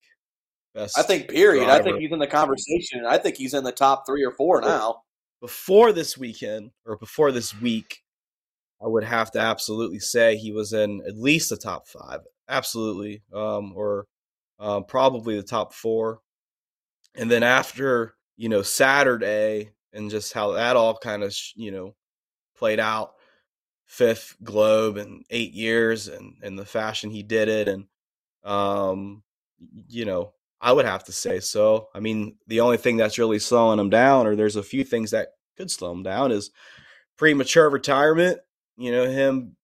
best. 0.74 0.98
I 0.98 1.04
think 1.04 1.30
period. 1.30 1.66
Driver. 1.66 1.82
I 1.82 1.84
think 1.84 2.00
he's 2.00 2.12
in 2.12 2.20
the 2.20 2.28
conversation. 2.28 3.06
I 3.06 3.18
think 3.18 3.38
he's 3.38 3.54
in 3.54 3.64
the 3.64 3.72
top 3.72 4.06
three 4.06 4.24
or 4.24 4.32
four 4.32 4.62
now. 4.62 5.02
Before 5.42 5.92
this 5.92 6.18
weekend 6.18 6.72
or 6.86 6.98
before 6.98 7.32
this 7.32 7.60
week, 7.60 8.00
I 8.82 8.88
would 8.88 9.04
have 9.04 9.32
to 9.32 9.40
absolutely 9.40 10.00
say 10.00 10.38
he 10.38 10.52
was 10.52 10.74
in 10.74 11.02
at 11.08 11.18
least 11.18 11.50
the 11.50 11.58
top 11.58 11.88
five, 11.88 12.22
absolutely, 12.48 13.24
um, 13.34 13.74
or 13.76 14.06
um, 14.60 14.86
probably 14.86 15.36
the 15.36 15.44
top 15.44 15.74
four. 15.74 16.20
And 17.16 17.30
then 17.30 17.44
after 17.44 18.16
you 18.38 18.50
know, 18.50 18.62
Saturday 18.62 19.72
and 19.92 20.10
just 20.10 20.34
how 20.34 20.52
that 20.54 20.76
all 20.76 20.98
kind 20.98 21.24
of, 21.24 21.36
you 21.56 21.72
know, 21.72 21.96
played 22.58 22.80
out. 22.80 23.14
Fifth 23.86 24.38
Globe 24.44 24.98
in 24.98 25.24
eight 25.30 25.54
years 25.54 26.08
and, 26.08 26.38
and 26.42 26.58
the 26.58 26.66
fashion 26.66 27.12
he 27.12 27.22
did 27.22 27.48
it. 27.48 27.68
And, 27.68 27.86
um, 28.44 29.22
you 29.88 30.06
know, 30.06 30.34
I 30.64 30.72
would 30.72 30.86
have 30.86 31.04
to 31.04 31.12
say 31.12 31.42
so. 31.42 31.90
I 31.94 32.00
mean, 32.00 32.38
the 32.48 32.62
only 32.62 32.78
thing 32.78 32.96
that's 32.96 33.20
really 33.20 33.38
slowing 33.38 33.80
him 33.80 33.90
down, 33.90 34.26
or 34.26 34.38
there's 34.38 34.56
a 34.56 34.64
few 34.64 34.86
things 34.86 35.12
that 35.12 35.34
could 35.58 35.70
slow 35.70 35.92
him 35.92 36.04
down, 36.04 36.32
is 36.32 36.52
premature 37.18 37.70
retirement. 37.70 38.40
You 38.78 38.94
know, 38.94 39.06
him 39.06 39.58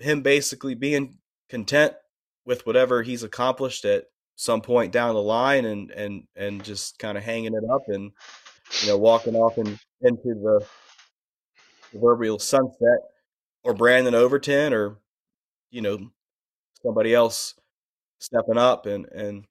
him 0.00 0.22
basically 0.22 0.74
being 0.74 1.18
content 1.48 1.94
with 2.44 2.66
whatever 2.66 3.04
he's 3.04 3.22
accomplished 3.22 3.84
at 3.84 4.06
some 4.34 4.60
point 4.60 4.92
down 4.92 5.14
the 5.14 5.22
line 5.22 5.64
and 5.64 5.92
and 5.92 6.24
and 6.34 6.64
just 6.64 6.98
kind 6.98 7.16
of 7.16 7.22
hanging 7.22 7.54
it 7.54 7.62
up 7.72 7.82
and 7.86 8.10
you 8.82 8.88
know 8.88 8.98
walking 8.98 9.36
off 9.36 9.56
and 9.56 9.78
into 10.02 10.34
the 10.34 10.66
proverbial 11.92 12.40
sunset 12.40 12.98
or 13.62 13.72
Brandon 13.72 14.16
Overton 14.16 14.72
or 14.72 14.98
you 15.70 15.80
know 15.80 16.10
somebody 16.82 17.14
else 17.14 17.54
stepping 18.18 18.58
up 18.58 18.86
and 18.86 19.06
and 19.06 19.44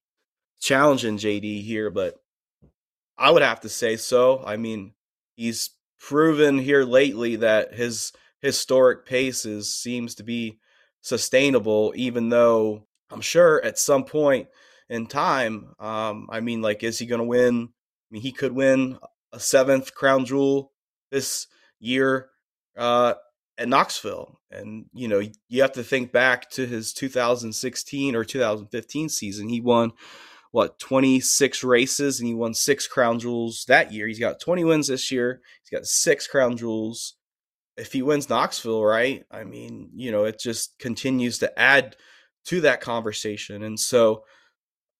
challenging 0.63 1.17
JD 1.17 1.63
here 1.63 1.89
but 1.89 2.15
I 3.17 3.31
would 3.31 3.41
have 3.41 3.61
to 3.61 3.69
say 3.69 3.95
so 3.97 4.43
I 4.45 4.57
mean 4.57 4.93
he's 5.35 5.71
proven 5.99 6.57
here 6.57 6.83
lately 6.83 7.37
that 7.37 7.73
his 7.73 8.11
historic 8.41 9.05
paces 9.05 9.73
seems 9.73 10.15
to 10.15 10.23
be 10.23 10.59
sustainable 11.01 11.93
even 11.95 12.29
though 12.29 12.87
I'm 13.11 13.21
sure 13.21 13.63
at 13.63 13.77
some 13.77 14.03
point 14.05 14.47
in 14.89 15.07
time. 15.07 15.73
Um, 15.79 16.27
I 16.29 16.39
mean, 16.39 16.61
like, 16.61 16.83
is 16.83 16.99
he 16.99 17.05
going 17.05 17.19
to 17.19 17.25
win? 17.25 17.69
I 17.69 18.07
mean, 18.11 18.21
he 18.21 18.31
could 18.31 18.51
win 18.51 18.97
a 19.31 19.39
seventh 19.39 19.93
crown 19.93 20.25
jewel 20.25 20.71
this 21.11 21.47
year 21.79 22.29
uh, 22.77 23.13
at 23.57 23.69
Knoxville. 23.69 24.39
And, 24.51 24.85
you 24.93 25.07
know, 25.07 25.21
you 25.47 25.61
have 25.61 25.73
to 25.73 25.83
think 25.83 26.11
back 26.11 26.49
to 26.51 26.65
his 26.65 26.93
2016 26.93 28.15
or 28.15 28.23
2015 28.23 29.09
season. 29.09 29.49
He 29.49 29.61
won, 29.61 29.93
what, 30.53 30.77
26 30.77 31.63
races 31.63 32.19
and 32.19 32.27
he 32.27 32.35
won 32.35 32.53
six 32.53 32.87
crown 32.87 33.17
jewels 33.17 33.65
that 33.67 33.91
year. 33.91 34.07
He's 34.07 34.19
got 34.19 34.39
20 34.39 34.63
wins 34.63 34.87
this 34.87 35.11
year, 35.11 35.41
he's 35.63 35.75
got 35.75 35.87
six 35.87 36.27
crown 36.27 36.57
jewels. 36.57 37.15
If 37.75 37.91
he 37.91 38.03
wins 38.03 38.29
Knoxville, 38.29 38.85
right? 38.85 39.23
I 39.31 39.45
mean, 39.45 39.89
you 39.95 40.11
know, 40.11 40.25
it 40.25 40.39
just 40.39 40.77
continues 40.77 41.39
to 41.39 41.59
add 41.59 41.95
to 42.45 42.61
that 42.61 42.81
conversation. 42.81 43.63
And 43.63 43.79
so, 43.79 44.25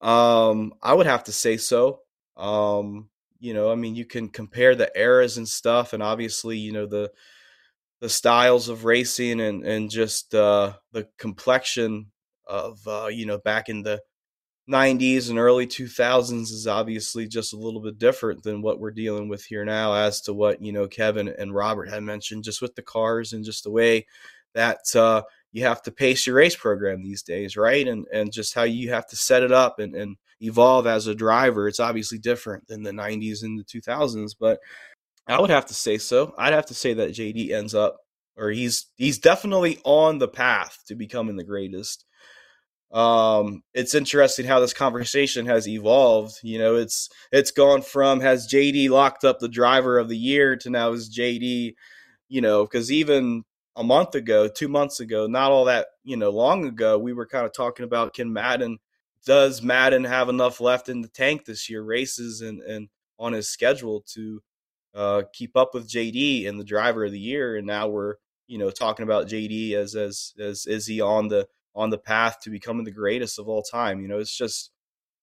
um, 0.01 0.73
I 0.81 0.95
would 0.95 1.05
have 1.05 1.25
to 1.25 1.31
say 1.31 1.57
so. 1.57 1.99
Um, 2.35 3.09
you 3.39 3.53
know, 3.53 3.71
I 3.71 3.75
mean, 3.75 3.93
you 3.93 4.05
can 4.05 4.29
compare 4.29 4.73
the 4.73 4.91
eras 4.95 5.37
and 5.37 5.47
stuff, 5.47 5.93
and 5.93 6.01
obviously, 6.01 6.57
you 6.57 6.71
know 6.71 6.87
the 6.87 7.11
the 8.01 8.09
styles 8.09 8.69
of 8.69 8.85
racing 8.85 9.39
and 9.39 9.63
and 9.63 9.91
just 9.91 10.33
uh, 10.33 10.73
the 10.93 11.07
complexion 11.19 12.07
of 12.47 12.79
uh, 12.87 13.07
you 13.11 13.27
know 13.27 13.37
back 13.37 13.69
in 13.69 13.83
the 13.83 14.01
90s 14.69 15.29
and 15.29 15.37
early 15.37 15.67
2000s 15.67 16.43
is 16.43 16.67
obviously 16.67 17.27
just 17.27 17.53
a 17.53 17.57
little 17.57 17.81
bit 17.81 17.97
different 17.97 18.43
than 18.43 18.61
what 18.61 18.79
we're 18.79 18.91
dealing 18.91 19.27
with 19.27 19.43
here 19.43 19.65
now 19.65 19.93
as 19.93 20.21
to 20.21 20.33
what 20.33 20.61
you 20.61 20.71
know 20.71 20.87
kevin 20.87 21.27
and 21.27 21.53
robert 21.53 21.89
had 21.89 22.01
mentioned 22.01 22.45
just 22.45 22.61
with 22.61 22.73
the 22.75 22.81
cars 22.81 23.33
and 23.33 23.43
just 23.43 23.65
the 23.65 23.71
way 23.71 24.05
that 24.53 24.95
uh, 24.95 25.21
you 25.51 25.63
have 25.63 25.81
to 25.83 25.91
pace 25.91 26.25
your 26.25 26.35
race 26.35 26.55
program 26.55 27.01
these 27.01 27.23
days 27.23 27.57
right? 27.57 27.87
And 27.87 28.05
and 28.13 28.31
just 28.31 28.53
how 28.53 28.63
you 28.63 28.91
have 28.91 29.07
to 29.07 29.15
set 29.15 29.43
it 29.43 29.51
up 29.51 29.79
and, 29.79 29.95
and 29.95 30.17
evolve 30.41 30.87
as 30.87 31.07
a 31.07 31.15
driver. 31.15 31.67
It's 31.67 31.79
obviously 31.79 32.17
different 32.17 32.67
than 32.67 32.83
the 32.83 32.91
90s 32.91 33.43
and 33.43 33.59
the 33.59 33.63
2000s 33.63 34.31
but 34.39 34.59
i 35.27 35.39
would 35.39 35.49
have 35.49 35.65
to 35.67 35.73
say 35.73 35.97
so. 35.97 36.33
I'd 36.37 36.53
have 36.53 36.65
to 36.67 36.73
say 36.73 36.93
that 36.95 37.11
jd 37.11 37.51
ends 37.51 37.73
up 37.75 37.97
or 38.35 38.49
he's 38.49 38.87
he's 38.95 39.19
definitely 39.19 39.79
on 39.85 40.17
the 40.17 40.27
path 40.27 40.79
to 40.87 40.95
becoming 40.95 41.37
the 41.37 41.43
greatest 41.43 42.05
um, 42.93 43.63
it's 43.73 43.95
interesting 43.95 44.45
how 44.45 44.59
this 44.59 44.73
conversation 44.73 45.47
has 45.47 45.67
evolved. 45.67 46.39
You 46.43 46.59
know, 46.59 46.75
it's 46.75 47.09
it's 47.31 47.51
gone 47.51 47.81
from 47.81 48.19
has 48.19 48.47
JD 48.47 48.89
locked 48.89 49.23
up 49.23 49.39
the 49.39 49.49
driver 49.49 49.97
of 49.97 50.09
the 50.09 50.17
year 50.17 50.55
to 50.57 50.69
now 50.69 50.91
is 50.91 51.09
JD, 51.09 51.73
you 52.29 52.41
know, 52.41 52.63
because 52.65 52.91
even 52.91 53.43
a 53.75 53.83
month 53.83 54.13
ago, 54.13 54.47
two 54.47 54.67
months 54.67 54.99
ago, 54.99 55.25
not 55.25 55.51
all 55.51 55.65
that 55.65 55.87
you 56.03 56.15
know 56.15 56.29
long 56.29 56.65
ago, 56.65 56.99
we 56.99 57.13
were 57.13 57.25
kind 57.25 57.45
of 57.47 57.53
talking 57.53 57.83
about 57.83 58.13
can 58.13 58.31
Madden 58.31 58.77
does 59.25 59.63
Madden 59.63 60.03
have 60.03 60.29
enough 60.29 60.61
left 60.61 60.87
in 60.87 61.01
the 61.01 61.07
tank 61.07 61.45
this 61.45 61.69
year, 61.69 61.81
races 61.81 62.41
and 62.41 62.61
and 62.61 62.89
on 63.17 63.33
his 63.33 63.49
schedule 63.49 64.03
to 64.13 64.41
uh, 64.93 65.23
keep 65.33 65.57
up 65.57 65.73
with 65.73 65.89
JD 65.89 66.47
and 66.47 66.59
the 66.59 66.63
driver 66.63 67.05
of 67.05 67.11
the 67.11 67.19
year, 67.19 67.55
and 67.55 67.65
now 67.65 67.87
we're 67.87 68.15
you 68.47 68.59
know 68.59 68.69
talking 68.69 69.03
about 69.03 69.27
JD 69.27 69.73
as 69.73 69.95
as 69.95 70.33
as 70.39 70.67
is 70.67 70.85
he 70.85 71.01
on 71.01 71.29
the 71.29 71.47
on 71.75 71.89
the 71.89 71.97
path 71.97 72.39
to 72.41 72.49
becoming 72.49 72.85
the 72.85 72.91
greatest 72.91 73.39
of 73.39 73.47
all 73.47 73.61
time. 73.61 74.01
You 74.01 74.07
know, 74.07 74.19
it's 74.19 74.35
just 74.35 74.71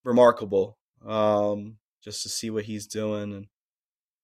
remarkable 0.05 0.77
um, 1.07 1.77
just 2.03 2.23
to 2.23 2.29
see 2.29 2.51
what 2.51 2.65
he's 2.65 2.87
doing. 2.87 3.33
And 3.33 3.47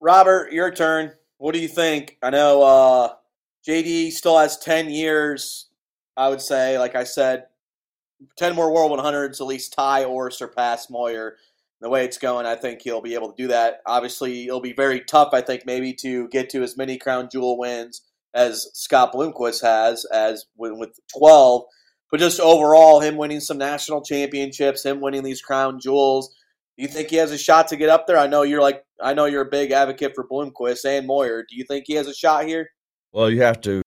Robert, 0.00 0.52
your 0.52 0.70
turn. 0.70 1.12
What 1.38 1.52
do 1.52 1.60
you 1.60 1.68
think? 1.68 2.16
I 2.22 2.30
know 2.30 2.62
uh, 2.62 3.14
JD 3.66 4.12
still 4.12 4.38
has 4.38 4.56
ten 4.58 4.88
years. 4.90 5.68
I 6.16 6.28
would 6.28 6.40
say, 6.40 6.78
like 6.78 6.94
I 6.94 7.04
said, 7.04 7.46
ten 8.36 8.54
more 8.54 8.72
World 8.72 8.98
100s, 8.98 9.40
at 9.40 9.46
least 9.46 9.74
tie 9.74 10.04
or 10.04 10.30
surpass 10.30 10.88
Moyer. 10.90 11.36
The 11.82 11.90
way 11.90 12.06
it's 12.06 12.16
going, 12.16 12.46
I 12.46 12.54
think 12.54 12.80
he'll 12.80 13.02
be 13.02 13.12
able 13.12 13.30
to 13.30 13.42
do 13.42 13.48
that. 13.48 13.82
Obviously, 13.84 14.46
it'll 14.46 14.62
be 14.62 14.72
very 14.72 15.02
tough. 15.02 15.34
I 15.34 15.42
think 15.42 15.66
maybe 15.66 15.92
to 16.00 16.26
get 16.28 16.48
to 16.50 16.62
as 16.62 16.74
many 16.74 16.96
crown 16.96 17.28
jewel 17.30 17.58
wins 17.58 18.00
as 18.32 18.70
Scott 18.72 19.12
Bloomquist 19.12 19.62
has, 19.62 20.06
as 20.06 20.46
with 20.56 20.98
12 21.18 21.64
but 22.10 22.20
just 22.20 22.40
overall, 22.40 23.00
him 23.00 23.16
winning 23.16 23.40
some 23.40 23.58
national 23.58 24.02
championships, 24.02 24.84
him 24.84 25.00
winning 25.00 25.22
these 25.22 25.42
crown 25.42 25.80
jewels. 25.80 26.34
Do 26.76 26.82
you 26.82 26.88
think 26.88 27.08
he 27.08 27.16
has 27.16 27.32
a 27.32 27.38
shot 27.38 27.68
to 27.68 27.76
get 27.76 27.88
up 27.88 28.06
there? 28.06 28.18
I 28.18 28.26
know 28.26 28.42
you're 28.42 28.60
like 28.60 28.84
I 29.00 29.14
know 29.14 29.24
you're 29.24 29.42
a 29.42 29.50
big 29.50 29.72
advocate 29.72 30.14
for 30.14 30.26
Bloomquist 30.26 30.84
and 30.84 31.06
Moyer. 31.06 31.44
Do 31.48 31.56
you 31.56 31.64
think 31.64 31.84
he 31.86 31.94
has 31.94 32.06
a 32.06 32.14
shot 32.14 32.46
here? 32.46 32.68
Well, 33.12 33.30
you 33.30 33.42
have 33.42 33.60
to 33.62 33.82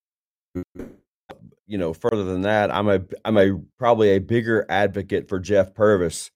you 1.69 1.77
know, 1.77 1.93
further 1.93 2.23
than 2.23 2.41
that, 2.41 2.73
I'm 2.73 2.89
a 2.89 3.01
I'm 3.23 3.37
a 3.37 3.59
probably 3.77 4.09
a 4.09 4.19
bigger 4.19 4.65
advocate 4.67 5.29
for 5.29 5.39
Jeff 5.39 5.75
Purvis. 5.75 6.31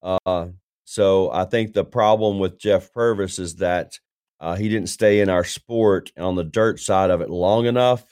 Uh, 0.00 0.48
so 0.84 1.30
I 1.32 1.44
think 1.44 1.72
the 1.72 1.84
problem 1.84 2.38
with 2.38 2.60
Jeff 2.60 2.92
Purvis 2.92 3.40
is 3.40 3.56
that 3.56 3.98
uh, 4.38 4.54
he 4.54 4.68
didn't 4.68 4.88
stay 4.88 5.20
in 5.20 5.28
our 5.28 5.42
sport 5.42 6.12
on 6.16 6.36
the 6.36 6.44
dirt 6.44 6.78
side 6.78 7.10
of 7.10 7.20
it 7.20 7.28
long 7.28 7.66
enough 7.66 8.04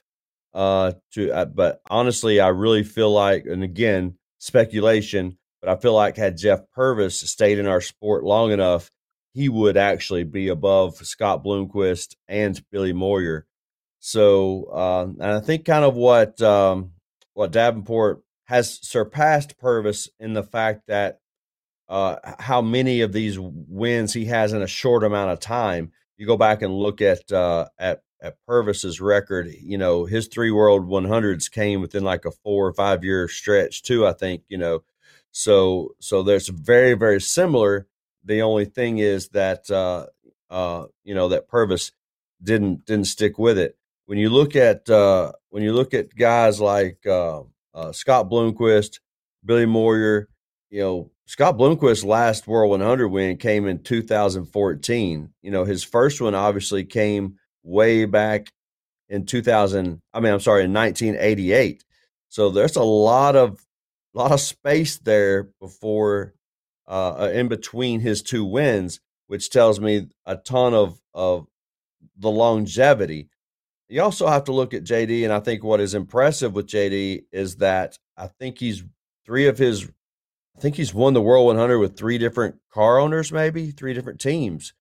uh, 0.55 0.93
to, 1.13 1.33
uh, 1.33 1.45
but 1.45 1.81
honestly, 1.91 2.41
I 2.41 2.49
really 2.49 2.85
feel 2.85 3.13
like, 3.13 3.45
and 3.47 3.63
again, 3.63 4.17
speculation, 4.39 5.39
but 5.61 5.71
I 5.71 5.77
feel 5.81 5.95
like 5.95 6.17
had 6.17 6.37
Jeff 6.37 6.61
Purvis 6.75 7.21
stayed 7.21 7.59
in 7.59 7.67
our 7.67 7.81
sport 7.81 8.25
long 8.25 8.53
enough, 8.53 8.91
he 9.33 9.49
would 9.49 9.77
actually 9.77 10.25
be 10.25 10.49
above 10.49 10.97
Scott 10.97 11.45
Bloomquist 11.45 12.15
and 12.29 12.63
Billy 12.71 12.93
Moyer. 12.93 13.47
So, 13.99 14.65
uh, 14.73 15.05
and 15.05 15.23
I 15.23 15.41
think 15.41 15.65
kind 15.65 15.85
of 15.85 15.97
what 15.97 16.41
um, 16.41 16.93
what 17.33 17.51
Davenport 17.51 18.23
has 18.45 18.79
surpassed 18.87 19.59
Purvis 19.59 20.09
in 20.21 20.35
the 20.35 20.43
fact 20.43 20.83
that 20.87 21.19
uh, 21.89 22.17
how 22.39 22.63
many 22.63 23.01
of 23.01 23.13
these 23.13 23.39
wins 23.39 24.13
he 24.13 24.27
has 24.27 24.53
in 24.53 24.63
a 24.63 24.67
short 24.67 25.05
amount 25.05 25.31
of 25.31 25.41
time. 25.41 25.93
You 26.17 26.27
go 26.27 26.37
back 26.37 26.63
and 26.63 26.73
look 26.73 27.01
at 27.01 27.31
uh, 27.33 27.67
at 27.79 28.03
at 28.25 28.39
Purvis's 28.47 29.03
record, 29.03 29.49
you 29.61 29.77
know, 29.77 30.07
his 30.07 30.29
three 30.29 30.51
world 30.51 30.89
100s 30.89 31.51
came 31.51 31.83
within 31.83 32.03
like 32.03 32.25
a 32.25 32.31
four 32.31 32.67
or 32.67 32.73
five 32.73 33.05
year 33.05 33.29
stretch 33.29 33.83
too, 33.83 34.07
I 34.07 34.15
think, 34.15 34.43
you 34.49 34.57
know. 34.57 34.83
So 35.31 35.95
so 36.01 36.23
there's 36.23 36.49
very 36.49 36.95
very 36.95 37.21
similar. 37.21 37.87
The 38.25 38.41
only 38.41 38.65
thing 38.65 38.99
is 38.99 39.29
that 39.31 39.71
uh 39.71 40.07
uh 40.49 40.87
you 41.05 41.15
know 41.15 41.29
that 41.29 41.49
Purvis 41.49 41.93
didn't 42.43 42.87
didn't 42.87 43.07
stick 43.07 43.39
with 43.39 43.59
it. 43.59 43.77
When 44.07 44.17
you 44.17 44.31
look 44.31 44.57
at 44.57 44.89
uh 44.89 45.33
when 45.51 45.63
you 45.63 45.75
look 45.75 45.93
at 45.93 46.15
guys 46.15 46.61
like 46.61 47.07
uh, 47.07 47.43
uh 47.75 47.93
Scott 47.93 48.31
Bloomquist, 48.31 49.01
Billy 49.45 49.67
Moyer, 49.67 50.31
you 50.71 50.81
know, 50.81 51.11
Scott 51.27 51.59
Bloomquist's 51.59 52.05
last 52.05 52.47
World 52.47 52.71
100 52.71 53.09
win 53.09 53.37
came 53.37 53.67
in 53.67 53.83
2014. 53.83 55.31
You 55.43 55.51
know, 55.51 55.65
his 55.65 55.85
first 55.85 56.23
one 56.23 56.35
obviously 56.35 56.85
came 56.85 57.39
way 57.65 58.05
back 58.05 58.53
in 59.09 59.27
2000 59.27 60.01
i 60.13 60.21
mean 60.21 60.33
i'm 60.33 60.41
sorry 60.41 60.65
in 60.65 60.73
1988 60.73 61.85
so 62.29 62.51
there's 62.51 62.77
a 62.77 62.83
lot 62.83 63.35
of 63.35 63.65
lot 64.15 64.33
of 64.33 64.41
space 64.41 64.99
there 64.99 65.51
before 65.61 66.35
uh, 66.87 67.15
uh, 67.19 67.31
in 67.35 67.49
between 67.49 68.01
his 68.01 68.23
two 68.23 68.45
wins 68.45 69.01
which 69.27 69.51
tells 69.51 69.81
me 69.81 70.09
a 70.27 70.37
ton 70.37 70.75
of 70.75 71.01
of 71.13 71.47
the 72.17 72.31
longevity. 72.31 73.29
You 73.89 74.03
also 74.03 74.27
have 74.27 74.45
to 74.45 74.53
look 74.53 74.75
at 74.75 74.85
jd 74.85 75.25
and 75.25 75.33
i 75.33 75.41
think 75.41 75.63
what 75.63 75.81
is 75.81 75.95
impressive 75.95 76.55
with 76.55 76.67
jd 76.67 77.25
is 77.33 77.57
that 77.57 77.99
i 78.17 78.27
think 78.27 78.59
he's 78.59 78.83
three 79.25 79.47
of 79.47 79.59
his 79.59 79.89
i 80.57 80.61
think 80.61 80.77
he's 80.77 80.95
won 80.95 81.15
the 81.15 81.23
world 81.23 81.47
100 81.47 81.79
with 81.79 81.97
three 81.97 82.19
different 82.19 82.57
car 82.73 82.99
owners 82.99 83.31
maybe 83.31 83.71
three 83.71 83.95
different 83.95 84.21
teams 84.21 84.73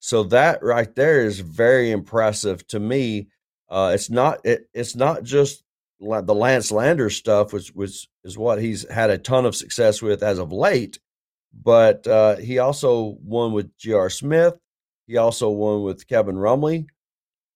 so 0.00 0.24
that 0.24 0.62
right 0.62 0.92
there 0.96 1.20
is 1.20 1.40
very 1.40 1.90
impressive 1.90 2.66
to 2.68 2.80
me. 2.80 3.28
Uh, 3.68 3.92
it's 3.94 4.10
not 4.10 4.40
it, 4.44 4.68
it's 4.74 4.96
not 4.96 5.22
just 5.22 5.62
the 6.00 6.34
Lance 6.34 6.72
Landers 6.72 7.16
stuff, 7.16 7.52
which 7.52 7.68
which 7.68 8.08
is 8.24 8.36
what 8.36 8.60
he's 8.60 8.90
had 8.90 9.10
a 9.10 9.18
ton 9.18 9.44
of 9.44 9.54
success 9.54 10.00
with 10.00 10.22
as 10.22 10.38
of 10.38 10.52
late. 10.52 10.98
But 11.52 12.06
uh, 12.06 12.36
he 12.36 12.58
also 12.58 13.18
won 13.22 13.52
with 13.52 13.76
J.R. 13.76 14.08
Smith. 14.08 14.54
He 15.06 15.16
also 15.16 15.50
won 15.50 15.82
with 15.82 16.06
Kevin 16.06 16.36
Rumley. 16.36 16.86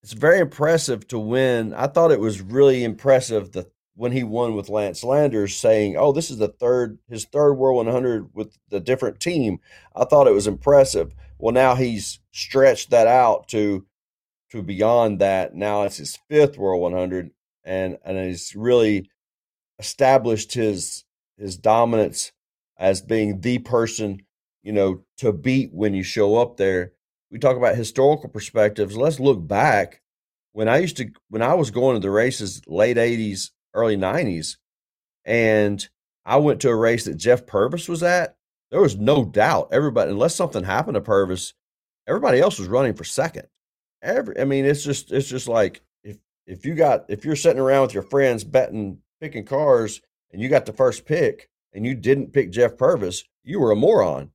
It's 0.03 0.12
very 0.12 0.40
impressive 0.40 1.07
to 1.09 1.18
win. 1.18 1.72
I 1.72 1.86
thought 1.86 2.12
it 2.12 2.20
was 2.20 2.42
really 2.42 2.84
impressive 2.84 3.53
the 3.53 3.70
when 3.97 4.11
he 4.11 4.24
won 4.24 4.55
with 4.55 4.68
Lance 4.68 5.03
Landers, 5.03 5.57
saying, 5.57 5.97
"Oh, 5.97 6.12
this 6.12 6.30
is 6.30 6.36
the 6.36 6.49
third 6.49 6.99
his 7.09 7.24
third 7.24 7.55
World 7.55 7.86
100 7.86 8.34
with 8.34 8.59
the 8.68 8.80
different 8.80 9.18
team." 9.20 9.61
I 9.97 10.05
thought 10.05 10.26
it 10.26 10.34
was 10.34 10.47
impressive. 10.47 11.14
Well, 11.45 11.53
now 11.53 11.74
he's 11.74 12.20
stretched 12.32 12.88
that 12.88 13.07
out 13.07 13.49
to 13.49 13.84
to 14.51 14.62
beyond 14.62 15.18
that. 15.18 15.55
Now 15.55 15.82
it's 15.82 15.99
his 15.99 16.18
fifth 16.26 16.57
World 16.57 16.80
100, 16.80 17.32
and 17.62 17.99
and 18.03 18.16
he's 18.16 18.57
really 18.57 19.11
established 19.78 20.55
his 20.55 21.05
his 21.36 21.59
dominance 21.59 22.32
as 22.78 23.03
being 23.03 23.42
the 23.42 23.59
person 23.59 24.22
you 24.62 24.72
know 24.72 25.05
to 25.18 25.34
beat 25.34 25.68
when 25.74 25.92
you 25.92 26.03
show 26.03 26.36
up 26.36 26.57
there. 26.57 26.92
We 27.30 27.38
talk 27.38 27.59
about 27.59 27.76
historical 27.76 28.30
perspectives. 28.30 28.97
Let's 28.97 29.20
look 29.20 29.47
back 29.47 30.01
when 30.53 30.66
I 30.66 30.78
used 30.78 30.97
to 30.97 31.11
when 31.28 31.42
I 31.42 31.53
was 31.53 31.70
going 31.70 31.97
to 31.97 32.01
the 32.01 32.11
races 32.11 32.62
late 32.66 32.97
80s, 32.97 33.51
early 33.74 33.99
90s, 33.99 34.57
and 35.26 35.86
I 36.24 36.38
went 36.38 36.62
to 36.62 36.70
a 36.70 36.74
race 36.74 37.05
that 37.05 37.18
Jeff 37.18 37.45
Purvis 37.45 37.86
was 37.86 38.03
at 38.03 38.38
there 38.75 38.83
was 38.83 38.97
no 38.97 39.25
doubt 39.25 39.68
everybody, 39.70 40.11
unless 40.11 40.35
something 40.35 40.64
happened 40.64 40.97
to 40.97 41.01
Purvis, 41.01 41.55
everybody 42.09 42.41
else 42.41 42.59
was 42.59 42.66
running 42.66 42.95
for 42.95 43.05
second. 43.05 43.47
Every, 44.03 44.37
I 44.41 44.43
mean, 44.43 44.64
it's 44.64 44.83
just 44.83 45.12
it's 45.12 45.29
just 45.29 45.47
like 45.47 45.81
if 46.03 46.16
if 46.45 46.66
you 46.66 46.75
got 46.75 47.05
if 47.09 47.25
you're 47.25 47.37
sitting 47.37 47.61
around 47.61 47.83
with 47.83 47.95
your 47.95 48.03
friends 48.03 48.43
betting 48.43 48.99
picking 49.20 49.45
cars 49.45 50.01
and 50.33 50.43
you 50.43 50.49
got 50.49 50.66
the 50.66 50.72
first 50.72 51.07
pick 51.07 51.49
and 51.72 51.87
you 51.87 51.95
didn't 51.95 52.33
pick 52.33 52.51
Jeff 52.51 52.77
Purvis, 52.77 53.22
you 53.45 53.61
were 53.61 53.70
a 53.70 53.77
moron. 53.77 54.33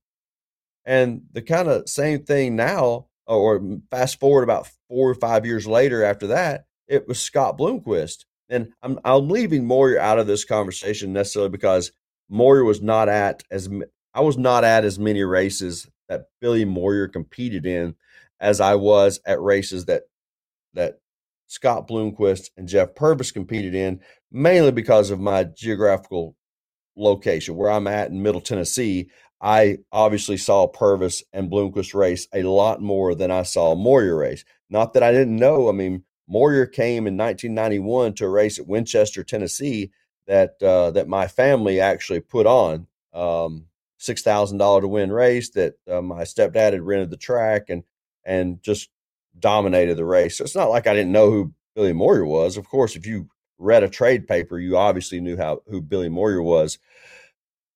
And 0.86 1.20
the 1.32 1.42
kind 1.42 1.68
of 1.68 1.86
same 1.86 2.24
thing 2.24 2.56
now, 2.56 3.08
or 3.26 3.60
fast 3.90 4.18
forward 4.20 4.44
about 4.44 4.70
four 4.88 5.10
or 5.10 5.16
five 5.16 5.44
years 5.44 5.66
later 5.66 6.02
after 6.02 6.28
that, 6.28 6.64
it 6.88 7.06
was 7.06 7.20
Scott 7.20 7.58
Bloomquist. 7.58 8.24
And 8.48 8.72
I'm 8.82 9.00
I'm 9.04 9.28
leaving 9.28 9.66
Moyer 9.66 10.00
out 10.00 10.18
of 10.18 10.26
this 10.26 10.46
conversation 10.46 11.12
necessarily 11.12 11.50
because 11.50 11.92
Moyer 12.30 12.64
was 12.64 12.80
not 12.80 13.10
at 13.10 13.42
as 13.50 13.68
I 14.14 14.20
was 14.20 14.36
not 14.36 14.64
at 14.64 14.84
as 14.84 14.98
many 14.98 15.22
races 15.22 15.88
that 16.08 16.26
Billy 16.40 16.64
Moyer 16.64 17.08
competed 17.08 17.66
in 17.66 17.94
as 18.40 18.60
I 18.60 18.74
was 18.74 19.20
at 19.24 19.40
races 19.40 19.84
that 19.86 20.02
that 20.74 21.00
Scott 21.46 21.88
Bloomquist 21.88 22.50
and 22.56 22.68
Jeff 22.68 22.94
Purvis 22.94 23.32
competed 23.32 23.74
in, 23.74 24.00
mainly 24.30 24.70
because 24.70 25.10
of 25.10 25.18
my 25.18 25.44
geographical 25.44 26.36
location 26.96 27.56
where 27.56 27.70
I'm 27.70 27.88
at 27.88 28.10
in 28.10 28.22
Middle 28.22 28.40
Tennessee, 28.40 29.10
I 29.40 29.78
obviously 29.90 30.36
saw 30.36 30.66
Purvis 30.66 31.24
and 31.32 31.50
Bloomquist 31.50 31.94
race 31.94 32.28
a 32.32 32.42
lot 32.42 32.80
more 32.80 33.14
than 33.14 33.30
I 33.30 33.42
saw 33.42 33.74
Moyer 33.74 34.16
race. 34.16 34.44
Not 34.68 34.92
that 34.92 35.02
I 35.02 35.10
didn't 35.10 35.36
know. 35.36 35.68
I 35.68 35.72
mean, 35.72 36.04
Moyer 36.28 36.66
came 36.66 37.06
in 37.06 37.16
1991 37.16 38.14
to 38.14 38.26
a 38.26 38.28
race 38.28 38.58
at 38.58 38.68
Winchester, 38.68 39.24
Tennessee, 39.24 39.90
that 40.26 40.62
uh, 40.62 40.92
that 40.92 41.08
my 41.08 41.26
family 41.26 41.80
actually 41.80 42.20
put 42.20 42.46
on. 42.46 42.86
Um, 43.12 43.66
Six 44.00 44.22
thousand 44.22 44.58
dollar 44.58 44.80
to 44.80 44.88
win 44.88 45.12
race 45.12 45.50
that 45.50 45.74
uh, 45.88 46.00
my 46.00 46.22
stepdad 46.22 46.72
had 46.72 46.82
rented 46.82 47.10
the 47.10 47.18
track 47.18 47.68
and 47.68 47.84
and 48.24 48.62
just 48.62 48.88
dominated 49.38 49.96
the 49.96 50.04
race. 50.04 50.38
So 50.38 50.44
it's 50.44 50.56
not 50.56 50.70
like 50.70 50.86
I 50.86 50.94
didn't 50.94 51.12
know 51.12 51.30
who 51.30 51.52
Billy 51.74 51.92
Moyer 51.92 52.24
was. 52.24 52.56
Of 52.56 52.66
course, 52.66 52.96
if 52.96 53.06
you 53.06 53.28
read 53.58 53.82
a 53.82 53.88
trade 53.88 54.26
paper, 54.26 54.58
you 54.58 54.76
obviously 54.76 55.20
knew 55.20 55.36
how 55.36 55.62
who 55.66 55.82
Billy 55.82 56.08
Moyer 56.08 56.42
was. 56.42 56.78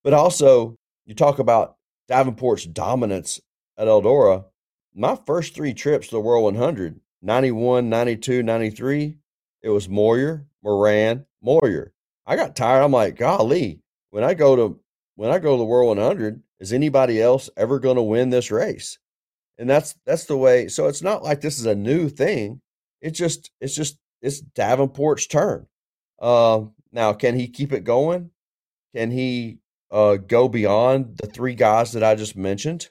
But 0.03 0.14
also, 0.14 0.79
you 1.05 1.14
talk 1.14 1.39
about 1.39 1.77
Davenport's 2.11 2.66
dominance 2.66 3.41
at 3.77 3.87
Eldora. 3.87 4.45
My 4.95 5.16
first 5.27 5.55
three 5.55 5.75
trips 5.75 6.09
to 6.09 6.16
the 6.16 6.20
World 6.20 6.45
100, 6.45 7.01
91, 7.22 7.89
92, 7.89 8.43
93, 8.43 9.16
it 9.62 9.68
was 9.70 9.89
Moyer, 9.89 10.47
Moran, 10.62 11.27
Moyer. 11.43 11.93
I 12.27 12.37
got 12.37 12.57
tired. 12.57 12.83
I'm 12.83 12.93
like, 12.93 13.16
golly, 13.16 13.81
when 14.11 14.25
I 14.25 14.35
go 14.35 14.57
to 14.57 14.81
when 15.17 15.31
I 15.31 15.39
go 15.39 15.53
to 15.53 15.59
the 15.59 15.65
World 15.65 15.99
100, 15.99 16.43
is 16.61 16.73
anybody 16.73 17.21
else 17.21 17.51
ever 17.57 17.79
going 17.79 17.97
to 17.97 18.03
win 18.03 18.31
this 18.31 18.51
race? 18.51 18.99
And 19.59 19.71
that's 19.71 19.95
that's 20.05 20.25
the 20.25 20.37
way. 20.37 20.69
So 20.69 20.89
it's 20.89 21.03
not 21.03 21.23
like 21.23 21.41
this 21.41 21.59
is 21.59 21.67
a 21.67 21.75
new 21.75 22.09
thing. 22.09 22.61
It's 23.01 23.19
just 23.19 23.51
it's 23.61 23.75
just 23.75 23.99
it's 24.21 24.41
Davenport's 24.41 25.27
turn. 25.27 25.67
Uh, 26.21 26.62
now, 26.91 27.12
can 27.12 27.37
he 27.37 27.49
keep 27.49 27.73
it 27.73 27.85
going? 27.85 28.31
Can 28.95 29.11
he 29.11 29.59
uh, 29.91 30.17
go 30.17 30.49
beyond 30.49 31.19
the 31.19 31.27
three 31.27 31.55
guys 31.55 31.93
that 31.93 32.03
I 32.03 32.15
just 32.15 32.37
mentioned? 32.37 32.89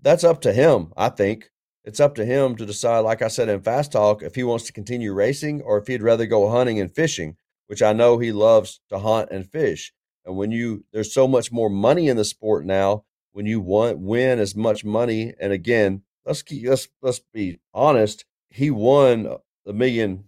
That's 0.00 0.24
up 0.24 0.40
to 0.42 0.52
him. 0.52 0.92
I 0.96 1.08
think 1.08 1.50
it's 1.84 2.00
up 2.00 2.14
to 2.16 2.24
him 2.24 2.54
to 2.56 2.66
decide. 2.66 3.00
Like 3.00 3.22
I 3.22 3.28
said 3.28 3.48
in 3.48 3.62
Fast 3.62 3.92
Talk, 3.92 4.22
if 4.22 4.34
he 4.34 4.44
wants 4.44 4.66
to 4.66 4.72
continue 4.72 5.12
racing 5.12 5.62
or 5.62 5.78
if 5.78 5.86
he'd 5.86 6.02
rather 6.02 6.26
go 6.26 6.50
hunting 6.50 6.78
and 6.78 6.94
fishing, 6.94 7.36
which 7.66 7.82
I 7.82 7.92
know 7.92 8.18
he 8.18 8.30
loves 8.30 8.80
to 8.90 8.98
hunt 8.98 9.30
and 9.30 9.50
fish. 9.50 9.92
And 10.28 10.36
when 10.36 10.50
you 10.50 10.84
there's 10.92 11.14
so 11.14 11.26
much 11.26 11.50
more 11.50 11.70
money 11.70 12.06
in 12.06 12.18
the 12.18 12.24
sport 12.24 12.66
now, 12.66 13.04
when 13.32 13.46
you 13.46 13.62
want 13.62 13.98
win 13.98 14.38
as 14.38 14.54
much 14.54 14.84
money, 14.84 15.32
and 15.40 15.54
again, 15.54 16.02
let's 16.26 16.42
keep 16.42 16.68
let's 16.68 16.86
let's 17.00 17.20
be 17.32 17.60
honest, 17.72 18.26
he 18.50 18.70
won 18.70 19.38
a 19.66 19.72
million, 19.72 20.24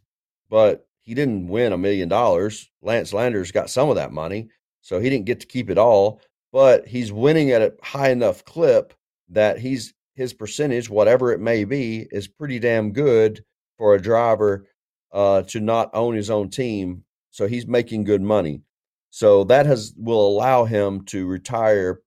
but 0.49 0.89
he 1.01 1.13
didn't 1.13 1.49
win 1.49 1.75
a 1.75 1.79
million 1.79 2.09
dollars. 2.09 2.71
Lance 2.81 3.13
Landers 3.13 3.53
got 3.53 3.69
some 3.69 3.91
of 3.91 3.97
that 3.97 4.11
money, 4.11 4.49
so 4.81 5.01
he 5.01 5.11
didn't 5.11 5.27
get 5.27 5.41
to 5.41 5.47
keep 5.47 5.69
it 5.69 5.77
all. 5.77 6.23
But 6.51 6.89
he's 6.89 7.13
winning 7.13 7.51
at 7.51 7.61
a 7.61 7.75
high 7.83 8.09
enough 8.09 8.47
clip 8.47 8.95
that 9.29 9.59
he's 9.59 9.93
his 10.15 10.33
percentage, 10.33 10.89
whatever 10.89 11.31
it 11.31 11.41
may 11.41 11.65
be, 11.65 12.09
is 12.11 12.27
pretty 12.27 12.59
damn 12.59 12.93
good 12.93 13.45
for 13.77 13.95
a 13.95 14.01
driver 14.01 14.67
uh, 15.13 15.43
to 15.43 15.61
not 15.61 15.91
own 15.93 16.15
his 16.15 16.31
own 16.31 16.49
team. 16.49 17.05
So 17.29 17.47
he's 17.47 17.67
making 17.67 18.05
good 18.05 18.23
money. 18.23 18.63
So 19.11 19.45
that 19.45 19.67
has 19.67 19.93
will 19.97 20.27
allow 20.27 20.65
him 20.65 21.05
to 21.07 21.27
retire 21.27 22.01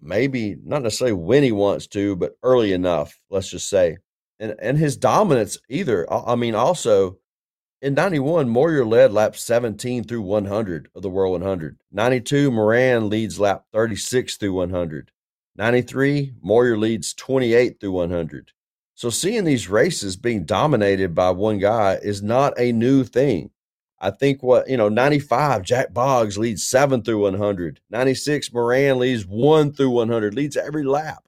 maybe 0.00 0.56
not 0.64 0.82
necessarily 0.82 1.14
when 1.14 1.42
he 1.42 1.52
wants 1.52 1.86
to, 1.88 2.16
but 2.16 2.36
early 2.42 2.72
enough, 2.72 3.18
let's 3.30 3.50
just 3.50 3.68
say. 3.68 3.98
And 4.38 4.54
and 4.60 4.78
his 4.78 4.96
dominance 4.96 5.58
either. 5.68 6.10
I 6.12 6.36
mean, 6.36 6.54
also 6.54 7.18
in 7.80 7.94
91, 7.94 8.48
Moyer 8.48 8.84
led 8.84 9.12
lap 9.12 9.36
17 9.36 10.04
through 10.04 10.22
100 10.22 10.88
of 10.94 11.02
the 11.02 11.10
World 11.10 11.32
100. 11.32 11.78
92, 11.92 12.50
Moran 12.50 13.08
leads 13.08 13.38
lap 13.38 13.64
36 13.72 14.36
through 14.36 14.52
100. 14.52 15.12
93, 15.56 16.34
Moyer 16.42 16.76
leads 16.76 17.14
28 17.14 17.78
through 17.80 17.92
100. 17.92 18.52
So 18.94 19.10
seeing 19.10 19.44
these 19.44 19.68
races 19.68 20.16
being 20.16 20.44
dominated 20.44 21.14
by 21.14 21.30
one 21.30 21.58
guy 21.58 21.98
is 22.02 22.20
not 22.20 22.58
a 22.58 22.72
new 22.72 23.04
thing. 23.04 23.50
I 24.00 24.10
think 24.10 24.42
what, 24.42 24.68
you 24.68 24.76
know, 24.76 24.88
95, 24.88 25.62
Jack 25.62 25.92
Boggs 25.92 26.38
leads 26.38 26.64
seven 26.64 27.02
through 27.02 27.20
100. 27.22 27.80
96, 27.90 28.52
Moran 28.52 28.98
leads 28.98 29.26
one 29.26 29.72
through 29.72 29.90
100, 29.90 30.34
leads 30.34 30.56
every 30.56 30.84
lap. 30.84 31.24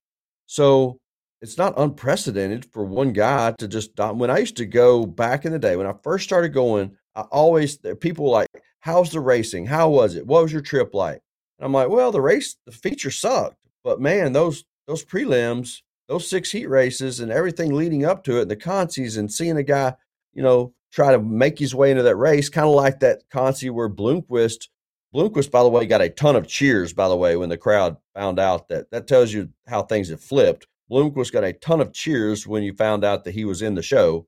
So 0.47 0.99
it's 1.43 1.59
not 1.59 1.79
unprecedented 1.79 2.67
for 2.67 2.85
one 2.85 3.13
guy 3.13 3.53
to 3.59 3.67
just, 3.67 3.99
when 3.99 4.31
I 4.31 4.39
used 4.39 4.57
to 4.59 4.67
go 4.67 5.05
back 5.05 5.45
in 5.45 5.53
the 5.53 5.59
day, 5.59 5.77
when 5.77 5.87
I 5.87 5.95
first 6.03 6.25
started 6.25 6.51
going, 6.51 6.97
I 7.17 7.23
always, 7.23 7.79
people 8.01 8.31
like, 8.31 8.49
how's 8.79 9.11
the 9.11 9.21
racing? 9.21 9.67
How 9.67 9.89
was 9.89 10.15
it? 10.15 10.27
What 10.27 10.43
was 10.43 10.53
your 10.53 10.63
trip 10.63 10.95
like? 10.95 11.21
And 11.59 11.67
I'm 11.67 11.73
like, 11.73 11.89
well, 11.89 12.13
the 12.13 12.21
race, 12.21 12.57
the 12.67 12.73
feature 12.73 13.11
sucked, 13.11 13.57
but 13.83 14.01
man, 14.01 14.33
those, 14.33 14.65
those 14.87 15.05
prelims, 15.05 15.83
those 16.09 16.29
six 16.29 16.51
heat 16.51 16.67
races 16.67 17.21
and 17.21 17.33
everything 17.33 17.75
leading 17.75 18.05
up 18.05 18.25
to 18.25 18.39
it, 18.39 18.43
and 18.43 18.51
the 18.51 18.57
consies 18.57 19.19
and 19.19 19.33
seeing 19.33 19.57
a 19.57 19.63
guy, 19.63 19.95
you 20.35 20.43
know, 20.43 20.73
try 20.93 21.13
to 21.13 21.21
make 21.21 21.59
his 21.59 21.75
way 21.75 21.91
into 21.91 22.03
that 22.03 22.17
race, 22.17 22.49
kind 22.49 22.67
of 22.67 22.75
like 22.75 23.01
that 23.01 23.23
Consi 23.33 23.71
where 23.71 23.89
Bloomquist, 23.89 24.69
Bloomquist, 25.15 25.51
by 25.51 25.63
the 25.63 25.69
way, 25.69 25.87
got 25.87 26.01
a 26.01 26.09
ton 26.09 26.37
of 26.37 26.47
cheers, 26.47 26.93
by 26.93 27.09
the 27.09 27.17
way, 27.17 27.37
when 27.37 27.49
the 27.49 27.59
crowd 27.59 27.97
found 28.15 28.39
out 28.39 28.69
that. 28.69 28.91
That 28.91 29.07
tells 29.07 29.33
you 29.33 29.49
how 29.67 29.83
things 29.83 30.09
have 30.09 30.21
flipped. 30.21 30.67
Bloomquist 30.91 31.33
got 31.33 31.45
a 31.45 31.53
ton 31.53 31.81
of 31.81 31.93
cheers 31.93 32.47
when 32.47 32.63
you 32.63 32.75
found 32.75 33.05
out 33.05 33.25
that 33.25 33.35
he 33.35 33.45
was 33.45 33.63
in 33.63 33.75
the 33.75 33.83
show. 33.83 34.27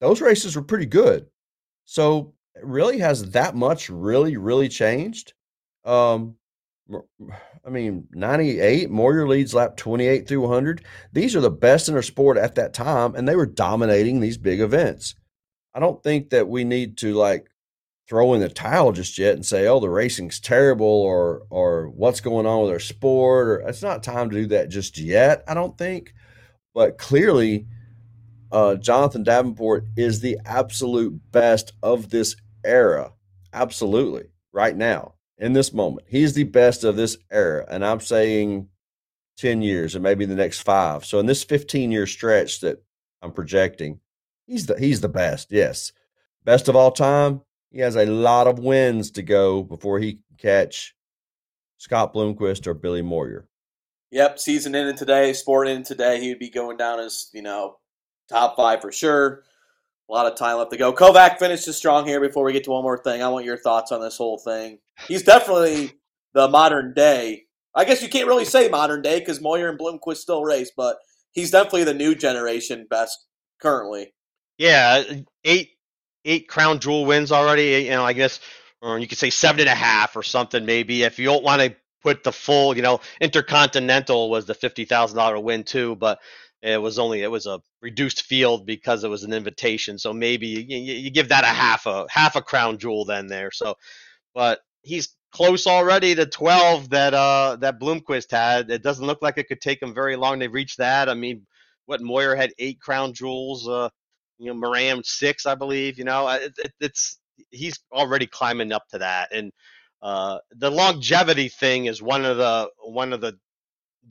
Those 0.00 0.20
races 0.20 0.56
were 0.56 0.62
pretty 0.62 0.86
good. 0.86 1.26
So 1.84 2.34
really 2.62 2.98
has 2.98 3.30
that 3.30 3.54
much 3.54 3.90
really, 3.90 4.36
really 4.36 4.68
changed? 4.68 5.34
Um, 5.84 6.36
I 7.64 7.70
mean, 7.70 8.08
98, 8.12 8.90
Moyer 8.90 9.28
leads 9.28 9.54
lap 9.54 9.76
28 9.76 10.26
through 10.26 10.40
100. 10.40 10.84
These 11.12 11.36
are 11.36 11.40
the 11.40 11.50
best 11.50 11.88
in 11.88 11.94
our 11.94 12.02
sport 12.02 12.36
at 12.36 12.54
that 12.56 12.74
time, 12.74 13.14
and 13.14 13.28
they 13.28 13.36
were 13.36 13.46
dominating 13.46 14.20
these 14.20 14.38
big 14.38 14.60
events. 14.60 15.14
I 15.74 15.80
don't 15.80 16.02
think 16.02 16.30
that 16.30 16.48
we 16.48 16.64
need 16.64 16.98
to 16.98 17.14
like 17.14 17.50
throw 18.08 18.34
in 18.34 18.40
the 18.40 18.48
towel 18.48 18.92
just 18.92 19.18
yet 19.18 19.34
and 19.34 19.46
say, 19.46 19.66
"Oh, 19.66 19.80
the 19.80 19.88
racing's 19.90 20.40
terrible," 20.40 20.86
or 20.86 21.42
or 21.50 21.88
what's 21.90 22.20
going 22.20 22.46
on 22.46 22.62
with 22.62 22.72
our 22.72 22.80
sport. 22.80 23.48
Or 23.48 23.60
it's 23.60 23.82
not 23.82 24.02
time 24.02 24.30
to 24.30 24.36
do 24.36 24.46
that 24.48 24.68
just 24.68 24.98
yet. 24.98 25.44
I 25.48 25.54
don't 25.54 25.78
think, 25.78 26.14
but 26.74 26.98
clearly, 26.98 27.66
uh, 28.52 28.76
Jonathan 28.76 29.22
Davenport 29.22 29.86
is 29.96 30.20
the 30.20 30.38
absolute 30.44 31.20
best 31.32 31.72
of 31.82 32.10
this 32.10 32.36
era. 32.64 33.12
Absolutely, 33.52 34.24
right 34.52 34.76
now 34.76 35.14
in 35.38 35.52
this 35.52 35.72
moment, 35.72 36.06
he's 36.08 36.34
the 36.34 36.44
best 36.44 36.84
of 36.84 36.96
this 36.96 37.16
era, 37.30 37.66
and 37.70 37.84
I'm 37.84 38.00
saying. 38.00 38.68
10 39.38 39.62
years 39.62 39.94
and 39.94 40.02
maybe 40.02 40.26
the 40.26 40.34
next 40.34 40.60
five. 40.60 41.04
So 41.04 41.18
in 41.18 41.26
this 41.26 41.42
15 41.44 41.90
year 41.90 42.06
stretch 42.06 42.60
that 42.60 42.82
I'm 43.22 43.32
projecting, 43.32 44.00
He's 44.50 44.66
the 44.66 44.76
he's 44.76 45.00
the 45.00 45.08
best. 45.08 45.52
Yes, 45.52 45.92
best 46.44 46.66
of 46.66 46.74
all 46.74 46.90
time. 46.90 47.42
He 47.70 47.78
has 47.78 47.94
a 47.94 48.06
lot 48.06 48.48
of 48.48 48.58
wins 48.58 49.12
to 49.12 49.22
go 49.22 49.62
before 49.62 50.00
he 50.00 50.14
can 50.14 50.36
catch 50.38 50.96
Scott 51.78 52.12
Bloomquist 52.12 52.66
or 52.66 52.74
Billy 52.74 53.00
Moyer. 53.00 53.46
Yep, 54.10 54.40
season 54.40 54.74
in 54.74 54.96
today, 54.96 55.34
sport 55.34 55.68
in 55.68 55.84
today. 55.84 56.20
He 56.20 56.30
would 56.30 56.40
be 56.40 56.50
going 56.50 56.76
down 56.76 56.98
as 56.98 57.30
you 57.32 57.42
know 57.42 57.76
top 58.28 58.56
five 58.56 58.80
for 58.80 58.90
sure. 58.90 59.44
A 60.08 60.12
lot 60.12 60.26
of 60.26 60.36
time 60.36 60.58
left 60.58 60.72
to 60.72 60.76
go. 60.76 60.92
Kovac 60.92 61.38
finishes 61.38 61.76
strong 61.76 62.04
here. 62.04 62.20
Before 62.20 62.42
we 62.42 62.52
get 62.52 62.64
to 62.64 62.72
one 62.72 62.82
more 62.82 62.98
thing, 62.98 63.22
I 63.22 63.28
want 63.28 63.44
your 63.44 63.56
thoughts 63.56 63.92
on 63.92 64.00
this 64.00 64.16
whole 64.16 64.38
thing. 64.38 64.78
He's 65.06 65.22
definitely 65.22 65.92
the 66.34 66.48
modern 66.48 66.92
day. 66.92 67.44
I 67.72 67.84
guess 67.84 68.02
you 68.02 68.08
can't 68.08 68.26
really 68.26 68.44
say 68.44 68.68
modern 68.68 69.00
day 69.00 69.20
because 69.20 69.40
Moyer 69.40 69.68
and 69.68 69.78
Bloomquist 69.78 70.16
still 70.16 70.42
race, 70.42 70.72
but 70.76 70.96
he's 71.30 71.52
definitely 71.52 71.84
the 71.84 71.94
new 71.94 72.16
generation 72.16 72.88
best 72.90 73.16
currently. 73.62 74.12
Yeah, 74.60 75.04
eight 75.44 75.70
eight 76.26 76.48
crown 76.48 76.80
jewel 76.80 77.06
wins 77.06 77.32
already. 77.32 77.84
You 77.86 77.92
know, 77.92 78.04
I 78.04 78.12
guess, 78.12 78.40
or 78.82 78.98
you 78.98 79.08
could 79.08 79.18
say 79.18 79.30
seven 79.30 79.60
and 79.62 79.70
a 79.70 79.74
half 79.74 80.16
or 80.16 80.22
something 80.22 80.66
maybe. 80.66 81.02
If 81.04 81.18
you 81.18 81.26
don't 81.26 81.44
want 81.44 81.62
to 81.62 81.76
put 82.04 82.24
the 82.24 82.32
full, 82.32 82.76
you 82.76 82.82
know, 82.82 83.00
intercontinental 83.22 84.30
was 84.30 84.46
the 84.46 84.54
fifty 84.54 84.84
thousand 84.84 85.16
dollar 85.18 85.40
win 85.40 85.64
too, 85.64 85.96
but 85.96 86.20
it 86.62 86.80
was 86.82 86.98
only 86.98 87.22
it 87.22 87.32
was 87.32 87.46
a 87.46 87.62
reduced 87.80 88.24
field 88.24 88.66
because 88.66 89.02
it 89.04 89.08
was 89.10 89.24
an 89.24 89.32
invitation. 89.32 89.98
So 89.98 90.12
maybe 90.12 90.48
you, 90.48 90.78
you 90.78 91.10
give 91.10 91.30
that 91.30 91.44
a 91.44 91.48
half 91.48 91.86
a 91.86 92.06
half 92.10 92.36
a 92.36 92.42
crown 92.42 92.78
jewel 92.78 93.06
then 93.06 93.28
there. 93.28 93.50
So, 93.52 93.76
but 94.34 94.60
he's 94.82 95.16
close 95.32 95.66
already 95.66 96.14
to 96.16 96.26
12 96.26 96.90
that 96.90 97.14
uh 97.14 97.56
that 97.60 97.80
Bloomquist 97.80 98.32
had. 98.32 98.70
It 98.70 98.82
doesn't 98.84 99.06
look 99.06 99.22
like 99.22 99.38
it 99.38 99.48
could 99.48 99.62
take 99.62 99.82
him 99.82 99.94
very 99.94 100.16
long 100.16 100.40
to 100.40 100.48
reach 100.48 100.76
that. 100.76 101.08
I 101.10 101.14
mean, 101.14 101.46
what 101.86 102.02
Moyer 102.02 102.36
had 102.36 102.52
eight 102.58 102.80
crown 102.80 103.14
jewels. 103.14 103.68
Uh, 103.68 103.88
you 104.40 104.48
know 104.48 104.54
Moran 104.54 105.02
six, 105.04 105.46
I 105.46 105.56
believe. 105.56 105.98
You 105.98 106.06
know, 106.06 106.28
it, 106.30 106.54
it, 106.58 106.72
it's 106.80 107.20
he's 107.50 107.78
already 107.92 108.26
climbing 108.26 108.72
up 108.72 108.88
to 108.90 108.98
that, 109.00 109.30
and 109.32 109.52
uh, 110.02 110.38
the 110.52 110.70
longevity 110.70 111.48
thing 111.50 111.86
is 111.86 112.02
one 112.02 112.24
of 112.26 112.38
the 112.38 112.70
one 112.84 113.14
of 113.14 113.22
the 113.22 113.38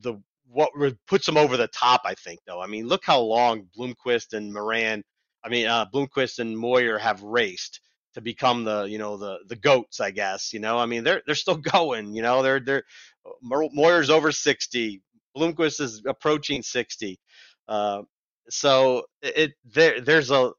the 0.00 0.14
what 0.48 0.72
puts 1.08 1.28
him 1.28 1.36
over 1.38 1.56
the 1.58 1.68
top. 1.68 2.02
I 2.06 2.14
think, 2.14 2.40
though. 2.46 2.60
I 2.62 2.68
mean, 2.68 2.88
look 2.88 3.02
how 3.04 3.20
long 3.20 3.68
Bloomquist 3.78 4.34
and 4.34 4.52
Moran, 4.52 5.04
I 5.44 5.50
mean, 5.50 5.66
uh, 5.68 5.86
Bloomquist 5.94 6.40
and 6.40 6.56
Moyer 6.58 6.98
have 6.98 7.22
raced. 7.22 7.80
to 8.14 8.22
become 8.22 8.64
the 8.64 8.84
you 8.84 8.98
know 8.98 9.18
the 9.18 9.38
the 9.48 9.56
goats, 9.56 10.00
I 10.00 10.12
guess. 10.12 10.52
You 10.52 10.60
know, 10.60 10.78
I 10.78 10.86
mean 10.86 11.04
they're 11.04 11.22
they're 11.26 11.36
still 11.36 11.56
going. 11.74 12.14
You 12.14 12.22
know, 12.22 12.42
they're 12.42 12.60
they're 12.60 12.84
Moyer's 13.42 14.10
over 14.10 14.32
sixty, 14.32 15.02
Bloomquist 15.36 15.80
is 15.80 16.02
approaching 16.06 16.62
sixty. 16.62 17.18
Uh, 17.68 18.02
so 18.50 19.04
it 19.22 19.52
there 19.64 20.00
there's 20.00 20.30
a 20.30 20.52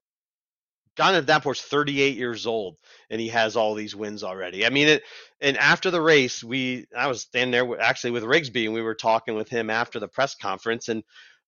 Jonathan 0.97 1.25
Davenport's 1.25 1.61
38 1.61 2.17
years 2.17 2.45
old 2.45 2.75
and 3.09 3.21
he 3.21 3.29
has 3.29 3.55
all 3.55 3.73
these 3.75 3.95
wins 3.95 4.23
already. 4.23 4.65
I 4.65 4.69
mean, 4.69 4.87
it, 4.87 5.03
and 5.39 5.57
after 5.57 5.89
the 5.89 6.01
race, 6.01 6.43
we 6.43 6.85
I 6.95 7.07
was 7.07 7.21
standing 7.21 7.51
there 7.51 7.79
actually 7.79 8.11
with 8.11 8.23
Rigsby 8.23 8.65
and 8.65 8.73
we 8.73 8.81
were 8.81 8.95
talking 8.95 9.35
with 9.35 9.49
him 9.49 9.69
after 9.69 9.99
the 9.99 10.07
press 10.07 10.35
conference 10.35 10.89
and 10.89 11.03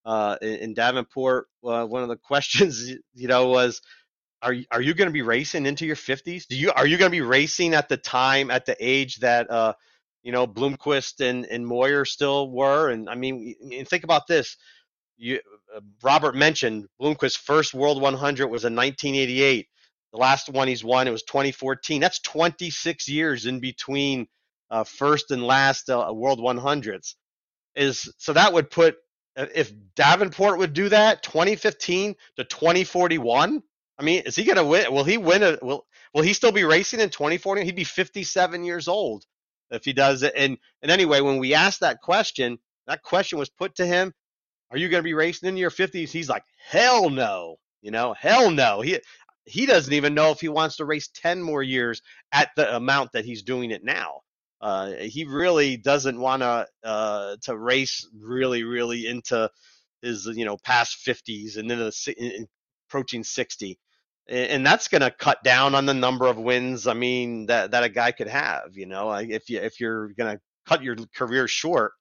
uh, 0.06 0.38
in, 0.42 0.74
Davenport, 0.74 1.48
uh, 1.64 1.86
one 1.86 2.04
of 2.04 2.10
the 2.10 2.18
questions 2.24 2.92
you 3.14 3.28
know 3.28 3.48
was, 3.48 3.82
are 4.42 4.56
are 4.72 4.82
you 4.82 4.94
going 4.94 5.08
to 5.08 5.14
be 5.14 5.22
racing 5.22 5.66
into 5.66 5.86
your 5.86 5.96
50s? 5.96 6.48
Do 6.48 6.58
you 6.58 6.72
are 6.74 6.88
you 6.88 6.98
going 6.98 7.10
to 7.10 7.16
be 7.16 7.22
racing 7.22 7.74
at 7.74 7.88
the 7.90 7.98
time 7.98 8.52
at 8.52 8.66
the 8.66 8.76
age 8.80 9.18
that 9.18 9.50
uh, 9.50 9.74
you 10.24 10.34
know 10.34 10.46
Bloomquist 10.46 11.22
and 11.22 11.46
and 11.46 11.66
Moyer 11.66 12.04
still 12.06 12.52
were? 12.52 12.90
And 12.90 13.10
I 13.10 13.16
mean, 13.16 13.56
think 13.86 14.04
about 14.04 14.28
this 14.28 14.58
you, 15.18 15.40
Robert 16.04 16.36
mentioned 16.36 16.88
Bloomquist's 17.00 17.38
first 17.38 17.74
World 17.74 18.02
100 18.02 18.48
was 18.48 18.66
in 18.66 18.76
1988. 18.76 19.68
The 20.14 20.18
last 20.20 20.50
one 20.50 20.68
he's 20.68 20.84
won 20.84 21.08
it 21.08 21.12
was 21.12 21.24
2014. 21.24 22.02
That's 22.02 22.20
26 22.20 23.10
years 23.10 23.46
in 23.46 23.60
between 23.60 24.28
uh, 24.72 24.84
first 24.84 25.32
and 25.32 25.44
last 25.44 25.90
uh, 25.90 26.12
World 26.14 26.40
100s. 26.40 27.16
Is 27.76 28.14
so 28.18 28.34
that 28.34 28.54
would 28.54 28.70
put 28.70 28.98
uh, 29.38 29.48
if 29.56 29.72
Davenport 29.96 30.60
would 30.60 30.74
do 30.74 30.90
that 30.90 31.24
2015 31.24 32.16
to 32.38 32.44
2041. 32.44 33.64
I 34.00 34.04
mean, 34.04 34.24
is 34.26 34.36
he 34.36 34.46
to 34.46 34.64
win? 34.64 34.94
Will 34.94 35.04
he 35.04 35.18
win? 35.18 35.44
A, 35.44 35.58
will 35.62 35.86
Will 36.14 36.24
he 36.24 36.34
still 36.34 36.52
be 36.52 36.64
racing 36.64 37.00
in 37.00 37.10
2040? 37.10 37.64
He'd 37.64 37.76
be 37.76 37.84
57 37.84 38.64
years 38.64 38.88
old 38.88 39.26
if 39.72 39.86
he 39.86 39.94
does 39.94 40.24
it. 40.24 40.34
And 40.36 40.58
and 40.82 40.92
anyway, 40.92 41.22
when 41.22 41.40
we 41.40 41.54
asked 41.54 41.82
that 41.82 42.02
question, 42.02 42.60
that 42.88 43.04
question 43.04 43.40
was 43.40 43.50
put 43.50 43.76
to 43.76 43.86
him 43.86 44.14
are 44.74 44.78
you 44.78 44.90
going 44.90 45.00
to 45.00 45.08
be 45.08 45.14
racing 45.14 45.50
in 45.50 45.58
your 45.58 45.70
50s? 45.70 46.10
He's 46.10 46.30
like, 46.30 46.44
hell 46.70 47.10
no. 47.10 47.58
You 47.82 47.92
know, 47.92 48.14
hell 48.14 48.50
no. 48.50 48.82
He 48.82 49.00
he 49.46 49.66
doesn't 49.66 49.94
even 49.94 50.14
know 50.14 50.32
if 50.32 50.40
he 50.40 50.48
wants 50.48 50.78
to 50.78 50.86
race 50.86 51.10
10 51.16 51.42
more 51.42 51.62
years 51.62 52.02
at 52.32 52.50
the 52.56 52.76
amount 52.76 53.12
that 53.12 53.26
he's 53.26 53.44
doing 53.44 53.72
it 53.72 53.84
now. 53.84 54.22
Uh, 54.62 54.94
he 54.94 55.26
really 55.26 55.76
doesn't 55.76 56.18
want 56.18 56.42
to 56.42 56.66
uh, 56.84 57.36
to 57.42 57.58
race 57.58 58.08
really, 58.18 58.64
really 58.64 59.06
into 59.06 59.50
his 60.02 60.26
you 60.26 60.46
know 60.46 60.58
past 60.58 61.06
50s 61.06 61.58
and 61.58 61.70
then 61.70 61.80
the, 61.80 62.48
approaching 62.88 63.26
60, 63.26 63.78
and 64.30 64.66
that's 64.66 64.88
going 64.88 65.02
to 65.02 65.12
cut 65.12 65.44
down 65.44 65.76
on 65.76 65.86
the 65.86 65.94
number 65.94 66.28
of 66.28 66.38
wins. 66.38 66.88
I 66.88 66.94
mean 66.94 67.48
that 67.48 67.72
that 67.72 67.84
a 67.84 67.90
guy 67.90 68.14
could 68.14 68.30
have. 68.30 68.78
You 68.78 68.86
know, 68.86 69.12
if 69.12 69.50
you 69.50 69.60
if 69.60 69.82
you're 69.82 70.10
going 70.14 70.38
to 70.38 70.42
cut 70.66 70.82
your 70.82 70.96
career 71.14 71.50
short, 71.50 71.92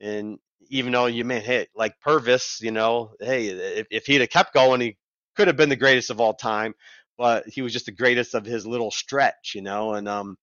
and 0.00 0.38
even 0.68 0.92
though 0.92 1.06
you 1.06 1.24
may 1.24 1.40
hit 1.40 1.68
like 1.74 2.00
Purvis, 2.00 2.58
you 2.60 2.70
know, 2.70 3.12
hey, 3.20 3.46
if, 3.48 3.86
if 3.90 4.06
he'd 4.06 4.20
have 4.20 4.30
kept 4.30 4.54
going, 4.54 4.80
he 4.80 4.96
could 5.36 5.48
have 5.48 5.56
been 5.56 5.68
the 5.68 5.76
greatest 5.76 6.10
of 6.10 6.20
all 6.20 6.34
time, 6.34 6.74
but 7.16 7.48
he 7.48 7.62
was 7.62 7.72
just 7.72 7.86
the 7.86 7.92
greatest 7.92 8.34
of 8.34 8.44
his 8.44 8.66
little 8.66 8.90
stretch, 8.90 9.52
you 9.54 9.62
know, 9.62 9.94
and 9.94 10.08
um, 10.08 10.36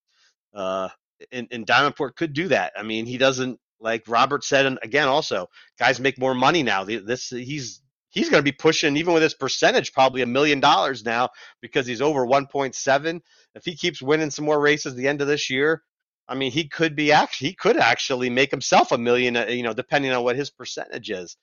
uh, 0.53 0.89
and, 1.31 1.47
and 1.51 1.65
Davenport 1.65 2.15
could 2.15 2.33
do 2.33 2.47
that. 2.49 2.73
I 2.77 2.83
mean, 2.83 3.05
he 3.05 3.17
doesn't 3.17 3.59
like 3.79 4.03
Robert 4.07 4.43
said, 4.43 4.65
and 4.65 4.79
again, 4.83 5.07
also 5.07 5.47
guys 5.77 5.99
make 5.99 6.17
more 6.19 6.33
money 6.33 6.63
now. 6.63 6.83
This 6.83 7.29
he's 7.29 7.81
he's 8.09 8.29
going 8.29 8.39
to 8.39 8.51
be 8.51 8.55
pushing 8.55 8.97
even 8.97 9.13
with 9.13 9.23
his 9.23 9.33
percentage 9.33 9.93
probably 9.93 10.21
a 10.21 10.25
million 10.27 10.59
dollars 10.59 11.03
now 11.03 11.29
because 11.61 11.85
he's 11.85 12.01
over 12.01 12.25
1.7. 12.25 13.21
If 13.53 13.65
he 13.65 13.75
keeps 13.75 14.01
winning 14.01 14.31
some 14.31 14.45
more 14.45 14.59
races 14.59 14.93
at 14.93 14.97
the 14.97 15.07
end 15.07 15.21
of 15.21 15.27
this 15.27 15.49
year, 15.49 15.83
I 16.27 16.35
mean, 16.35 16.51
he 16.51 16.67
could 16.67 16.95
be 16.95 17.11
actually 17.11 17.49
he 17.49 17.55
could 17.55 17.77
actually 17.77 18.29
make 18.29 18.51
himself 18.51 18.91
a 18.91 18.97
million, 18.97 19.37
uh, 19.37 19.45
you 19.47 19.63
know, 19.63 19.73
depending 19.73 20.11
on 20.11 20.23
what 20.23 20.35
his 20.35 20.49
percentage 20.49 21.09
is. 21.11 21.37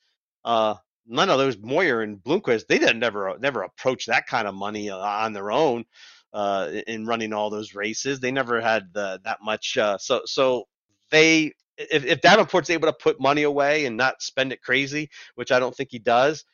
Uh, 0.45 0.75
none 1.07 1.31
of 1.31 1.39
those 1.39 1.59
Moyer 1.59 2.03
and 2.03 2.19
Bloomquist, 2.19 2.67
they 2.67 2.79
didn't 2.79 2.99
never 2.99 3.37
never 3.39 3.63
approach 3.63 4.07
that 4.07 4.27
kind 4.27 4.49
of 4.49 4.55
money 4.55 4.91
uh, 4.91 4.99
on 4.99 5.33
their 5.33 5.53
own 5.53 5.85
uh, 6.33 6.71
in 6.87 7.07
running 7.07 7.33
all 7.33 7.51
those 7.51 7.75
races. 7.75 8.21
They 8.21 8.33
never 8.33 8.61
had 8.61 8.93
the, 8.93 9.21
that 9.25 9.39
much. 9.43 9.77
Uh, 9.79 9.99
so 9.99 10.23
so 10.25 10.65
they 11.11 11.53
if, 11.79 12.05
if 12.05 12.21
Davenport's 12.21 12.71
able 12.71 12.89
to 12.89 12.93
put 12.93 13.21
money 13.21 13.43
away 13.45 13.87
and 13.87 13.97
not 13.97 14.23
spend 14.23 14.53
it 14.53 14.63
crazy, 14.63 15.11
which 15.37 15.53
I 15.53 15.59
don't 15.59 15.75
think 15.75 15.91
he 15.91 15.99
does, 15.99 16.45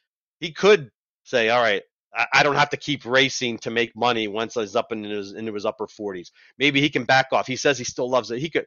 he 0.40 0.52
could 0.52 0.90
say, 1.24 1.48
all 1.50 1.60
right, 1.60 1.82
I 2.14 2.42
don't 2.42 2.56
have 2.56 2.70
to 2.70 2.76
keep 2.76 3.04
racing 3.04 3.58
to 3.58 3.70
make 3.70 3.94
money 3.94 4.28
once 4.28 4.54
he's 4.54 4.76
up 4.76 4.92
into 4.92 5.08
his 5.10 5.32
into 5.32 5.52
his 5.52 5.66
upper 5.66 5.86
40s. 5.86 6.30
Maybe 6.58 6.80
he 6.80 6.90
can 6.90 7.04
back 7.04 7.28
off. 7.32 7.46
He 7.46 7.56
says 7.56 7.78
he 7.78 7.84
still 7.84 8.08
loves 8.10 8.30
it. 8.30 8.38
He 8.40 8.50
could, 8.50 8.66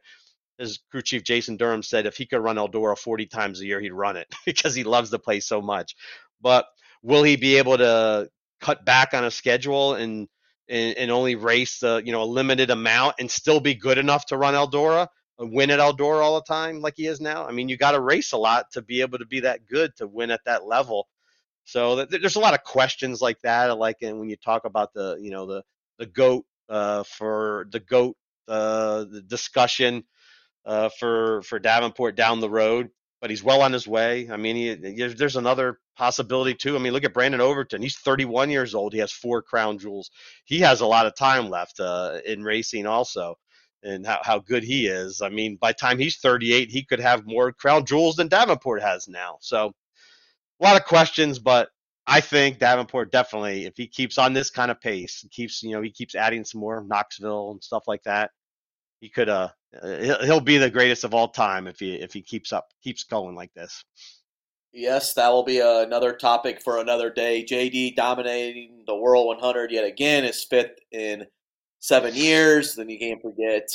as 0.58 0.78
crew 0.90 1.02
chief 1.02 1.24
Jason 1.24 1.56
Durham 1.56 1.82
said, 1.82 2.06
if 2.06 2.16
he 2.16 2.26
could 2.26 2.40
run 2.40 2.56
Eldora 2.56 2.96
40 2.96 3.26
times 3.26 3.60
a 3.60 3.66
year, 3.66 3.80
he'd 3.80 3.92
run 3.92 4.16
it 4.16 4.32
because 4.46 4.74
he 4.74 4.84
loves 4.84 5.10
the 5.10 5.18
place 5.18 5.46
so 5.46 5.60
much. 5.60 5.96
But 6.40 6.66
will 7.02 7.22
he 7.22 7.36
be 7.36 7.56
able 7.56 7.78
to 7.78 8.30
cut 8.60 8.84
back 8.84 9.12
on 9.14 9.24
a 9.24 9.30
schedule 9.30 9.94
and 9.94 10.28
and, 10.68 10.96
and 10.96 11.10
only 11.10 11.34
race 11.34 11.82
you 11.82 12.12
know 12.12 12.22
a 12.22 12.24
limited 12.24 12.70
amount 12.70 13.16
and 13.18 13.30
still 13.30 13.60
be 13.60 13.74
good 13.74 13.98
enough 13.98 14.26
to 14.26 14.36
run 14.36 14.54
Eldora? 14.54 15.08
Win 15.38 15.70
at 15.70 15.80
Eldora 15.80 16.22
all 16.22 16.36
the 16.36 16.44
time 16.44 16.80
like 16.80 16.94
he 16.96 17.06
is 17.06 17.20
now. 17.20 17.44
I 17.46 17.50
mean, 17.50 17.68
you 17.68 17.76
got 17.76 17.92
to 17.92 18.00
race 18.00 18.32
a 18.32 18.36
lot 18.36 18.66
to 18.72 18.82
be 18.82 19.00
able 19.00 19.18
to 19.18 19.26
be 19.26 19.40
that 19.40 19.66
good 19.66 19.90
to 19.96 20.06
win 20.06 20.30
at 20.30 20.44
that 20.44 20.66
level. 20.66 21.08
So 21.64 22.04
th- 22.04 22.20
there's 22.20 22.36
a 22.36 22.40
lot 22.40 22.54
of 22.54 22.64
questions 22.64 23.20
like 23.20 23.40
that, 23.42 23.76
like 23.78 23.98
and 24.02 24.18
when 24.18 24.28
you 24.28 24.36
talk 24.36 24.64
about 24.64 24.92
the 24.94 25.18
you 25.20 25.30
know 25.30 25.46
the 25.46 25.62
the 25.98 26.06
goat 26.06 26.44
uh, 26.68 27.04
for 27.04 27.66
the 27.70 27.80
goat 27.80 28.16
uh, 28.48 29.04
the 29.04 29.22
discussion 29.22 30.04
uh, 30.66 30.88
for 30.98 31.42
for 31.42 31.58
Davenport 31.58 32.16
down 32.16 32.40
the 32.40 32.50
road, 32.50 32.90
but 33.20 33.30
he's 33.30 33.42
well 33.42 33.62
on 33.62 33.72
his 33.72 33.86
way. 33.86 34.28
I 34.30 34.36
mean, 34.36 34.56
he, 34.56 35.14
there's 35.14 35.36
another 35.36 35.78
possibility 35.96 36.54
too. 36.54 36.76
I 36.76 36.78
mean, 36.78 36.92
look 36.92 37.04
at 37.04 37.14
Brandon 37.14 37.40
Overton. 37.40 37.82
He's 37.82 37.98
31 37.98 38.50
years 38.50 38.74
old. 38.74 38.92
He 38.92 38.98
has 38.98 39.12
four 39.12 39.42
crown 39.42 39.78
jewels. 39.78 40.10
He 40.44 40.60
has 40.60 40.80
a 40.80 40.86
lot 40.86 41.06
of 41.06 41.14
time 41.16 41.48
left 41.48 41.80
uh, 41.80 42.18
in 42.26 42.42
racing 42.42 42.86
also. 42.86 43.36
And 43.84 44.06
how, 44.06 44.20
how 44.22 44.38
good 44.38 44.62
he 44.62 44.86
is. 44.86 45.20
I 45.22 45.28
mean, 45.28 45.56
by 45.56 45.72
time 45.72 45.98
he's 45.98 46.18
38, 46.18 46.70
he 46.70 46.84
could 46.84 47.00
have 47.00 47.26
more 47.26 47.52
crown 47.52 47.84
jewels 47.84 48.14
than 48.14 48.28
Davenport 48.28 48.80
has 48.80 49.08
now. 49.08 49.38
So, 49.40 49.72
a 50.60 50.64
lot 50.64 50.76
of 50.76 50.86
questions, 50.86 51.38
but 51.38 51.68
I 52.06 52.20
think 52.20 52.58
Davenport 52.58 53.12
definitely, 53.12 53.66
if 53.66 53.76
he 53.76 53.86
keeps 53.86 54.18
on 54.18 54.32
this 54.32 54.50
kind 54.50 54.70
of 54.70 54.80
pace, 54.80 55.24
keeps 55.30 55.62
you 55.62 55.72
know 55.72 55.82
he 55.82 55.90
keeps 55.90 56.14
adding 56.14 56.44
some 56.44 56.60
more 56.60 56.82
Knoxville 56.82 57.52
and 57.52 57.62
stuff 57.62 57.84
like 57.86 58.02
that, 58.04 58.30
he 59.00 59.08
could 59.08 59.28
uh 59.28 59.48
he'll 60.22 60.40
be 60.40 60.58
the 60.58 60.70
greatest 60.70 61.04
of 61.04 61.14
all 61.14 61.28
time 61.28 61.66
if 61.66 61.78
he 61.78 61.94
if 61.94 62.12
he 62.12 62.22
keeps 62.22 62.52
up 62.52 62.68
keeps 62.82 63.04
going 63.04 63.34
like 63.34 63.52
this. 63.54 63.84
Yes, 64.72 65.12
that 65.14 65.28
will 65.28 65.42
be 65.42 65.60
another 65.60 66.14
topic 66.14 66.62
for 66.62 66.78
another 66.78 67.10
day. 67.10 67.44
JD 67.44 67.94
dominating 67.94 68.84
the 68.86 68.96
World 68.96 69.26
100 69.26 69.70
yet 69.70 69.84
again, 69.84 70.24
is 70.24 70.44
fifth 70.44 70.78
in 70.90 71.26
seven 71.78 72.14
years. 72.14 72.74
Then 72.74 72.88
you 72.88 72.98
can't 72.98 73.20
forget 73.20 73.68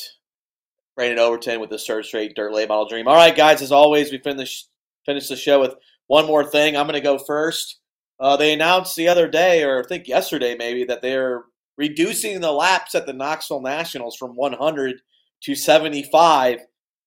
Brandon 0.95 1.19
Overton 1.19 1.59
with 1.59 1.69
the 1.69 1.77
third 1.77 2.05
straight 2.05 2.35
dirt 2.35 2.51
late 2.51 2.69
model 2.69 2.87
dream. 2.87 3.07
All 3.07 3.15
right, 3.15 3.35
guys, 3.35 3.61
as 3.61 3.71
always, 3.71 4.11
we 4.11 4.17
finish 4.17 4.65
finish 5.05 5.27
the 5.27 5.35
show 5.35 5.59
with 5.59 5.75
one 6.07 6.25
more 6.25 6.43
thing. 6.43 6.75
I'm 6.75 6.87
going 6.87 6.95
to 6.95 7.01
go 7.01 7.17
first. 7.17 7.79
Uh, 8.19 8.35
they 8.35 8.53
announced 8.53 8.95
the 8.95 9.07
other 9.07 9.27
day, 9.27 9.63
or 9.63 9.79
I 9.79 9.87
think 9.87 10.07
yesterday 10.07 10.55
maybe, 10.57 10.83
that 10.85 11.01
they're 11.01 11.43
reducing 11.77 12.41
the 12.41 12.51
laps 12.51 12.95
at 12.95 13.05
the 13.05 13.13
Knoxville 13.13 13.61
Nationals 13.61 14.15
from 14.15 14.35
100 14.35 14.99
to 15.43 15.55
75. 15.55 16.59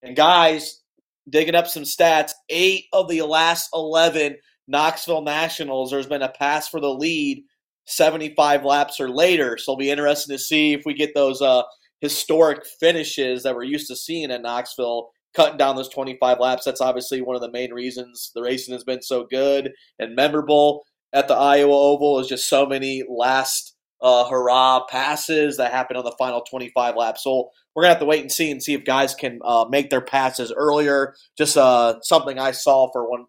And 0.03 0.17
guys, 0.17 0.83
digging 1.29 1.55
up 1.55 1.67
some 1.67 1.83
stats, 1.83 2.33
eight 2.49 2.85
of 2.93 3.09
the 3.09 3.23
last 3.23 3.71
11 3.75 4.37
Knoxville 4.69 5.23
Nationals, 5.23 5.91
there's 5.91 6.07
been 6.07 6.23
a 6.23 6.29
pass 6.29 6.69
for 6.69 6.81
the 6.81 6.93
lead 6.93 7.43
75 7.87 8.65
laps 8.65 9.01
or 9.01 9.11
later. 9.11 9.59
So 9.59 9.73
it'll 9.73 9.79
be 9.79 9.91
interesting 9.91 10.35
to 10.37 10.43
see 10.43 10.73
if 10.73 10.83
we 10.87 10.95
get 10.95 11.15
those 11.15 11.43
uh, 11.43 11.63
historic 12.01 12.65
finishes 12.79 13.43
that 13.43 13.55
we're 13.55 13.65
used 13.65 13.89
to 13.89 13.97
seeing 13.97 14.31
at 14.31 14.43
Knoxville 14.43 15.11
cutting 15.35 15.57
down 15.57 15.77
those 15.77 15.89
25 15.89 16.41
laps. 16.41 16.65
That's 16.65 16.81
obviously 16.81 17.21
one 17.21 17.37
of 17.37 17.43
the 17.43 17.51
main 17.51 17.73
reasons 17.73 18.31
the 18.35 18.43
racing 18.43 18.73
has 18.75 18.85
been 18.85 19.03
so 19.03 19.27
good 19.31 19.73
and 19.99 20.15
memorable 20.15 20.85
at 21.13 21.29
the 21.29 21.35
Iowa 21.35 21.75
Oval. 21.75 22.19
Is 22.21 22.29
just 22.29 22.49
so 22.49 22.67
many 22.67 23.05
last 23.09 23.77
uh, 24.03 24.29
hurrah 24.29 24.87
passes 24.87 25.57
that 25.59 25.73
happen 25.73 25.97
on 25.97 26.05
the 26.05 26.15
final 26.19 26.41
25 26.43 26.97
laps. 26.97 27.25
So 27.25 27.51
we're 27.75 27.83
gonna 27.83 27.95
have 27.95 28.01
to 28.01 28.07
wait 28.07 28.23
and 28.23 28.33
see 28.33 28.51
and 28.51 28.63
see 28.63 28.75
if 28.75 28.85
guys 28.85 29.15
can 29.15 29.39
uh, 29.45 29.67
make 29.69 29.91
their 29.91 30.01
passes 30.01 30.53
earlier. 30.57 31.15
Just 31.37 31.57
uh, 31.57 32.01
something 32.03 32.39
I 32.39 32.53
saw 32.53 32.91
for 32.93 33.09
one 33.09 33.27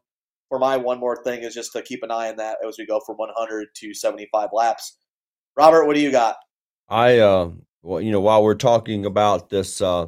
for 0.49 0.59
my 0.59 0.77
one 0.77 0.99
more 0.99 1.23
thing 1.23 1.43
is 1.43 1.53
just 1.53 1.71
to 1.73 1.81
keep 1.81 2.03
an 2.03 2.11
eye 2.11 2.29
on 2.29 2.35
that 2.37 2.57
as 2.67 2.77
we 2.77 2.85
go 2.85 2.99
from 3.05 3.15
100 3.17 3.69
to 3.73 3.93
75 3.93 4.49
laps. 4.51 4.97
Robert, 5.55 5.85
what 5.85 5.95
do 5.95 6.01
you 6.01 6.11
got? 6.11 6.35
I 6.89 7.19
uh, 7.19 7.51
well, 7.83 8.01
you 8.01 8.11
know, 8.11 8.19
while 8.19 8.43
we're 8.43 8.55
talking 8.55 9.05
about 9.05 9.49
this 9.49 9.81
uh, 9.81 10.07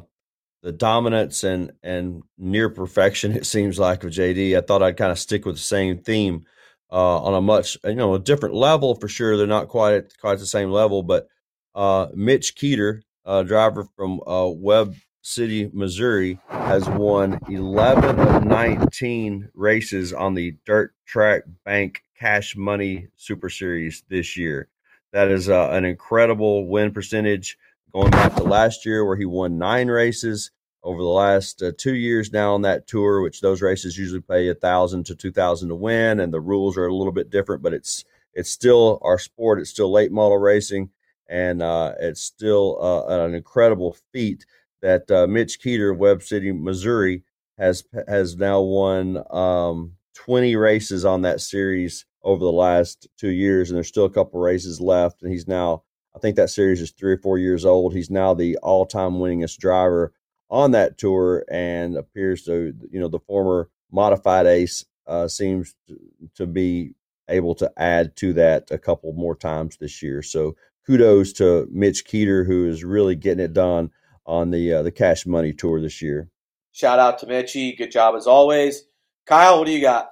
the 0.64 0.72
dominance 0.72 1.44
and 1.44 1.72
and 1.82 2.22
near 2.38 2.70
perfection 2.70 3.32
it 3.32 3.46
seems 3.46 3.78
like 3.78 4.02
of 4.02 4.10
JD. 4.10 4.56
I 4.56 4.62
thought 4.62 4.82
I'd 4.82 4.96
kind 4.96 5.12
of 5.12 5.18
stick 5.18 5.44
with 5.44 5.56
the 5.56 5.60
same 5.60 5.98
theme 5.98 6.46
uh, 6.90 7.22
on 7.22 7.34
a 7.34 7.40
much 7.40 7.76
you 7.84 7.94
know 7.94 8.14
a 8.14 8.18
different 8.18 8.54
level 8.54 8.94
for 8.94 9.06
sure. 9.06 9.36
They're 9.36 9.46
not 9.46 9.68
quite 9.68 9.94
at 9.94 10.18
quite 10.18 10.38
the 10.38 10.46
same 10.46 10.70
level, 10.70 11.02
but 11.02 11.28
uh, 11.74 12.06
Mitch 12.14 12.56
Keeter, 12.56 13.02
a 13.26 13.44
driver 13.44 13.86
from 13.94 14.20
uh, 14.26 14.48
Webb 14.48 14.94
City, 15.20 15.70
Missouri, 15.72 16.40
has 16.48 16.88
won 16.88 17.38
11 17.50 18.18
of 18.18 18.44
19 18.44 19.50
races 19.54 20.14
on 20.14 20.34
the 20.34 20.56
Dirt 20.64 20.94
Track 21.06 21.42
Bank 21.64 22.02
Cash 22.18 22.56
Money 22.56 23.08
Super 23.16 23.50
Series 23.50 24.02
this 24.08 24.34
year. 24.36 24.68
That 25.12 25.28
is 25.28 25.50
uh, 25.50 25.68
an 25.72 25.84
incredible 25.84 26.66
win 26.68 26.92
percentage 26.92 27.58
going 27.94 28.10
back 28.10 28.34
to 28.34 28.42
last 28.42 28.84
year 28.84 29.04
where 29.04 29.16
he 29.16 29.24
won 29.24 29.56
nine 29.56 29.88
races 29.88 30.50
over 30.82 31.00
the 31.00 31.08
last 31.08 31.62
uh, 31.62 31.72
two 31.78 31.94
years 31.94 32.32
now 32.32 32.52
on 32.52 32.62
that 32.62 32.86
tour, 32.86 33.22
which 33.22 33.40
those 33.40 33.62
races 33.62 33.96
usually 33.96 34.20
pay 34.20 34.48
a 34.48 34.54
thousand 34.54 35.06
to 35.06 35.14
two 35.14 35.32
thousand 35.32 35.68
to 35.68 35.74
win, 35.74 36.20
and 36.20 36.32
the 36.32 36.40
rules 36.40 36.76
are 36.76 36.86
a 36.86 36.94
little 36.94 37.12
bit 37.12 37.30
different, 37.30 37.62
but 37.62 37.72
it's 37.72 38.04
it's 38.34 38.50
still 38.50 38.98
our 39.02 39.18
sport. 39.18 39.60
It's 39.60 39.70
still 39.70 39.92
late 39.92 40.12
model 40.12 40.38
racing, 40.38 40.90
and 41.28 41.62
uh, 41.62 41.94
it's 42.00 42.20
still 42.20 42.78
uh, 42.82 43.24
an 43.24 43.34
incredible 43.34 43.96
feat 44.12 44.44
that 44.82 45.10
uh, 45.10 45.26
Mitch 45.26 45.60
Keeter 45.62 45.92
of 45.92 45.98
Webb 45.98 46.22
City, 46.22 46.52
Missouri, 46.52 47.22
has 47.58 47.84
has 48.08 48.36
now 48.36 48.60
won 48.60 49.22
um, 49.30 49.92
20 50.14 50.56
races 50.56 51.04
on 51.04 51.22
that 51.22 51.40
series 51.40 52.06
over 52.22 52.44
the 52.44 52.52
last 52.52 53.06
two 53.18 53.30
years, 53.30 53.70
and 53.70 53.76
there's 53.76 53.88
still 53.88 54.04
a 54.04 54.10
couple 54.10 54.40
races 54.40 54.80
left. 54.80 55.22
And 55.22 55.30
he's 55.30 55.46
now, 55.46 55.84
I 56.14 56.18
think 56.20 56.36
that 56.36 56.50
series 56.50 56.80
is 56.80 56.92
three 56.92 57.12
or 57.12 57.18
four 57.18 57.38
years 57.38 57.64
old. 57.64 57.94
He's 57.94 58.10
now 58.10 58.34
the 58.34 58.56
all-time 58.58 59.14
winningest 59.14 59.58
driver 59.58 60.12
on 60.50 60.70
that 60.72 60.98
tour, 60.98 61.44
and 61.50 61.96
appears 61.96 62.44
to, 62.44 62.72
you 62.90 63.00
know, 63.00 63.08
the 63.08 63.18
former 63.18 63.70
modified 63.90 64.46
ace 64.46 64.84
uh, 65.06 65.26
seems 65.26 65.74
to, 65.88 65.98
to 66.36 66.46
be 66.46 66.94
able 67.28 67.54
to 67.56 67.72
add 67.76 68.14
to 68.16 68.32
that 68.34 68.70
a 68.70 68.78
couple 68.78 69.12
more 69.14 69.34
times 69.34 69.76
this 69.78 70.02
year. 70.02 70.22
So 70.22 70.56
kudos 70.86 71.32
to 71.34 71.66
Mitch 71.72 72.04
Keeter, 72.06 72.46
who 72.46 72.68
is 72.68 72.84
really 72.84 73.16
getting 73.16 73.44
it 73.44 73.52
done 73.52 73.90
on 74.26 74.50
the 74.50 74.74
uh, 74.74 74.82
the 74.82 74.92
Cash 74.92 75.26
Money 75.26 75.52
Tour 75.52 75.80
this 75.80 76.00
year. 76.02 76.28
Shout 76.72 76.98
out 76.98 77.18
to 77.20 77.26
Mitchy. 77.26 77.74
Good 77.74 77.90
job 77.90 78.14
as 78.14 78.26
always. 78.26 78.84
Kyle, 79.26 79.58
what 79.58 79.66
do 79.66 79.72
you 79.72 79.80
got? 79.80 80.10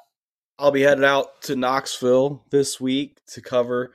I'll 0.58 0.70
be 0.70 0.82
headed 0.82 1.04
out 1.04 1.42
to 1.42 1.56
Knoxville 1.56 2.44
this 2.50 2.80
week 2.80 3.20
to 3.28 3.40
cover 3.40 3.92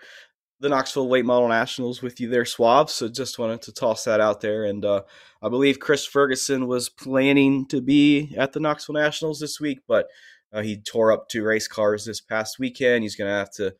the 0.59 0.69
Knoxville 0.69 1.09
Late 1.09 1.25
Model 1.25 1.49
Nationals 1.49 2.01
with 2.01 2.19
you 2.19 2.29
there, 2.29 2.45
Swab. 2.45 2.89
So 2.89 3.07
just 3.07 3.37
wanted 3.37 3.61
to 3.63 3.71
toss 3.71 4.03
that 4.05 4.19
out 4.19 4.41
there. 4.41 4.65
And 4.65 4.83
uh, 4.83 5.03
I 5.41 5.49
believe 5.49 5.79
Chris 5.79 6.05
Ferguson 6.05 6.67
was 6.67 6.89
planning 6.89 7.67
to 7.67 7.81
be 7.81 8.35
at 8.37 8.53
the 8.53 8.59
Knoxville 8.59 8.95
Nationals 8.95 9.39
this 9.39 9.59
week, 9.59 9.81
but 9.87 10.07
uh, 10.51 10.61
he 10.61 10.77
tore 10.77 11.11
up 11.11 11.29
two 11.29 11.43
race 11.43 11.67
cars 11.67 12.05
this 12.05 12.21
past 12.21 12.57
weekend. 12.57 13.03
He's 13.03 13.15
going 13.15 13.29
to 13.29 13.37
have 13.37 13.51
to 13.51 13.75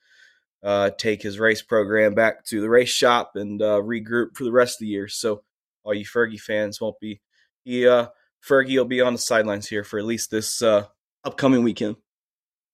uh, 0.64 0.90
take 0.98 1.22
his 1.22 1.40
race 1.40 1.62
program 1.62 2.14
back 2.14 2.44
to 2.46 2.62
the 2.62 2.70
race 2.70 2.90
shop 2.90 3.32
and 3.36 3.62
uh, 3.62 3.82
regroup 3.82 4.36
for 4.36 4.44
the 4.44 4.52
rest 4.52 4.76
of 4.76 4.80
the 4.82 4.88
year. 4.88 5.08
So 5.08 5.44
all 5.84 5.94
you 5.94 6.06
Fergie 6.06 6.40
fans 6.40 6.82
won't 6.82 7.00
be. 7.00 7.22
He 7.64 7.88
uh, 7.88 8.08
Fergie 8.46 8.78
will 8.78 8.86
be 8.86 9.02
on 9.02 9.14
the 9.14 9.20
sidelines 9.20 9.68
here 9.68 9.84
for 9.84 9.98
at 9.98 10.06
least 10.06 10.30
this 10.30 10.62
uh, 10.62 10.86
upcoming 11.24 11.64
weekend. 11.64 11.96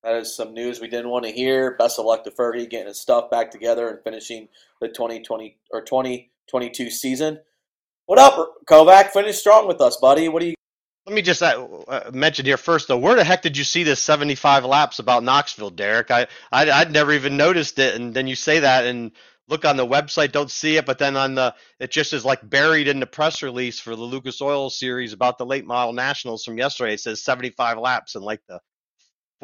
That 0.04 0.16
is 0.16 0.36
some 0.36 0.52
news 0.52 0.82
we 0.82 0.88
didn't 0.88 1.08
want 1.08 1.24
to 1.24 1.32
hear. 1.32 1.76
Best 1.78 1.98
of 1.98 2.04
luck 2.04 2.24
to 2.24 2.30
Fergie 2.30 2.68
getting 2.68 2.88
his 2.88 3.00
stuff 3.00 3.30
back 3.30 3.50
together 3.50 3.88
and 3.88 3.98
finishing 4.04 4.48
the 4.78 4.88
2020 4.88 5.56
or 5.72 5.80
2022 5.80 6.90
season. 6.90 7.40
What 8.04 8.18
up, 8.18 8.56
Kovac? 8.66 9.12
Finish 9.12 9.38
strong 9.38 9.66
with 9.66 9.80
us, 9.80 9.96
buddy. 9.96 10.28
What 10.28 10.40
do 10.40 10.48
you? 10.48 10.54
Let 11.06 11.14
me 11.14 11.22
just 11.22 11.42
uh, 11.42 11.66
uh, 11.88 12.10
mention 12.12 12.44
here 12.44 12.58
first, 12.58 12.86
though. 12.86 12.98
Where 12.98 13.14
the 13.14 13.24
heck 13.24 13.40
did 13.40 13.56
you 13.56 13.64
see 13.64 13.82
this 13.82 14.00
75 14.00 14.66
laps 14.66 14.98
about 14.98 15.24
Knoxville, 15.24 15.70
Derek? 15.70 16.10
I, 16.10 16.26
I 16.52 16.70
I'd 16.70 16.92
never 16.92 17.12
even 17.12 17.38
noticed 17.38 17.78
it, 17.78 17.94
and 17.94 18.12
then 18.12 18.26
you 18.26 18.36
say 18.36 18.60
that, 18.60 18.84
and 18.84 19.10
look 19.48 19.64
on 19.64 19.78
the 19.78 19.86
website, 19.86 20.32
don't 20.32 20.50
see 20.50 20.76
it, 20.76 20.84
but 20.84 20.98
then 20.98 21.16
on 21.16 21.34
the 21.34 21.54
it 21.80 21.90
just 21.90 22.12
is 22.12 22.26
like 22.26 22.46
buried 22.48 22.88
in 22.88 23.00
the 23.00 23.06
press 23.06 23.42
release 23.42 23.80
for 23.80 23.96
the 23.96 24.02
Lucas 24.02 24.42
Oil 24.42 24.68
series 24.68 25.14
about 25.14 25.38
the 25.38 25.46
late 25.46 25.66
model 25.66 25.94
nationals 25.94 26.44
from 26.44 26.58
yesterday. 26.58 26.92
It 26.92 27.00
says 27.00 27.22
75 27.22 27.78
laps 27.78 28.14
and 28.14 28.24
like 28.24 28.42
the 28.48 28.60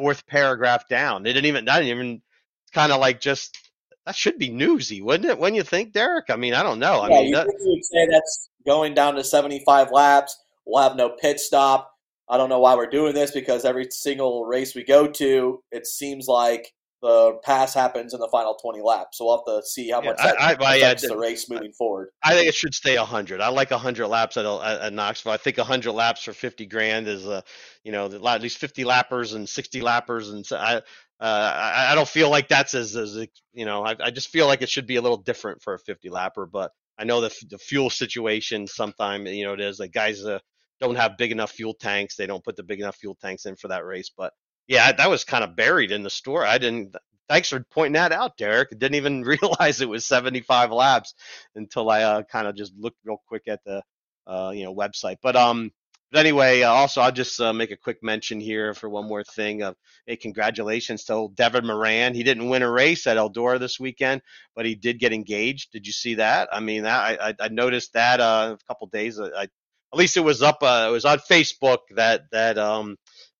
fourth 0.01 0.25
paragraph 0.25 0.89
down. 0.89 1.21
They 1.21 1.31
didn't 1.31 1.45
even 1.45 1.65
that 1.65 1.79
didn't 1.79 1.89
even 1.89 2.21
it's 2.63 2.71
kind 2.73 2.91
of 2.91 2.99
like 2.99 3.21
just 3.21 3.57
that 4.05 4.15
should 4.15 4.39
be 4.39 4.49
newsy, 4.49 5.01
wouldn't 5.01 5.29
it? 5.29 5.37
When 5.37 5.53
you 5.53 5.61
think, 5.61 5.93
Derek? 5.93 6.31
I 6.31 6.35
mean, 6.35 6.55
I 6.55 6.63
don't 6.63 6.79
know. 6.79 7.01
I 7.01 7.09
yeah, 7.09 7.15
mean, 7.17 7.25
you 7.27 7.35
that, 7.35 7.47
would 7.47 7.85
say 7.85 8.07
that's 8.09 8.49
going 8.65 8.95
down 8.95 9.13
to 9.15 9.23
75 9.23 9.91
laps. 9.91 10.35
We'll 10.65 10.81
have 10.81 10.95
no 10.95 11.09
pit 11.09 11.39
stop. 11.39 11.91
I 12.27 12.37
don't 12.37 12.49
know 12.49 12.59
why 12.59 12.73
we're 12.73 12.89
doing 12.89 13.13
this 13.13 13.29
because 13.29 13.63
every 13.63 13.87
single 13.91 14.45
race 14.45 14.73
we 14.73 14.83
go 14.83 15.05
to, 15.05 15.61
it 15.71 15.85
seems 15.85 16.27
like 16.27 16.73
the 17.01 17.39
pass 17.43 17.73
happens 17.73 18.13
in 18.13 18.19
the 18.19 18.27
final 18.31 18.53
20 18.55 18.81
laps. 18.81 19.17
So 19.17 19.25
we'll 19.25 19.37
have 19.37 19.61
to 19.61 19.67
see 19.67 19.89
how 19.89 20.01
much 20.01 20.17
Yeah, 20.19 20.27
that 20.33 20.39
I- 20.39 20.55
I- 20.63 20.75
affects 20.77 21.07
the 21.07 21.17
race 21.17 21.49
moving 21.49 21.71
forward. 21.73 22.09
I 22.23 22.33
think 22.35 22.47
it 22.47 22.55
should 22.55 22.75
stay 22.75 22.97
100. 22.97 23.41
I 23.41 23.47
like 23.49 23.71
100 23.71 24.07
laps 24.07 24.37
at, 24.37 24.45
at, 24.45 24.81
at 24.81 24.93
Knoxville. 24.93 25.31
I 25.31 25.37
think 25.37 25.57
100 25.57 25.91
laps 25.91 26.23
for 26.23 26.33
50 26.33 26.65
grand 26.67 27.07
is, 27.07 27.25
uh, 27.25 27.41
you 27.83 27.91
know, 27.91 28.05
at 28.05 28.41
least 28.41 28.57
50 28.59 28.83
lappers 28.83 29.33
and 29.33 29.49
60 29.49 29.81
lappers, 29.81 30.31
and 30.31 30.45
so 30.45 30.57
I, 30.57 30.75
uh, 30.75 30.81
I, 31.19 31.91
I 31.91 31.95
don't 31.95 32.07
feel 32.07 32.29
like 32.29 32.47
that's 32.47 32.73
as, 32.73 32.95
as 32.95 33.15
you 33.53 33.65
know, 33.65 33.83
I, 33.83 33.95
I 33.99 34.11
just 34.11 34.29
feel 34.29 34.47
like 34.47 34.61
it 34.61 34.69
should 34.69 34.87
be 34.87 34.95
a 34.97 35.01
little 35.01 35.17
different 35.21 35.61
for 35.61 35.73
a 35.73 35.79
50 35.79 36.09
lapper. 36.09 36.45
But 36.51 36.71
I 36.97 37.03
know 37.03 37.21
the, 37.21 37.33
the 37.49 37.57
fuel 37.57 37.89
situation 37.89 38.67
sometimes, 38.67 39.29
you 39.31 39.45
know, 39.45 39.53
it 39.53 39.61
is 39.61 39.79
like 39.79 39.91
guys 39.91 40.23
uh, 40.25 40.39
don't 40.79 40.95
have 40.95 41.17
big 41.17 41.31
enough 41.31 41.51
fuel 41.51 41.73
tanks. 41.73 42.15
They 42.15 42.25
don't 42.27 42.43
put 42.43 42.55
the 42.55 42.63
big 42.63 42.79
enough 42.79 42.95
fuel 42.95 43.15
tanks 43.21 43.45
in 43.45 43.55
for 43.55 43.67
that 43.69 43.85
race. 43.85 44.11
But 44.15 44.33
yeah, 44.67 44.93
that 44.93 45.11
was 45.11 45.25
kind 45.25 45.45
of 45.45 45.57
buried 45.57 45.91
in 45.91 46.03
the 46.03 46.11
store. 46.11 46.45
I 46.45 46.59
didn't. 46.59 46.95
Thanks 47.29 47.49
for 47.49 47.65
pointing 47.71 47.93
that 47.95 48.13
out, 48.13 48.37
Derek. 48.37 48.69
I 48.73 48.77
didn't 48.77 48.95
even 48.97 49.23
realize 49.25 49.81
it 49.81 49.89
was 49.89 50.05
75 50.07 50.71
laps 50.73 51.15
until 51.55 51.89
I 51.91 52.03
uh, 52.03 52.23
kind 52.23 52.47
of 52.47 52.55
just 52.55 52.73
looked 52.77 52.99
real 53.05 53.21
quick 53.27 53.43
at 53.49 53.61
the 53.65 53.83
uh, 54.27 54.53
you 54.55 54.65
know 54.65 54.75
website. 54.75 55.17
But 55.23 55.37
um, 55.37 55.71
but 56.11 56.21
anyway, 56.21 56.63
uh, 56.63 56.71
also 56.71 57.01
I'll 57.01 57.13
just 57.13 57.41
uh, 57.41 57.53
make 57.53 57.71
a 57.71 57.77
quick 57.77 57.99
mention 58.03 58.41
here 58.41 58.73
for 58.75 58.89
one 58.89 59.07
more 59.07 59.23
thing. 59.25 59.63
Of 59.63 59.75
hey, 60.07 60.17
congratulations 60.17 61.05
to 61.05 61.13
old 61.15 61.37
Devin 61.37 61.67
Moran. 61.67 62.15
He 62.15 62.23
didn't 62.23 62.49
win 62.49 62.63
a 62.63 62.71
race 62.71 63.07
at 63.07 63.17
Eldora 63.17 63.59
this 63.59 63.79
weekend, 63.79 64.23
but 64.55 64.65
he 64.67 64.75
did 64.75 64.99
get 64.99 65.13
engaged. 65.13 65.73
Did 65.73 65.87
you 65.87 65.93
see 65.93 66.15
that? 66.15 66.49
I 66.53 66.61
mean, 66.61 66.83
that, 66.85 67.21
I, 67.21 67.29
I 67.29 67.35
I 67.41 67.49
noticed 67.49 67.93
that 67.93 68.21
uh, 68.21 68.57
a 68.61 68.67
couple 68.67 68.87
days. 68.87 69.19
uh, 69.19 69.31
I, 69.37 69.47
at 69.93 69.99
least 69.99 70.17
it 70.17 70.21
was 70.21 70.41
up. 70.43 70.59
Uh, 70.63 70.87
it 70.89 70.91
was 70.91 71.05
on 71.05 71.19
Facebook 71.19 71.79
that 71.95 72.23
that 72.31 72.57
um 72.57 72.97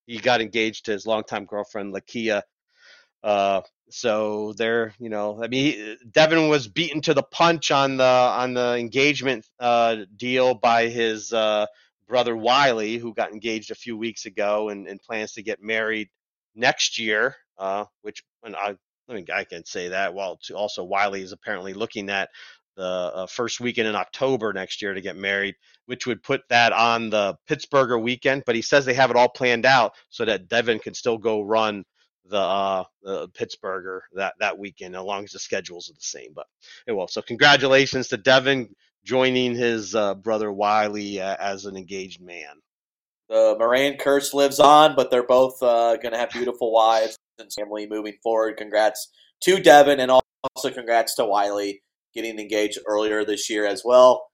he 0.07 0.17
got 0.17 0.41
engaged 0.41 0.85
to 0.85 0.91
his 0.91 1.05
longtime 1.05 1.45
girlfriend 1.45 1.93
Lakia. 1.93 2.41
Uh, 3.23 3.61
so 3.89 4.53
there, 4.53 4.93
you 4.99 5.09
know, 5.09 5.43
I 5.43 5.47
mean, 5.47 5.97
Devin 6.09 6.47
was 6.47 6.67
beaten 6.67 7.01
to 7.01 7.13
the 7.13 7.23
punch 7.23 7.71
on 7.71 7.97
the 7.97 8.03
on 8.03 8.53
the 8.53 8.77
engagement 8.77 9.45
uh, 9.59 9.97
deal 10.15 10.53
by 10.53 10.87
his 10.87 11.33
uh, 11.33 11.65
brother 12.07 12.35
Wiley, 12.35 12.97
who 12.97 13.13
got 13.13 13.31
engaged 13.31 13.71
a 13.71 13.75
few 13.75 13.97
weeks 13.97 14.25
ago 14.25 14.69
and, 14.69 14.87
and 14.87 15.01
plans 15.01 15.33
to 15.33 15.43
get 15.43 15.61
married 15.61 16.09
next 16.55 16.99
year. 16.99 17.35
Uh, 17.57 17.85
which, 18.01 18.23
I, 18.43 18.75
I 19.07 19.13
mean, 19.13 19.27
I 19.31 19.43
can 19.43 19.65
say 19.65 19.89
that. 19.89 20.13
While 20.13 20.39
also 20.55 20.83
Wiley 20.83 21.21
is 21.21 21.31
apparently 21.31 21.73
looking 21.73 22.09
at 22.09 22.29
the 22.81 22.87
uh, 23.13 23.27
first 23.27 23.59
weekend 23.59 23.87
in 23.87 23.95
October 23.95 24.51
next 24.53 24.81
year 24.81 24.95
to 24.95 25.01
get 25.01 25.15
married, 25.15 25.53
which 25.85 26.07
would 26.07 26.23
put 26.23 26.41
that 26.49 26.73
on 26.73 27.11
the 27.11 27.35
Pittsburgher 27.47 28.01
weekend. 28.01 28.41
But 28.43 28.55
he 28.55 28.63
says 28.63 28.85
they 28.85 28.95
have 28.95 29.11
it 29.11 29.15
all 29.15 29.29
planned 29.29 29.67
out 29.67 29.93
so 30.09 30.25
that 30.25 30.47
Devin 30.47 30.79
can 30.79 30.95
still 30.95 31.19
go 31.19 31.41
run 31.41 31.83
the 32.25 32.39
uh 32.39 32.83
the 33.03 33.27
Pittsburgher 33.29 33.99
that 34.13 34.33
that 34.39 34.57
weekend 34.57 34.95
as 34.95 35.03
long 35.03 35.23
as 35.23 35.31
the 35.31 35.37
schedules 35.37 35.91
are 35.91 35.93
the 35.93 35.99
same. 36.01 36.31
But 36.33 36.47
it 36.87 36.93
will. 36.93 37.07
So 37.07 37.21
congratulations 37.21 38.07
to 38.07 38.17
Devin 38.17 38.73
joining 39.03 39.53
his 39.53 39.93
uh, 39.93 40.15
brother 40.15 40.51
Wiley 40.51 41.21
uh, 41.21 41.35
as 41.39 41.65
an 41.65 41.77
engaged 41.77 42.21
man. 42.21 42.61
The 43.29 43.55
Moran 43.59 43.97
curse 43.97 44.33
lives 44.33 44.59
on, 44.59 44.95
but 44.95 45.11
they're 45.11 45.23
both 45.23 45.61
uh, 45.61 45.97
going 45.97 46.13
to 46.13 46.17
have 46.17 46.31
beautiful 46.31 46.71
wives 46.71 47.15
and 47.37 47.51
family 47.53 47.87
moving 47.87 48.17
forward. 48.23 48.57
Congrats 48.57 49.07
to 49.43 49.59
Devin, 49.59 49.99
and 49.99 50.11
also 50.11 50.71
congrats 50.71 51.15
to 51.15 51.25
Wiley 51.25 51.81
getting 52.13 52.39
engaged 52.39 52.79
earlier 52.87 53.25
this 53.25 53.49
year 53.49 53.65
as 53.65 53.83
well. 53.85 54.27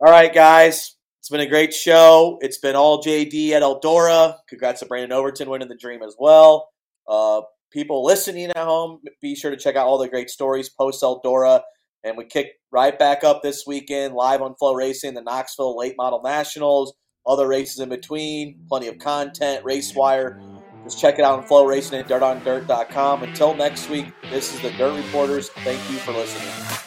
All 0.00 0.10
right, 0.10 0.32
guys. 0.32 0.96
It's 1.20 1.30
been 1.30 1.40
a 1.40 1.46
great 1.46 1.72
show. 1.72 2.38
It's 2.42 2.58
been 2.58 2.76
all 2.76 3.02
JD 3.02 3.52
at 3.52 3.62
Eldora. 3.62 4.36
Congrats 4.46 4.80
to 4.80 4.86
Brandon 4.86 5.12
Overton 5.12 5.48
winning 5.48 5.68
the 5.68 5.76
dream 5.76 6.02
as 6.02 6.14
well. 6.18 6.68
Uh, 7.08 7.40
people 7.72 8.04
listening 8.04 8.50
at 8.50 8.58
home, 8.58 9.00
be 9.22 9.34
sure 9.34 9.50
to 9.50 9.56
check 9.56 9.74
out 9.74 9.86
all 9.86 9.96
the 9.96 10.08
great 10.08 10.28
stories 10.28 10.68
post 10.68 11.02
Eldora. 11.02 11.62
And 12.04 12.18
we 12.18 12.26
kick 12.26 12.52
right 12.70 12.98
back 12.98 13.24
up 13.24 13.42
this 13.42 13.64
weekend 13.66 14.14
live 14.14 14.42
on 14.42 14.54
FloRacing, 14.60 15.14
the 15.14 15.22
Knoxville 15.22 15.78
Late 15.78 15.94
Model 15.96 16.20
Nationals, 16.22 16.92
other 17.26 17.48
races 17.48 17.80
in 17.80 17.88
between, 17.88 18.60
plenty 18.68 18.88
of 18.88 18.98
content, 18.98 19.64
RaceWire. 19.64 20.53
Just 20.84 21.00
check 21.00 21.18
it 21.18 21.22
out 21.24 21.38
on 21.38 21.46
FloRacing 21.46 22.00
and 22.00 22.08
DirtOnDirt.com. 22.08 23.22
Until 23.22 23.54
next 23.54 23.88
week, 23.88 24.12
this 24.30 24.54
is 24.54 24.60
the 24.60 24.70
Dirt 24.72 24.94
Reporters. 24.94 25.48
Thank 25.48 25.80
you 25.90 25.96
for 25.96 26.12
listening. 26.12 26.83